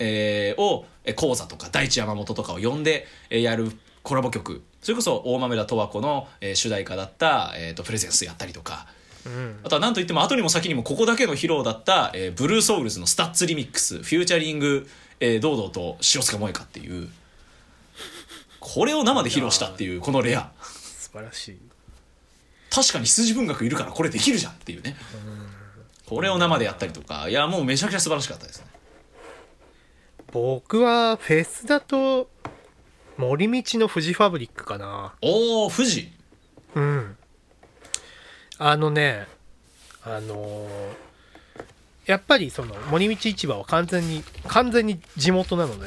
[0.00, 3.70] ー、えーをえ講座とか Daichi Yamamoto とかを呼んでえーやる
[4.02, 8.86] コラボ曲それこそ大豆田とわ子の、えー主題歌だった、えー、とプレゼンスやったりとか。
[9.24, 9.60] うん。
[9.62, 14.88] あとは何といっても後にも先にもここだけの披露だった、えー BLUE SOULSの STUTSリミックスフューチャリング、
[15.20, 17.08] えー、堂々と塩塚モエカっていう。
[18.58, 20.50] これを生で披露したっていうこのレア。
[20.62, 21.58] 素晴らしい。
[22.70, 24.96] 確かに羊文学いるからこれできるじゃんっていうね。
[26.06, 27.28] これを生でやったりとか。
[27.28, 28.66] いやもうめちゃくちゃ素晴らしかったですね。
[30.32, 32.30] 僕はフェスだと
[33.16, 35.14] 森道のフジファブリックかな。
[35.20, 36.10] おお富士。
[36.74, 37.16] うん。
[38.58, 39.26] あのね
[40.04, 40.68] あのー
[42.06, 45.86] やっぱりその森道市場は完全に完全に地元なので。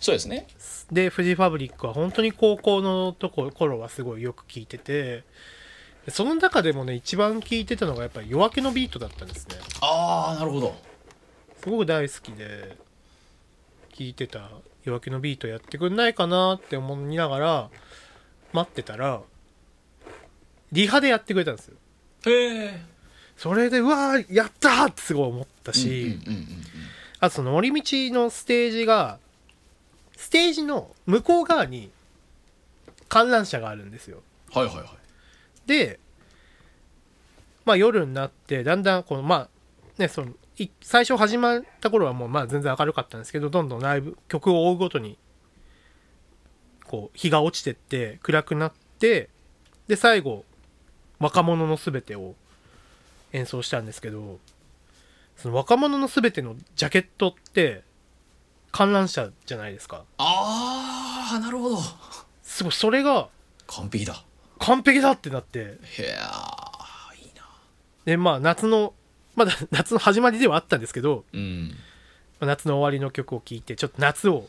[0.00, 0.46] そうですね。
[0.90, 5.24] でフジファブリックは本当に高校のとこ頃はすごいよく聞いてて
[6.04, 9.56] でその中でもね一番聞いてたのがやっぱり夜明けのビートだったんですね。
[9.80, 10.74] ああなるほど。
[11.62, 12.76] すごく大好きで
[13.94, 14.50] 聞いてた
[14.84, 17.70] 夜明けのビートやってくんないかなって思いながら
[18.52, 19.22] 待ってたら
[20.72, 21.76] リハでやってくれたんですよ。
[22.26, 22.82] へえ。
[23.36, 26.18] それでうわーやったーってすごい思ったし、
[27.20, 27.82] あとその森道
[28.14, 29.18] のステージが
[30.16, 31.90] ステージの向こう側に
[33.08, 34.22] 観覧車があるんですよ。
[34.52, 34.86] はいはいはい。
[35.66, 35.98] で
[37.64, 39.48] まあ夜になってだんだんこのまあ
[39.98, 40.34] ねそのい
[40.82, 45.18] 最初始まった頃はもうまあ全然明るかったんですけどどんどんライブ曲を追うごとに
[46.86, 49.30] こう日が落ちてって暗くなって
[49.88, 50.44] で最後
[51.18, 52.34] 「若者のすべて」を
[53.32, 54.38] 演奏したんですけど
[55.36, 57.82] その若者のすべてのジャケットって
[58.70, 60.04] 観覧車じゃないですか。
[60.18, 61.78] ああなるほど。
[62.42, 63.28] すごいそれが
[63.66, 64.22] 完璧だ。
[64.58, 65.58] 完璧だってなって。
[65.58, 67.42] へえいいな。
[68.04, 68.94] でまあ夏の
[69.34, 71.68] まだ夏の始まりではあったんですけどうん。
[72.40, 74.48] まあ夏の終わりの曲を聴いてちょっと夏を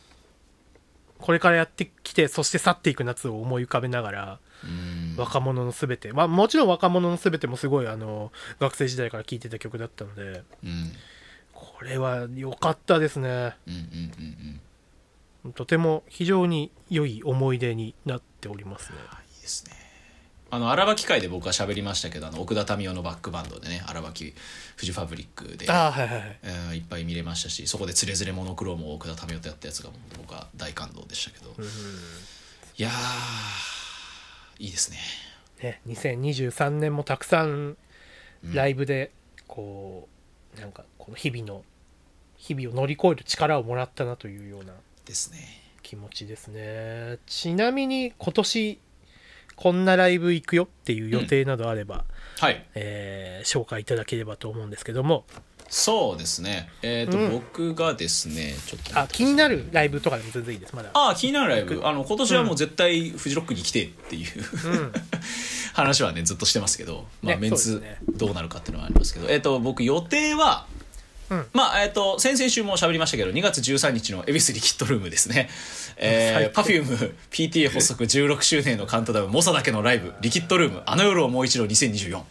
[1.18, 5.14] これからやってきてそして去っていく夏を思い浮かべながらうん。
[5.16, 6.12] 若者のすべて。
[6.12, 10.92] まあもちろん若者のすべてもすごいあの学生時代から聴いてた曲だったのでうん。
[11.52, 13.28] これは良かったですね。
[13.66, 13.80] うんうん
[14.18, 14.60] うん
[15.44, 15.52] うん。
[15.52, 18.98] とても非常に良い思い出になっておりますね。
[19.10, 19.83] あいいですね
[20.54, 24.34] あの荒ば機会で僕は喋りましたけどあの奥田民生のバックバンドでね荒ばき
[24.76, 26.38] フジファブリックでああはいはいはい。
[26.68, 31.54] うんいっぱい見れましたしそこで「つれづれモノクローム」を奥田民生とやったやつが僕は大感動でしたけど、
[32.76, 34.98] いやーいいですね。
[35.62, 37.76] ね、2023年もたくさん。
[38.52, 39.10] ライブで
[39.46, 40.08] こ
[40.56, 41.64] う、なんかこの日々の
[42.36, 44.74] 日々を乗り越える力をもらったなというような
[45.06, 45.38] ですね。
[45.82, 47.18] 気持ちですね。
[47.26, 48.78] ちなみに今年
[49.56, 52.04] こんなライブ行くよっていう予定などあれば、
[52.38, 52.64] はい。
[52.74, 55.24] えー紹介いただければと思うんですけども。
[55.68, 56.68] そうですね。
[56.82, 57.30] えっ、と、うん。
[57.32, 60.76] 僕がですねちょっとあ気になるライブとかでも全然いいです。
[60.76, 60.90] まだ。
[60.92, 61.80] ああ気になるライブ。
[61.84, 64.30] あの今年はもう絶対フジロックに来てっていう、
[64.66, 64.92] うん。
[65.74, 70.66] 話はねずっとしてますけど、まあ、ねメンツどうなるかっていうのはありますけど、えっ、と僕予定は、
[71.30, 71.46] うん。
[71.52, 75.48] まあえっ、と先々週も喋りましたけど2月13日の恵比寿リキッドルームですね
[75.96, 82.22] えー、最 Perfume PTA 発足16周年のカウントダウン猛者だけのライブリキッドルームあの夜をもう一度2024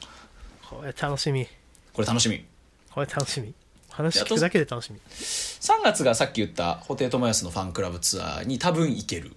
[0.70, 1.48] これ楽しみ。
[1.94, 2.44] これ楽しみ。
[2.92, 3.54] これ楽しみ。
[3.90, 5.00] 話聞くだけで楽しみ。
[5.10, 9.34] 3月がさっき言った布袋寅泰のファンクラブツアーに多分行ける。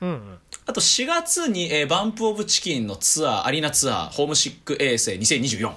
[0.00, 0.38] うんうん。
[0.66, 5.72] あと4月に、えーバンプ・オブ・チキンのツアーアリーナツアーホームシック衛星2024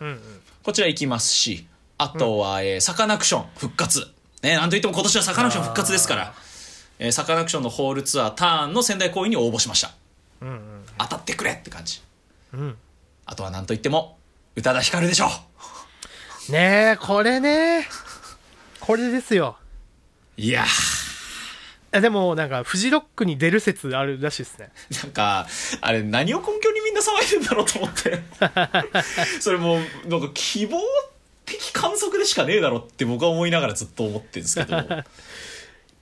[0.00, 0.20] うんうん。
[0.62, 1.66] こちら行きますし
[1.96, 4.06] あとは、えーサカナクション復活。
[4.42, 6.34] ねなんといっても今年はサカナクション復活ですから、
[6.98, 9.92] えーサカナクションのホールツアーターンの仙台公演に応募しました。
[10.42, 10.58] うんうん
[10.98, 12.02] 当たってくれって感じ。
[12.52, 12.76] うん。
[13.24, 14.18] あとはなんといっても
[14.56, 15.28] 宇多田ヒカルでしょ
[16.50, 17.86] ねえこれね。
[18.80, 19.56] これですよ。
[20.36, 20.64] いや。
[21.92, 24.70] えでもなんかフジロックに出る説あるらしいですね。
[24.90, 25.46] ーなんか
[25.80, 28.20] あれ何を根拠にみんな騒いでんだろうと思って。
[29.40, 30.80] それもうなんか希望
[31.44, 34.76] 的観測でしかねえだろって僕は思いながらずっと思ってるんですけど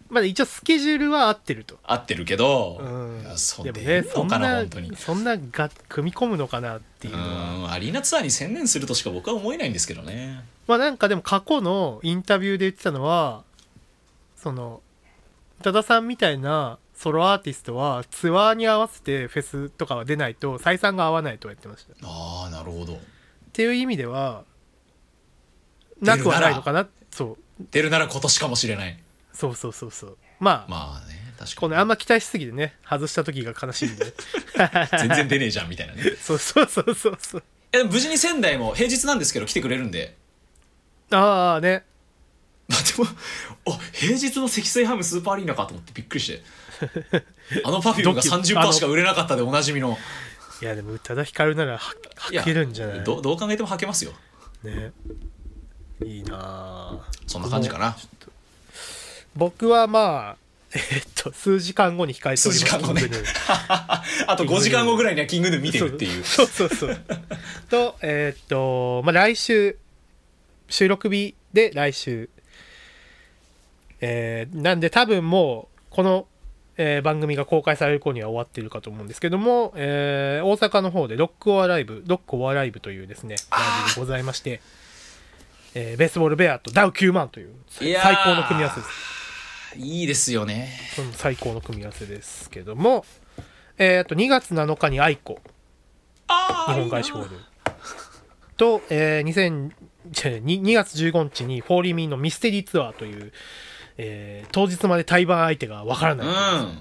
[0.08, 1.78] まあ一応スケジュールは合ってると。
[1.82, 3.22] 合ってるけど、うん。
[3.22, 4.96] いやそうでもねそんなな本当に。
[4.96, 7.68] そんなが組み込むのかなっていううのは。
[7.68, 10.44] んアリーナツアーに専念するとしか僕は思えないんですけどね。
[10.66, 13.42] まあなんかでも過去のインタビューで言ってたのは
[14.36, 14.80] その
[15.60, 21.92] 宇多田さんみたいなソロアーティストはツアーに合わせてフェスとかは出ないと採算が合わないとは言ってました。
[21.92, 22.98] っああなるほど。
[23.52, 24.44] ていう意味では
[26.00, 26.86] なくはないのかな。
[27.10, 27.64] そう。
[27.70, 28.98] 出るなら今年かもしれない
[29.36, 30.18] そうそうそうそう。
[30.40, 34.04] まあ、まあね確かこのあんま期待しすぎてね外した時が悲しいんで。
[34.06, 34.12] に
[34.98, 36.02] 全然出ねえじゃんみたいなね。
[36.22, 37.42] そうそうそうそうそう。
[37.72, 40.16] え無事に仙台も平日なんですけど来てくれるんで。
[41.10, 41.84] ああね。
[42.68, 43.08] まあでも
[43.66, 46.42] お平日の積水ハムスーパーアリーナかと思ってびっくりして。
[47.64, 49.96] あのパフュームがドキ30%しか売れなかったでおなじみの。
[50.62, 51.92] いやでも宇多田ヒカルならは
[52.32, 53.04] いや履けるんじゃない？
[53.04, 54.12] どどう考えても履けますよ。
[54.64, 54.92] ね。
[56.04, 57.96] いいなあそんな感じかな
[59.36, 60.36] 僕はまあ
[60.74, 63.02] えっと数時間後に控えております数時間後ね。
[64.26, 66.24] あと5時間後ぐらいにはキングヌー見てるっていう。
[66.24, 66.98] そうそうそう
[67.70, 69.78] とえーっとまあ来週
[70.68, 72.28] 収録日で来週
[74.00, 76.26] えーなんで多分もうこの、
[76.76, 84.60] えー番組が公開される頃には終わっているかと思うんですけども、えー大阪の方でロックオアライブロックオアライブというですねライブがございまして、
[85.74, 87.94] えーベースボールベアとダウ9万という最
[88.24, 89.25] 高の組み合わせです
[89.78, 90.70] いいですよね。
[91.12, 93.04] 最高の組み合わせですけども、
[93.78, 95.40] えー、あと2月7日に愛子
[96.66, 97.30] 日本外資ホール。
[98.56, 99.72] と、えー、2000
[100.10, 103.32] じゃあ 2, 2月15日にフォーリーミーのミステリーツアーという、
[103.98, 106.30] えー当日まで対バン相手がわからない、う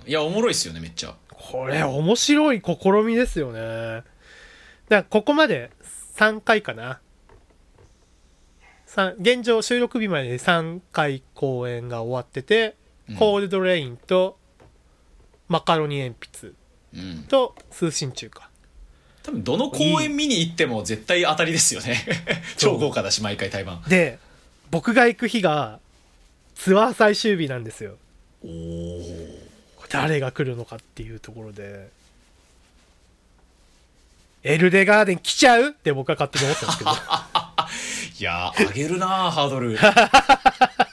[0.08, 0.10] ん。
[0.10, 1.16] いやおもろいっすよねめっちゃ。
[1.30, 3.60] これ面白い試みですよね。
[3.60, 4.04] だか
[4.90, 5.72] らここまで
[6.16, 7.02] 3回かな。
[9.20, 12.85] 現状収録日まで3回公演が終わってて、うん
[13.18, 14.38] コールドレインと
[15.48, 16.54] マカロニ鉛筆
[16.96, 17.24] うん。
[17.24, 18.50] と通信中か
[19.24, 21.98] 多分どの公演見に行っても絶対当たりですよね。
[22.58, 24.20] 超豪華だし毎回対バンで
[24.72, 25.80] 僕が行く日が
[26.56, 27.96] ツアー最終日なんですよ。
[28.44, 28.50] おお
[29.78, 31.90] これ誰が来るのかっていうところで。
[34.44, 35.70] エルレガーデン来ちゃう？
[35.70, 36.92] って僕は勝手に思ったんですけど。
[38.20, 39.76] いやー上げるなーハードル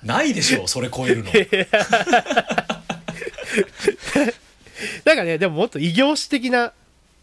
[0.02, 1.30] ないでしょそれ超えるの。
[5.04, 6.72] なんかねでももっと異業種的な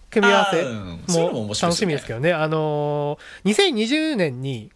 [0.09, 2.33] 組み合わせも楽しみですけどね。
[2.33, 4.71] あのー2020年に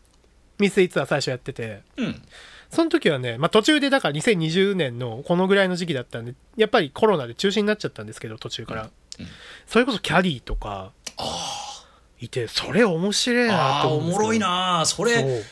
[0.60, 2.22] ミスイツアー最初やっててうん。
[2.70, 9.28] その時はね、まあ、途中でだから2020年のこのぐらいの時期だったんでやっぱりコロナで中止になっちゃったんですけど途中から、うん。
[9.68, 10.92] それこそキャリーとか
[12.20, 14.24] いてそれ面白いなああおと思うんですけど。
[14.24, 15.44] もろいなそれ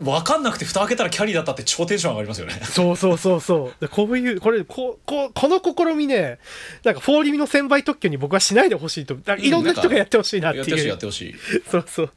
[0.00, 2.54] 分かんなくて蓋開けたらキャリーだったって超テンション上がりますよね。
[2.64, 3.80] そうそうそうそう。
[3.80, 6.38] でこういうこれこここの試みね
[6.84, 9.14] なんかフォーリミの1000倍特許に僕はしないでほしいと。
[9.38, 11.34] いろんな人がやってほしいなってやってほしいいうやってほしい。
[11.70, 12.12] そうそう。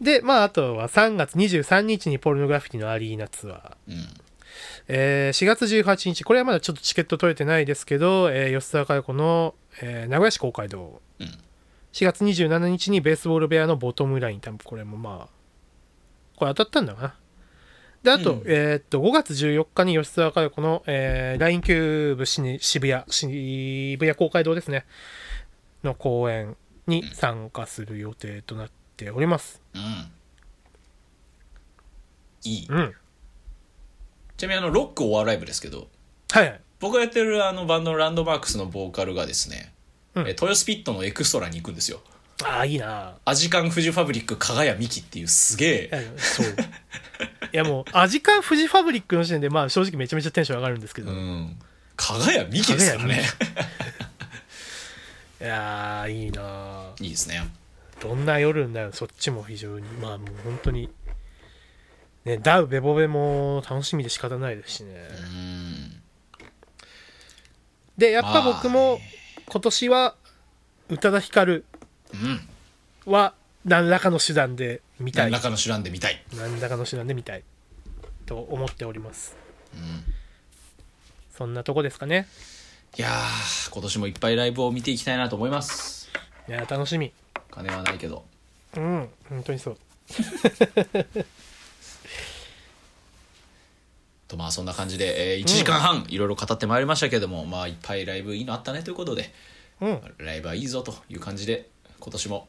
[0.00, 3.72] でまああとは3月23日にポルノグラフィティのアリーナツアー。
[3.88, 4.08] うん。
[4.88, 11.00] えー4月18日、これはまだちょっとチケット取れてないですけど、えー吉沢佳代子の、えー名古屋市公会堂。
[11.20, 11.26] うん。
[11.92, 14.40] 4月27日にベースボールベアのボトムライン。
[14.40, 15.41] 多分これもまあ、
[16.36, 17.14] これ当たったんだかな。
[18.02, 24.84] で、あと、うんえーっと、5月14日に吉澤嘉代子の、えー、 LINE CUBE しに渋谷、渋谷公会堂ですね。
[25.84, 26.56] の公演
[26.86, 29.60] に参加する予定となっております。
[29.74, 30.12] うん
[32.44, 32.94] いいうん。
[34.36, 35.86] ちなみにあのロックオアライブですけど
[36.32, 36.60] はいはい。
[36.80, 39.72] 僕がやってるあのバンドのランドマークスのボーカルがですね、
[40.16, 42.00] うんえ豊スピットのエクストラに行くんですよ
[42.44, 43.14] ああ、いいな。
[43.24, 45.88] アジカンフジファブリック加賀谷美希っていうすげえ。
[45.90, 46.46] いやそう。
[47.52, 51.10] いやもう、アジカンフジファブリックの時点で、まあ正直めちゃめちゃテンション上がるんですけど。
[51.10, 51.56] いうん。
[51.96, 53.22] 加賀谷美希ですからね
[55.44, 56.42] やー、いいな。
[56.96, 57.42] ーいいですね。
[58.00, 60.88] どんな夜になるそっちも非常に、まあもう本当に、
[62.24, 64.94] ね、ダウベボベも楽しみで仕方ないですしね。
[64.94, 66.02] うん。
[67.98, 69.00] で、やっぱ僕まも
[69.46, 70.14] 今年は、
[70.88, 71.71] 宇多田ヒカルうん
[73.06, 73.34] は
[73.64, 75.30] 何らかの手段で見たい。
[75.30, 77.42] 何らかの手段で見たい、何らかの手段で見たい。
[78.26, 79.36] と思っております。
[79.74, 80.04] うん、
[81.36, 82.28] そんなとこですかね。
[82.98, 86.10] いやー今年もいっぱいライブを見ていきたいなと思います
[86.46, 87.10] いやー、楽しみ。
[87.50, 88.26] 金はないけど
[88.76, 89.78] うん、本当にそう。
[94.28, 99.32] とまあそんな感じで、えー1時間半いろいろ語ってまいりましたけども、まあいっぱいライブいいのあったねということで
[99.80, 100.00] うん。
[100.18, 101.70] ライブはいいぞという感じで
[102.02, 102.48] 今年も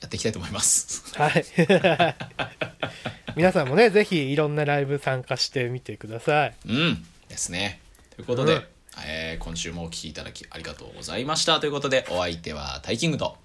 [0.00, 1.44] やっていきたいと思いますはい。
[3.36, 6.54] 皆さんもね、ぜひいろんなライブ参加してみてください。
[6.66, 7.80] うんですね
[8.16, 8.64] ということで、うん
[9.04, 13.36] えー今週もお聴きいただきありがとうございましたということでお相手はタイキングと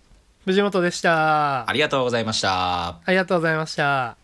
[0.46, 1.70] 藤本でした。
[1.70, 4.23] ありがとうございましたありがとうございました。